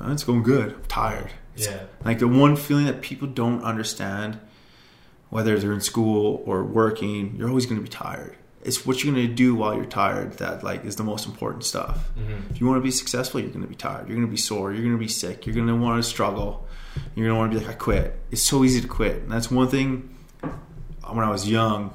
"Oh, 0.00 0.12
It's 0.12 0.22
going 0.22 0.44
good. 0.44 0.68
I'm 0.74 0.84
tired. 0.86 1.30
It's 1.56 1.66
Yeah. 1.66 1.82
like 2.04 2.20
the 2.20 2.28
one 2.28 2.54
feeling 2.54 2.86
that 2.86 3.02
people 3.02 3.26
don't 3.26 3.60
understand, 3.64 4.38
whether 5.30 5.58
they're 5.58 5.72
in 5.72 5.80
school 5.80 6.44
or 6.46 6.62
working, 6.62 7.34
you're 7.36 7.48
always 7.48 7.66
going 7.66 7.80
to 7.82 7.82
be 7.82 7.88
tired. 8.06 8.36
It's 8.62 8.86
what 8.86 9.02
you're 9.02 9.12
going 9.12 9.26
to 9.26 9.34
do 9.34 9.56
while 9.56 9.74
you're 9.74 9.84
tired 10.04 10.38
that 10.38 10.62
like 10.62 10.84
is 10.84 10.94
the 10.94 11.02
most 11.12 11.26
important 11.26 11.64
stuff. 11.64 11.96
Mhm. 12.16 12.50
If 12.52 12.60
you 12.60 12.68
want 12.68 12.78
to 12.78 12.82
be 12.84 12.92
successful, 12.92 13.40
you're 13.40 13.50
going 13.50 13.62
to 13.68 13.74
be 13.76 13.80
tired. 13.88 14.06
You're 14.06 14.16
going 14.16 14.28
to 14.28 14.36
be 14.38 14.44
sore. 14.50 14.72
You're 14.72 14.82
going 14.88 14.98
to 15.00 15.06
be 15.08 15.14
sick. 15.24 15.44
You're 15.44 15.56
going 15.56 15.66
to 15.66 15.74
want 15.74 16.00
to 16.00 16.08
struggle. 16.08 16.68
You're 17.14 17.28
to 17.28 17.34
want 17.34 17.52
to 17.52 17.58
be 17.58 17.64
like, 17.64 17.74
I 17.74 17.78
quit. 17.78 18.18
It's 18.30 18.42
so 18.42 18.64
easy 18.64 18.80
to 18.80 18.88
quit. 18.88 19.16
And 19.22 19.30
that's 19.30 19.50
one 19.50 19.68
thing 19.68 20.14
when 21.10 21.24
I 21.24 21.30
was 21.30 21.48
young, 21.48 21.92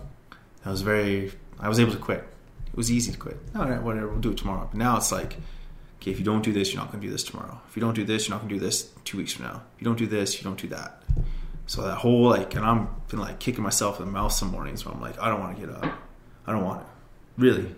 I 0.66 0.70
was 0.72 0.82
very, 0.82 1.32
I 1.60 1.70
was 1.70 1.80
able 1.80 1.92
to 1.94 1.98
quit. 1.98 2.24
It 2.68 2.76
was 2.78 2.92
easy 2.92 3.12
to 3.12 3.18
quit. 3.18 3.38
All 3.56 3.68
right, 3.68 3.82
whatever, 3.82 4.08
we'll 4.08 4.20
do 4.20 4.32
it 4.32 4.38
tomorrow. 4.38 4.68
But 4.72 4.78
now 4.78 4.98
it's 4.98 5.12
like, 5.12 5.38
okay, 6.00 6.12
if 6.12 6.20
you 6.20 6.26
don't 6.26 6.44
do 6.44 6.54
this, 6.54 6.74
you're 6.74 6.82
not 6.82 6.92
to 6.92 6.98
do 7.00 7.10
this 7.10 7.24
tomorrow. 7.24 7.60
If 7.70 7.76
you 7.76 7.82
don't 7.82 7.96
do 7.96 8.04
this, 8.04 8.28
you're 8.28 8.38
not 8.38 8.44
to 8.48 8.50
do 8.54 8.60
this 8.60 8.92
two 9.06 9.18
weeks 9.18 9.34
from 9.34 9.46
now. 9.46 9.64
If 9.76 9.82
you 9.82 9.86
don't 9.86 9.98
do 9.98 10.08
this, 10.08 10.38
you 10.38 10.44
don't 10.44 10.60
do 10.60 10.68
that. 10.70 11.02
So 11.66 11.82
that 11.82 11.96
whole 11.96 12.30
like, 12.30 12.56
and 12.56 12.66
I'm 12.66 12.90
been 13.10 13.20
like 13.20 13.40
kicking 13.40 13.64
myself 13.64 14.00
in 14.00 14.06
the 14.06 14.12
mouth 14.12 14.32
some 14.32 14.52
mornings 14.52 14.86
where 14.86 14.94
I'm 14.94 15.02
like, 15.02 15.20
I 15.20 15.30
don't 15.30 15.40
want 15.40 15.58
to 15.60 15.66
get 15.66 15.76
up. 15.76 15.86
I 16.46 16.52
don't 16.52 16.64
want 16.64 16.82
to. 16.82 16.88
Really. 17.38 17.76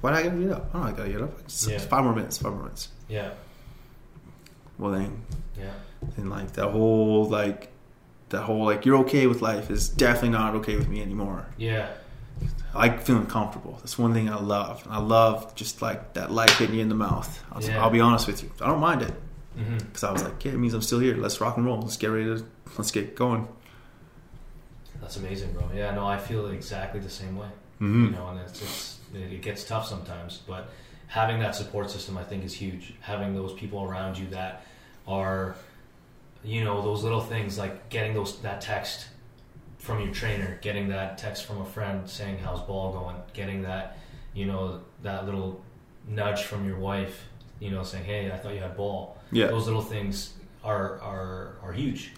Why 0.00 0.10
do 0.12 0.16
I 0.18 0.22
gotta 0.22 0.36
get 0.36 0.52
up? 0.52 0.70
I 0.74 0.84
don't 0.84 0.96
gotta 0.96 1.08
get 1.10 1.22
up. 1.22 1.40
It's 1.40 1.66
Yeah. 1.66 1.78
Five 1.78 2.04
more 2.04 2.14
minutes. 2.14 2.38
Five 2.38 2.52
more 2.52 2.62
minutes. 2.64 2.88
Yeah. 3.08 3.30
Well 4.78 4.92
then, 4.92 5.22
Yeah. 5.58 5.70
And 6.16 6.30
like 6.30 6.52
that 6.52 6.70
whole 6.70 7.28
like 7.28 7.72
that 8.30 8.42
whole 8.42 8.64
like 8.64 8.84
you're 8.84 8.98
okay 8.98 9.26
with 9.26 9.42
life 9.42 9.70
is 9.70 9.88
definitely 9.88 10.30
not 10.30 10.54
okay 10.56 10.76
with 10.76 10.88
me 10.88 11.02
anymore. 11.02 11.46
Yeah. 11.56 11.88
I 12.74 12.78
like 12.88 13.02
feeling 13.02 13.26
comfortable. 13.26 13.76
That's 13.78 13.96
one 13.98 14.12
thing 14.12 14.28
I 14.28 14.40
love. 14.40 14.84
I 14.90 14.98
love 14.98 15.54
just 15.54 15.80
like 15.82 16.14
that 16.14 16.32
life 16.32 16.58
hitting 16.58 16.74
you 16.74 16.82
in 16.82 16.88
the 16.88 16.94
mouth. 16.96 17.42
I'll, 17.52 17.62
Yeah. 17.62 17.80
I'll 17.82 17.90
be 17.90 18.00
honest 18.00 18.26
with 18.26 18.42
you. 18.42 18.50
I 18.60 18.66
don't 18.66 18.80
mind 18.80 19.02
it 19.02 19.14
because 19.78 20.02
I 20.02 20.10
was 20.10 20.24
like, 20.24 20.44
yeah, 20.44 20.52
it 20.52 20.58
means 20.58 20.74
I'm 20.74 20.82
still 20.82 20.98
here. 20.98 21.16
Let's 21.16 21.40
rock 21.40 21.56
and 21.56 21.64
roll. 21.64 21.80
Let's 21.80 21.96
get 21.96 22.08
ready 22.08 22.24
to 22.24 22.44
let's 22.76 22.90
get 22.90 23.14
going. 23.14 23.46
That's 25.00 25.16
amazing, 25.16 25.52
bro. 25.52 25.70
Yeah. 25.74 25.94
No, 25.94 26.06
I 26.06 26.18
feel 26.18 26.48
exactly 26.48 26.98
the 26.98 27.10
same 27.10 27.36
way. 27.36 27.48
Mm-hmm. 27.80 28.04
You 28.06 28.10
know, 28.10 28.28
and 28.28 28.40
it's, 28.40 28.62
it's 28.62 28.98
it, 29.14 29.32
it 29.34 29.42
gets 29.42 29.64
tough 29.64 29.86
sometimes, 29.86 30.40
but 30.46 30.70
having 31.06 31.38
that 31.40 31.54
support 31.54 31.90
system, 31.90 32.18
I 32.18 32.24
think, 32.24 32.44
is 32.44 32.52
huge. 32.52 32.94
Having 33.00 33.34
those 33.34 33.52
people 33.52 33.82
around 33.84 34.18
you 34.18 34.26
that 34.28 34.64
are, 35.06 35.54
you 36.44 36.62
know, 36.64 36.82
those 36.82 37.02
little 37.02 37.20
things 37.20 37.58
like 37.58 37.88
getting 37.88 38.14
those 38.14 38.38
that 38.42 38.60
text 38.60 39.08
from 39.78 40.00
your 40.00 40.12
trainer, 40.12 40.58
getting 40.62 40.88
that 40.88 41.18
text 41.18 41.44
from 41.46 41.60
a 41.60 41.64
friend 41.64 42.08
saying 42.08 42.38
how's 42.38 42.60
ball 42.62 42.92
going, 42.92 43.16
getting 43.32 43.62
that, 43.62 43.98
you 44.34 44.46
know, 44.46 44.80
that 45.02 45.24
little 45.26 45.62
nudge 46.08 46.42
from 46.44 46.66
your 46.66 46.78
wife, 46.78 47.24
you 47.60 47.70
know, 47.70 47.82
saying 47.82 48.04
hey, 48.04 48.30
I 48.30 48.36
thought 48.36 48.54
you 48.54 48.60
had 48.60 48.76
ball. 48.76 49.18
Yeah. 49.32 49.48
Those 49.48 49.66
little 49.66 49.82
things 49.82 50.34
are 50.62 51.00
are 51.00 51.56
are 51.62 51.72
huge. 51.72 52.12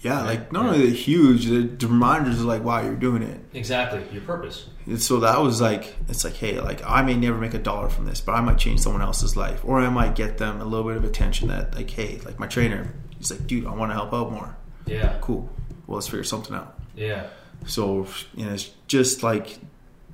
Yeah, 0.00 0.18
Right. 0.20 0.26
like 0.40 0.52
not 0.52 0.64
Yeah. 0.66 0.70
only 0.72 0.86
the 0.90 0.94
huge, 0.94 1.46
the, 1.46 1.86
reminders 1.86 2.38
are 2.42 2.44
like, 2.44 2.62
wow, 2.62 2.82
you're 2.82 2.94
doing 2.94 3.22
it. 3.22 3.40
Exactly, 3.54 4.02
your 4.12 4.20
purpose. 4.20 4.66
And 4.84 5.00
so 5.00 5.20
that 5.20 5.40
was 5.40 5.62
like, 5.62 5.96
it's 6.10 6.24
like, 6.24 6.34
hey, 6.34 6.60
like 6.60 6.82
I 6.86 7.00
may 7.00 7.16
never 7.16 7.38
make 7.38 7.54
a 7.54 7.58
dollar 7.58 7.88
from 7.88 8.04
this, 8.04 8.20
but 8.20 8.32
I 8.32 8.42
might 8.42 8.58
change 8.58 8.80
someone 8.80 9.00
else's 9.00 9.34
life, 9.34 9.60
or 9.64 9.80
I 9.80 9.88
might 9.88 10.14
get 10.14 10.36
them 10.36 10.60
a 10.60 10.64
little 10.66 10.86
bit 10.86 10.96
of 10.98 11.04
attention. 11.04 11.48
That 11.48 11.74
like, 11.74 11.88
hey, 11.88 12.20
like 12.26 12.38
my 12.38 12.46
trainer, 12.46 12.92
he's 13.28 13.38
like, 13.38 13.46
dude, 13.46 13.66
I 13.66 13.72
want 13.74 13.90
to 13.90 13.94
help 13.94 14.12
out 14.12 14.30
more. 14.32 14.56
Yeah, 14.86 15.16
Cool. 15.20 15.48
Well, 15.86 15.96
let's 15.96 16.06
figure 16.08 16.24
something 16.24 16.54
out. 16.54 16.78
yeah, 16.94 17.26
So 17.66 18.06
you 18.34 18.44
know, 18.46 18.52
it's 18.54 18.70
just 18.86 19.22
like 19.22 19.58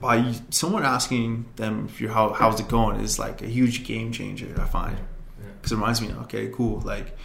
by 0.01 0.35
someone 0.51 0.83
asking 0.85 1.45
them 1.57 1.87
if 1.89 2.01
you're 2.01 2.11
how 2.13 2.33
how's 2.33 2.59
it 2.61 2.69
going 2.69 3.01
is 3.01 3.19
like 3.19 3.43
a 3.43 3.47
huge 3.47 3.85
game 3.85 4.13
changer. 4.13 4.55
I 4.61 4.65
find 4.67 4.97
Yeah. 4.97 5.47
because 5.57 5.73
it 5.73 5.77
reminds 5.77 6.01
me, 6.01 6.13
okay, 6.23 6.49
cool, 6.53 6.81
like 6.81 7.17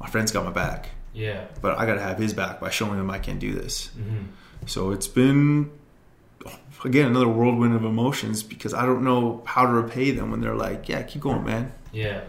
my 0.00 0.06
friend's 0.08 0.32
got 0.32 0.44
my 0.44 0.52
back, 0.52 0.90
yeah. 1.14 1.46
but 1.60 1.78
I 1.78 1.86
got 1.86 1.94
to 1.94 2.00
have 2.02 2.18
his 2.18 2.32
back 2.34 2.60
by 2.60 2.70
showing 2.70 2.98
him 2.98 3.10
I 3.10 3.18
can 3.18 3.38
do 3.38 3.52
this. 3.54 3.88
hmm 3.88 4.24
So 4.66 4.92
it's 4.92 5.08
been 5.08 5.70
again 6.84 7.06
another 7.06 7.28
whirlwind 7.28 7.74
of 7.74 7.84
emotions 7.84 8.42
because 8.42 8.74
I 8.74 8.84
don't 8.86 9.02
know 9.04 9.42
how 9.46 9.66
to 9.66 9.72
repay 9.72 10.10
them 10.12 10.30
when 10.30 10.40
they're 10.40 10.54
like, 10.56 10.88
"Yeah, 10.88 11.02
keep 11.02 11.22
going, 11.22 11.44
man." 11.44 11.72
Yeah. 11.92 12.20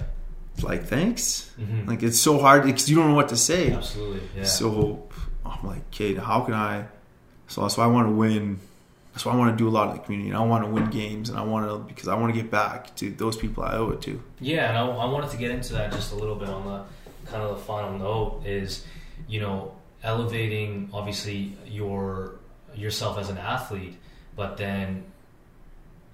Like, 0.61 0.85
thanks. 0.85 1.49
hmm 1.55 1.87
Like 1.89 2.03
it's 2.03 2.19
so 2.19 2.37
hard 2.39 2.63
because 2.63 2.89
you 2.89 2.95
don't 2.95 3.09
know 3.09 3.15
what 3.15 3.29
to 3.29 3.37
say. 3.37 3.71
Absolutely. 3.73 4.21
Yeah. 4.37 4.43
So 4.43 5.07
I'm 5.45 5.65
like, 5.67 5.89
"Kid, 5.91 6.17
how 6.19 6.41
can 6.41 6.53
I?" 6.53 6.85
So 7.47 7.61
that's 7.61 7.75
why 7.77 7.83
I 7.85 7.87
want 7.87 8.07
to 8.07 8.13
win. 8.13 8.59
That's 9.13 9.25
why 9.25 9.33
I 9.33 9.35
want 9.35 9.51
to 9.51 9.57
do 9.63 9.67
a 9.67 9.71
lot 9.71 9.89
of 9.89 9.95
the 9.95 9.99
community. 10.01 10.29
And 10.29 10.37
I 10.37 10.41
want 10.43 10.63
to 10.63 10.69
win 10.69 10.89
games, 10.89 11.29
and 11.29 11.37
I 11.37 11.43
want 11.43 11.69
to 11.69 11.77
because 11.79 12.07
I 12.07 12.15
want 12.15 12.33
to 12.33 12.41
get 12.41 12.49
back 12.51 12.95
to 12.97 13.09
those 13.11 13.35
people 13.35 13.63
I 13.63 13.73
owe 13.75 13.89
it 13.91 14.01
to. 14.03 14.21
Yeah, 14.39 14.69
and 14.69 14.77
I, 14.77 14.85
I 14.85 15.05
wanted 15.05 15.29
to 15.31 15.37
get 15.37 15.51
into 15.51 15.73
that 15.73 15.91
just 15.91 16.11
a 16.13 16.15
little 16.15 16.35
bit 16.35 16.49
on 16.49 16.65
the 16.65 16.83
kind 17.31 17.41
of 17.43 17.57
the 17.57 17.63
final 17.63 17.97
note 17.97 18.43
is, 18.45 18.85
you 19.27 19.39
know, 19.41 19.73
elevating 20.03 20.89
obviously 20.93 21.55
your 21.67 22.35
yourself 22.75 23.17
as 23.17 23.29
an 23.29 23.37
athlete, 23.37 23.97
but 24.35 24.57
then 24.57 25.03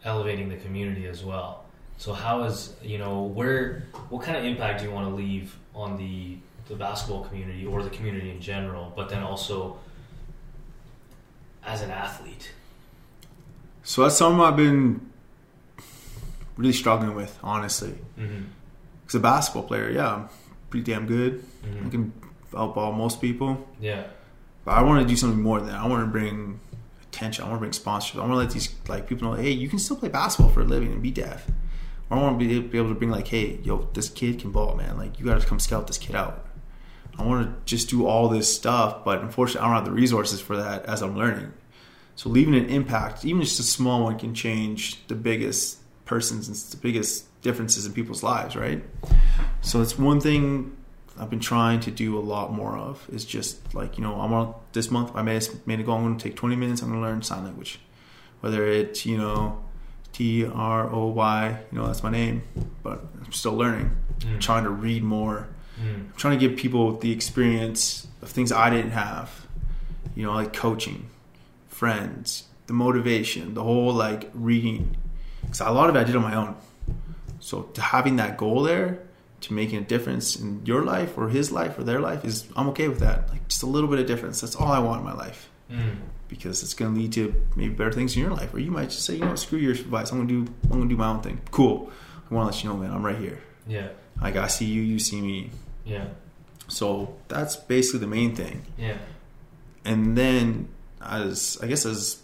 elevating 0.06 0.50
the 0.50 0.58
community 0.58 1.08
as 1.08 1.24
well. 1.24 1.66
So 2.00 2.14
how 2.14 2.44
is 2.44 2.74
you 2.82 2.98
know 2.98 3.24
where 3.24 3.84
what 4.10 4.24
kind 4.24 4.38
of 4.38 4.44
impact 4.46 4.80
do 4.80 4.86
you 4.88 4.92
want 4.92 5.08
to 5.10 5.14
leave 5.16 5.56
on 5.76 5.98
the 5.98 6.38
the 6.70 6.76
basketball 6.76 7.24
community 7.26 7.66
or 7.66 7.84
the 7.84 7.90
community 7.90 8.30
in 8.32 8.40
general, 8.42 8.92
but 8.96 9.10
then 9.10 9.22
also 9.22 9.78
as 11.64 11.82
an 11.82 11.92
athlete? 11.92 12.52
So 13.84 14.04
that's 14.04 14.18
something 14.18 14.40
I've 14.42 14.56
been 14.56 15.10
really 16.58 16.74
struggling 16.74 17.16
with, 17.16 17.38
honestly. 17.44 17.96
Mm-hmm. 18.18 18.44
As 19.08 19.16
a 19.16 19.20
basketball 19.20 19.64
player, 19.64 19.90
yeah, 19.90 20.14
I'm 20.16 20.30
pretty 20.70 20.90
damn 20.92 21.06
good. 21.06 21.44
I 21.64 21.68
Mm-hmm. 21.68 21.90
can 21.90 22.14
outball 22.54 22.96
most 22.96 23.20
people. 23.20 23.68
Yeah. 23.80 24.04
But 24.64 24.72
I 24.72 24.82
want 24.84 25.02
to 25.02 25.08
do 25.08 25.16
something 25.18 25.42
more 25.42 25.60
than 25.60 25.68
that. 25.70 25.80
I 25.80 25.88
want 25.88 26.04
to 26.04 26.08
bring 26.12 26.60
attention. 27.04 27.44
I 27.44 27.48
want 27.50 27.58
to 27.58 27.60
bring 27.60 27.72
sponsorships. 27.72 28.16
I 28.16 28.20
want 28.22 28.32
to 28.32 28.38
let 28.38 28.52
these 28.52 28.74
like 28.88 29.08
people 29.08 29.30
know, 29.30 29.36
hey, 29.36 29.52
you 29.52 29.68
can 29.68 29.80
still 29.80 29.98
play 29.98 30.10
basketball 30.10 30.52
for 30.54 30.62
a 30.62 30.66
living 30.66 30.92
and 30.94 31.02
be 31.02 31.12
deaf. 31.12 31.46
I 32.12 32.16
want 32.16 32.40
to 32.40 32.46
be, 32.46 32.60
be 32.60 32.78
able 32.78 32.90
to 32.90 32.96
bring 32.96 33.12
like, 33.12 33.28
hey, 33.28 33.60
yo, 33.64 33.90
this 33.94 34.10
kid 34.10 34.40
can 34.40 34.52
ball, 34.52 34.76
man. 34.76 34.98
Like 34.98 35.20
you 35.20 35.26
got 35.26 35.40
to 35.40 35.48
come 35.48 35.60
scout 35.60 35.88
this 35.88 35.98
kid 35.98 36.16
out. 36.16 36.46
I 37.18 37.24
want 37.24 37.46
to 37.46 37.66
just 37.66 37.90
do 37.90 38.08
all 38.08 38.30
this 38.30 38.54
stuff, 38.54 39.04
but 39.04 39.22
unfortunately, 39.22 39.62
I 39.62 39.68
don't 39.68 39.76
have 39.76 39.86
the 39.86 39.92
resources 39.92 40.40
for 40.40 40.56
that 40.58 40.86
as 40.86 41.02
I'm 41.02 41.18
learning. 41.18 41.52
So 42.16 42.30
leaving 42.30 42.56
an 42.56 42.66
impact, 42.68 43.26
even 43.26 43.42
just 43.42 43.60
a 43.60 43.64
small 43.64 44.04
one, 44.04 44.18
can 44.18 44.34
change 44.34 45.06
the 45.08 45.16
biggest 45.16 45.80
persons 46.06 46.48
and 46.48 46.58
the 46.58 46.78
biggest 46.78 47.26
differences 47.42 47.86
in 47.86 47.94
people's 47.94 48.24
lives, 48.24 48.56
right? 48.56 48.84
So 49.62 49.82
it's 49.82 49.98
one 49.98 50.20
thing 50.20 50.76
I've 51.20 51.30
been 51.30 51.40
trying 51.40 51.82
to 51.82 51.92
do 51.92 52.18
a 52.18 52.22
lot 52.22 52.54
more 52.54 52.78
of 52.78 53.06
is 53.12 53.26
just 53.26 53.76
like 53.76 53.98
you 53.98 54.04
know 54.04 54.20
I'm 54.22 54.34
on 54.34 54.56
this 54.72 54.90
month 54.90 55.12
I 55.16 55.22
made 55.22 55.48
made 55.66 55.80
a 55.80 55.84
goal 55.84 55.98
I'm 55.98 56.04
going 56.04 56.18
to 56.18 56.24
take 56.24 56.36
20 56.36 56.56
minutes 56.56 56.82
I'm 56.82 56.90
going 56.90 57.02
to 57.02 57.08
learn 57.08 57.22
sign 57.22 57.44
language, 57.44 57.80
whether 58.40 58.66
it's 58.66 59.06
you 59.06 59.18
know 59.18 59.62
T 60.20 60.46
R 60.46 60.94
O 60.94 61.08
Y 61.08 61.60
you 61.72 61.78
know 61.78 61.88
that's 61.88 62.04
my 62.04 62.12
name, 62.12 62.44
but 62.84 63.02
I'm 63.24 63.32
still 63.32 63.54
learning. 63.54 63.96
Mm. 64.20 64.34
I'm 64.34 64.40
trying 64.40 64.66
to 64.66 64.70
read 64.70 65.02
more. 65.02 65.48
Mm. 65.82 65.96
I'm 65.96 66.14
trying 66.18 66.38
to 66.38 66.48
give 66.48 66.58
people 66.58 66.98
the 66.98 67.14
experience 67.14 68.06
of 68.22 68.28
things 68.28 68.52
I 68.52 68.70
didn't 68.70 68.92
have, 68.92 69.48
you 70.16 70.26
know 70.26 70.34
like 70.34 70.52
coaching, 70.52 71.10
friends, 71.70 72.44
the 72.68 72.74
motivation, 72.74 73.54
the 73.54 73.64
whole 73.64 73.94
like 73.94 74.30
reading. 74.34 74.98
Because 75.42 75.62
a 75.62 75.72
lot 75.72 75.90
of 75.90 75.96
it 75.96 76.00
I 76.00 76.04
did 76.04 76.18
on 76.18 76.24
my 76.24 76.36
own. 76.36 76.58
So 77.40 77.62
to 77.62 77.82
having 77.82 78.18
that 78.18 78.36
goal 78.36 78.64
there 78.64 79.00
to 79.40 79.54
making 79.54 79.80
a 79.80 79.86
difference 79.86 80.36
in 80.36 80.66
your 80.66 80.84
life 80.84 81.18
or 81.18 81.30
his 81.30 81.50
life 81.50 81.80
or 81.80 81.86
their 81.86 82.02
life 82.02 82.26
is 82.26 82.46
I'm 82.58 82.68
okay 82.72 82.90
with 82.90 83.00
that. 83.00 83.30
Like 83.30 83.48
just 83.48 83.64
a 83.64 83.68
little 83.68 83.90
bit 83.90 84.00
of 84.00 84.06
difference. 84.06 84.42
That's 84.42 84.58
all 84.58 84.68
I 84.70 84.80
want 84.80 85.00
in 85.00 85.06
my 85.06 85.14
life 85.14 85.50
Mm. 85.72 85.96
Because 86.30 86.64
it's 86.64 86.74
going 86.74 86.94
to 86.94 87.00
lead 87.00 87.12
to 87.14 87.34
maybe 87.56 87.74
better 87.74 87.92
things 87.92 88.16
in 88.16 88.22
your 88.22 88.32
life. 88.32 88.54
Or 88.54 88.60
you 88.60 88.72
might 88.72 88.92
just 88.92 89.06
say, 89.06 89.16
you 89.16 89.22
know, 89.22 89.30
what, 89.30 89.40
screw 89.40 89.60
your 89.60 89.74
advice. 89.74 90.12
I'm 90.12 90.20
going 90.20 90.28
to 90.30 90.46
do 90.46 90.54
I'm 90.64 90.70
going 90.70 90.84
to 90.84 90.88
do 90.88 90.98
my 90.98 91.08
own 91.08 91.22
thing. 91.22 91.42
Cool. 91.52 91.92
I 92.30 92.34
want 92.34 92.52
to 92.52 92.56
let 92.56 92.64
you 92.64 92.70
know, 92.70 92.78
man. 92.78 92.92
I'm 92.92 93.06
right 93.06 93.18
here. 93.18 93.42
Yeah. 93.68 93.90
Like 94.22 94.38
I 94.38 94.48
see 94.48 94.66
you, 94.66 94.82
you 94.82 95.00
see 95.00 95.22
me. 95.22 95.52
Yeah. 95.84 96.06
So 96.68 97.16
that's 97.28 97.56
basically 97.56 98.00
the 98.00 98.08
main 98.08 98.36
thing. 98.36 98.66
Yeah. 98.78 98.98
and 99.84 100.18
then 100.18 100.70
as 101.02 101.58
I 101.62 101.68
guess 101.68 101.86
as 101.86 102.22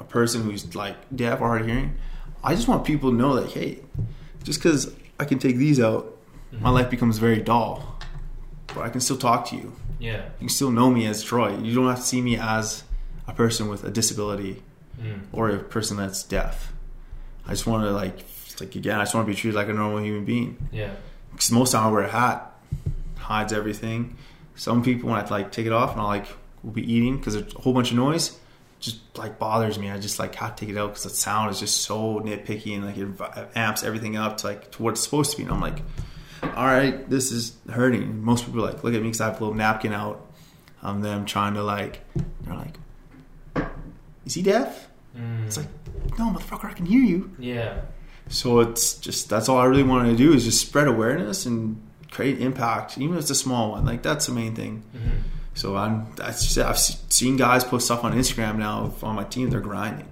a 0.00 0.04
person 0.04 0.42
who's 0.42 0.74
like 0.74 0.96
deaf 1.14 1.40
or 1.40 1.48
hard 1.48 1.62
of 1.62 1.66
hearing, 1.66 1.96
I 2.42 2.54
just 2.54 2.68
want 2.68 2.84
people 2.84 3.10
to 3.10 3.16
know 3.16 3.36
that 3.36 3.52
hey, 3.52 3.80
just 4.42 4.60
because 4.60 4.92
I 5.20 5.24
can 5.24 5.38
take 5.38 5.56
these 5.56 5.80
out, 5.80 6.16
my 6.50 6.58
mm-hmm. 6.58 6.68
life 6.68 6.90
becomes 6.90 7.18
very 7.18 7.40
dull, 7.40 7.98
but 8.68 8.78
I 8.78 8.88
can 8.88 9.00
still 9.00 9.16
talk 9.16 9.48
to 9.50 9.56
you. 9.56 9.74
Yeah. 9.98 10.24
You 10.24 10.38
can 10.40 10.48
still 10.48 10.70
know 10.70 10.90
me 10.90 11.06
as 11.06 11.22
Troy. 11.22 11.56
You 11.56 11.74
don't 11.74 11.88
have 11.88 11.98
to 11.98 12.02
see 12.02 12.20
me 12.20 12.36
as 12.38 12.82
a 13.26 13.32
person 13.32 13.68
with 13.68 13.84
a 13.84 13.90
disability 13.90 14.62
Mm. 15.00 15.20
or 15.30 15.50
a 15.50 15.58
person 15.58 15.98
that's 15.98 16.22
deaf. 16.22 16.72
I 17.46 17.50
just 17.50 17.66
want 17.66 17.84
to 17.84 17.90
like, 17.90 18.24
like 18.60 18.74
again, 18.76 18.98
I 18.98 19.02
just 19.02 19.14
want 19.14 19.26
to 19.26 19.30
be 19.30 19.36
treated 19.36 19.54
like 19.54 19.68
a 19.68 19.74
normal 19.74 19.98
human 20.02 20.24
being. 20.24 20.56
Yeah. 20.72 20.90
Because 21.32 21.50
most 21.52 21.72
time 21.72 21.86
I 21.86 21.90
wear 21.90 22.02
a 22.04 22.08
hat, 22.10 22.50
hides 23.18 23.52
everything. 23.52 24.16
Some 24.54 24.82
people 24.82 25.10
when 25.10 25.22
I 25.22 25.28
like 25.28 25.52
take 25.52 25.66
it 25.66 25.72
off 25.72 25.92
and 25.92 26.00
I 26.00 26.04
like 26.04 26.26
will 26.62 26.70
be 26.72 26.90
eating 26.90 27.18
because 27.18 27.34
there's 27.34 27.54
a 27.54 27.58
whole 27.58 27.74
bunch 27.74 27.90
of 27.90 27.98
noise, 27.98 28.38
just 28.80 29.00
like 29.18 29.38
bothers 29.38 29.78
me. 29.78 29.90
I 29.90 29.98
just 29.98 30.18
like 30.18 30.34
have 30.36 30.56
to 30.56 30.64
take 30.64 30.74
it 30.74 30.78
out 30.78 30.88
because 30.92 31.02
the 31.02 31.10
sound 31.10 31.50
is 31.50 31.60
just 31.60 31.82
so 31.82 32.20
nitpicky 32.20 32.74
and 32.74 32.86
like 32.86 32.96
it 32.96 33.50
amps 33.54 33.82
everything 33.84 34.16
up 34.16 34.38
to 34.38 34.46
like 34.46 34.70
to 34.72 34.82
what 34.82 34.92
it's 34.92 35.02
supposed 35.02 35.32
to 35.32 35.36
be. 35.36 35.42
And 35.42 35.52
I'm 35.52 35.60
like, 35.60 35.82
all 36.42 36.64
right, 36.64 37.06
this 37.10 37.30
is 37.32 37.54
hurting. 37.70 38.24
Most 38.24 38.46
people 38.46 38.62
like 38.62 38.82
look 38.82 38.94
at 38.94 39.00
me 39.02 39.08
because 39.08 39.20
I 39.20 39.26
have 39.26 39.38
a 39.38 39.44
little 39.44 39.54
napkin 39.54 39.92
out. 39.92 40.24
I'm 40.82 41.02
them 41.02 41.26
trying 41.26 41.52
to 41.54 41.62
like, 41.62 42.00
they're 42.42 42.54
like, 42.54 42.78
is 44.26 44.34
he 44.34 44.42
deaf? 44.42 44.88
Mm. 45.16 45.46
It's 45.46 45.56
like, 45.56 45.68
no, 46.18 46.30
motherfucker, 46.30 46.66
I 46.66 46.74
can 46.74 46.84
hear 46.84 47.02
you. 47.02 47.34
Yeah. 47.38 47.80
So 48.28 48.60
it's 48.60 48.98
just 48.98 49.30
that's 49.30 49.48
all 49.48 49.56
I 49.58 49.64
really 49.64 49.82
wanted 49.84 50.10
to 50.10 50.16
do 50.16 50.32
is 50.34 50.44
just 50.44 50.60
spread 50.60 50.88
awareness 50.88 51.46
and 51.46 51.80
create 52.10 52.40
impact, 52.40 52.98
even 52.98 53.14
if 53.16 53.22
it's 53.22 53.30
a 53.30 53.34
small 53.36 53.70
one. 53.70 53.84
Like 53.86 54.02
that's 54.02 54.26
the 54.26 54.32
main 54.32 54.54
thing. 54.54 54.82
hmm 54.92 55.20
So 55.54 55.76
I'm 55.76 56.08
that's 56.16 56.44
just, 56.44 56.58
I've 56.58 56.78
seen 56.78 57.36
guys 57.36 57.64
post 57.64 57.86
stuff 57.86 58.04
on 58.04 58.12
Instagram 58.12 58.56
now 58.58 58.92
on 59.02 59.14
my 59.14 59.24
team. 59.24 59.48
They're 59.48 59.60
grinding. 59.60 60.08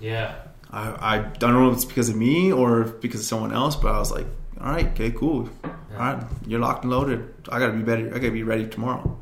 Yeah. 0.00 0.34
I 0.70 1.16
I 1.16 1.18
don't 1.38 1.52
know 1.52 1.68
if 1.70 1.74
it's 1.76 1.84
because 1.84 2.08
of 2.08 2.16
me 2.16 2.50
or 2.52 2.84
because 2.84 3.20
of 3.20 3.26
someone 3.26 3.52
else, 3.52 3.76
but 3.76 3.94
I 3.94 3.98
was 3.98 4.10
like, 4.10 4.26
all 4.60 4.72
right, 4.72 4.86
okay, 4.88 5.10
cool. 5.10 5.48
All 5.64 5.98
right, 5.98 6.24
you're 6.46 6.60
locked 6.60 6.84
and 6.84 6.92
loaded. 6.92 7.32
I 7.48 7.58
gotta 7.58 7.72
be 7.72 7.82
better. 7.82 8.06
I 8.14 8.18
gotta 8.18 8.32
be 8.32 8.42
ready 8.44 8.66
tomorrow. 8.66 9.16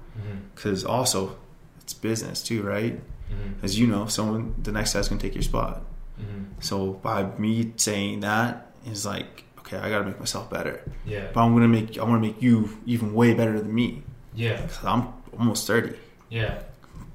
Because 0.55 0.85
also, 0.85 1.37
it's 1.81 1.95
business 1.95 2.43
too, 2.43 2.63
right? 2.63 2.99
Hmm 3.29 3.65
As 3.65 3.79
you 3.79 3.87
know, 3.87 4.07
someone 4.07 4.55
the 4.63 4.73
next 4.73 4.95
guy's 4.95 5.09
gonna 5.09 5.21
take 5.21 5.35
your 5.35 5.43
spot. 5.43 5.83
hmm 6.17 6.45
So 6.61 6.93
by 6.95 7.25
me 7.39 7.73
saying 7.77 8.21
that 8.21 8.73
is 8.87 9.05
like, 9.07 9.45
okay, 9.61 9.79
I 9.79 9.89
gotta 9.91 10.05
make 10.05 10.19
myself 10.19 10.51
better. 10.51 10.83
Yeah. 11.05 11.29
But 11.33 11.41
I'm 11.45 11.53
gonna 11.55 11.69
make 11.69 11.99
I 11.99 12.05
want 12.05 12.23
to 12.23 12.29
make 12.29 12.41
you 12.43 12.71
even 12.87 13.15
way 13.15 13.35
better 13.35 13.59
than 13.59 13.75
me. 13.75 14.03
Yeah. 14.35 14.61
Because 14.61 14.85
I'm 14.85 15.09
almost 15.39 15.67
thirty. 15.67 15.97
Yeah. 16.31 16.63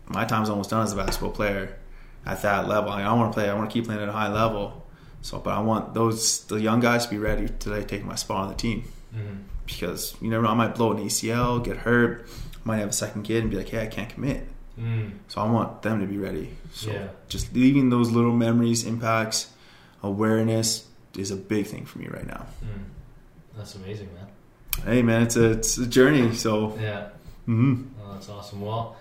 My 0.07 0.25
time's 0.25 0.49
almost 0.49 0.69
done 0.69 0.83
as 0.83 0.91
a 0.93 0.95
basketball 0.97 1.31
player 1.31 1.77
at 2.25 2.41
that 2.41 2.67
level. 2.67 2.89
Like, 2.89 3.05
I 3.05 3.13
want 3.13 3.31
to 3.31 3.33
play. 3.33 3.49
I 3.49 3.53
want 3.53 3.69
to 3.69 3.73
keep 3.73 3.85
playing 3.85 4.01
at 4.01 4.09
a 4.09 4.11
high 4.11 4.27
level. 4.31 4.85
So, 5.21 5.39
but 5.39 5.51
I 5.53 5.59
want 5.61 5.93
those 5.93 6.45
the 6.45 6.59
young 6.59 6.79
guys 6.81 7.05
to 7.05 7.11
be 7.11 7.17
ready 7.17 7.47
to 7.47 7.69
like, 7.69 7.87
take 7.87 8.03
my 8.03 8.15
spot 8.15 8.43
on 8.43 8.49
the 8.49 8.55
team 8.55 8.83
hmm 9.13 9.37
because 9.67 10.15
you 10.19 10.29
never 10.29 10.43
know. 10.43 10.49
I 10.49 10.53
might 10.55 10.75
blow 10.75 10.91
an 10.91 10.97
ACL, 10.97 11.63
get 11.63 11.77
hurt, 11.77 12.27
might 12.65 12.77
have 12.77 12.89
a 12.89 12.93
second 12.93 13.23
kid, 13.23 13.43
and 13.43 13.49
be 13.51 13.55
like, 13.55 13.69
hey, 13.69 13.81
I 13.83 13.87
can't 13.87 14.09
commit. 14.09 14.45
Mm. 14.79 15.11
So 15.27 15.41
I 15.41 15.49
want 15.51 15.81
them 15.81 15.99
to 15.99 16.07
be 16.07 16.17
ready. 16.17 16.49
So 16.73 16.91
Yeah. 16.91 17.07
just 17.29 17.53
leaving 17.53 17.89
those 17.89 18.09
little 18.11 18.31
memories, 18.33 18.85
impacts, 18.85 19.51
awareness 20.01 20.87
is 21.17 21.31
a 21.31 21.35
big 21.35 21.65
thing 21.67 21.85
for 21.85 21.99
me 21.99 22.07
right 22.07 22.25
now. 22.25 22.45
Mm. 22.63 22.83
That's 23.57 23.75
amazing, 23.75 24.09
man. 24.13 24.27
Hey 24.85 25.01
man, 25.01 25.21
it's 25.23 25.35
a 25.35 25.51
it's 25.51 25.77
a 25.77 25.85
journey. 25.85 26.33
So 26.35 26.77
Yeah. 26.79 27.09
mhm. 27.47 27.87
Oh, 28.01 28.13
that's 28.13 28.29
awesome. 28.29 28.61
Well, 28.61 28.95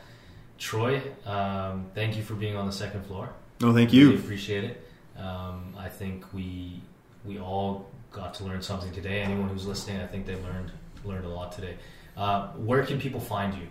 Troy, 0.58 1.00
um, 1.24 1.86
thank 1.94 2.16
you 2.16 2.22
for 2.22 2.34
being 2.34 2.56
on 2.56 2.66
the 2.66 2.72
second 2.72 3.04
floor. 3.06 3.30
no, 3.60 3.72
thank 3.74 3.92
Really 3.92 4.12
you. 4.12 4.18
appreciate 4.18 4.64
it. 4.64 4.86
Um, 5.18 5.74
I 5.78 5.88
think 5.88 6.24
we 6.34 6.80
we 7.24 7.38
all 7.38 7.86
got 8.10 8.34
to 8.34 8.44
learn 8.44 8.60
something 8.62 8.90
today. 8.92 9.20
Anyone 9.20 9.48
who's 9.50 9.66
listening, 9.66 10.00
I 10.00 10.06
think 10.06 10.26
they 10.26 10.34
learned 10.34 10.72
learned 11.04 11.24
a 11.26 11.28
lot 11.28 11.52
today. 11.52 11.76
Uh, 12.16 12.48
where 12.68 12.82
can 12.84 12.98
people 12.98 13.20
find 13.20 13.54
you? 13.54 13.66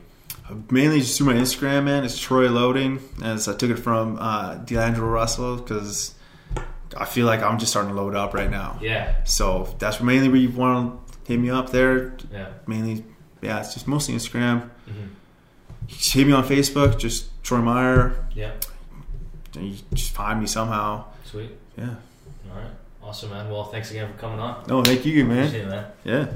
Mainly 0.71 0.99
just 1.01 1.17
through 1.17 1.27
my 1.27 1.33
Instagram, 1.33 1.85
man. 1.85 2.03
It's 2.03 2.19
Troy 2.19 2.49
Loading, 2.49 2.99
as 3.23 3.47
I 3.47 3.55
took 3.55 3.69
it 3.69 3.77
from 3.77 4.17
uh, 4.19 4.55
D'Angelo 4.55 5.07
Russell 5.07 5.57
because 5.57 6.15
I 6.97 7.05
feel 7.05 7.25
like 7.27 7.41
I'm 7.43 7.59
just 7.59 7.71
starting 7.71 7.93
to 7.93 8.01
load 8.01 8.15
up 8.15 8.33
right 8.33 8.49
now. 8.49 8.79
Yeah, 8.81 9.23
So 9.25 9.75
that's 9.77 10.01
mainly 10.01 10.27
where 10.27 10.37
you 10.37 10.49
want 10.49 11.07
to 11.11 11.17
hit 11.33 11.39
me 11.39 11.49
up 11.51 11.69
there. 11.69 12.13
yeah, 12.31 12.47
Mainly, 12.65 13.05
yeah, 13.41 13.59
it's 13.59 13.73
just 13.75 13.87
mostly 13.87 14.15
Instagram. 14.15 14.69
hmm 14.87 15.07
Just 15.87 16.13
hit 16.13 16.25
me 16.25 16.33
on 16.33 16.43
Facebook, 16.43 16.97
just 16.97 17.29
Troy 17.43 17.59
Meier. 17.59 18.25
yeah. 18.33 18.51
and 19.55 19.65
You 19.69 19.77
just 19.93 20.11
find 20.13 20.39
me 20.39 20.47
somehow. 20.47 21.05
Sweet. 21.25 21.51
Yeah. 21.77 21.95
All 22.51 22.57
right. 22.57 22.71
Awesome, 23.03 23.29
man. 23.29 23.49
Well, 23.51 23.65
thanks 23.65 23.91
again 23.91 24.11
for 24.11 24.17
coming 24.19 24.39
on. 24.39 24.65
No, 24.67 24.83
thank 24.83 25.05
you, 25.05 25.25
man. 25.25 25.37
Appreciate 25.45 25.65
it, 25.65 25.69
man. 25.69 25.85
Yeah. 26.03 26.27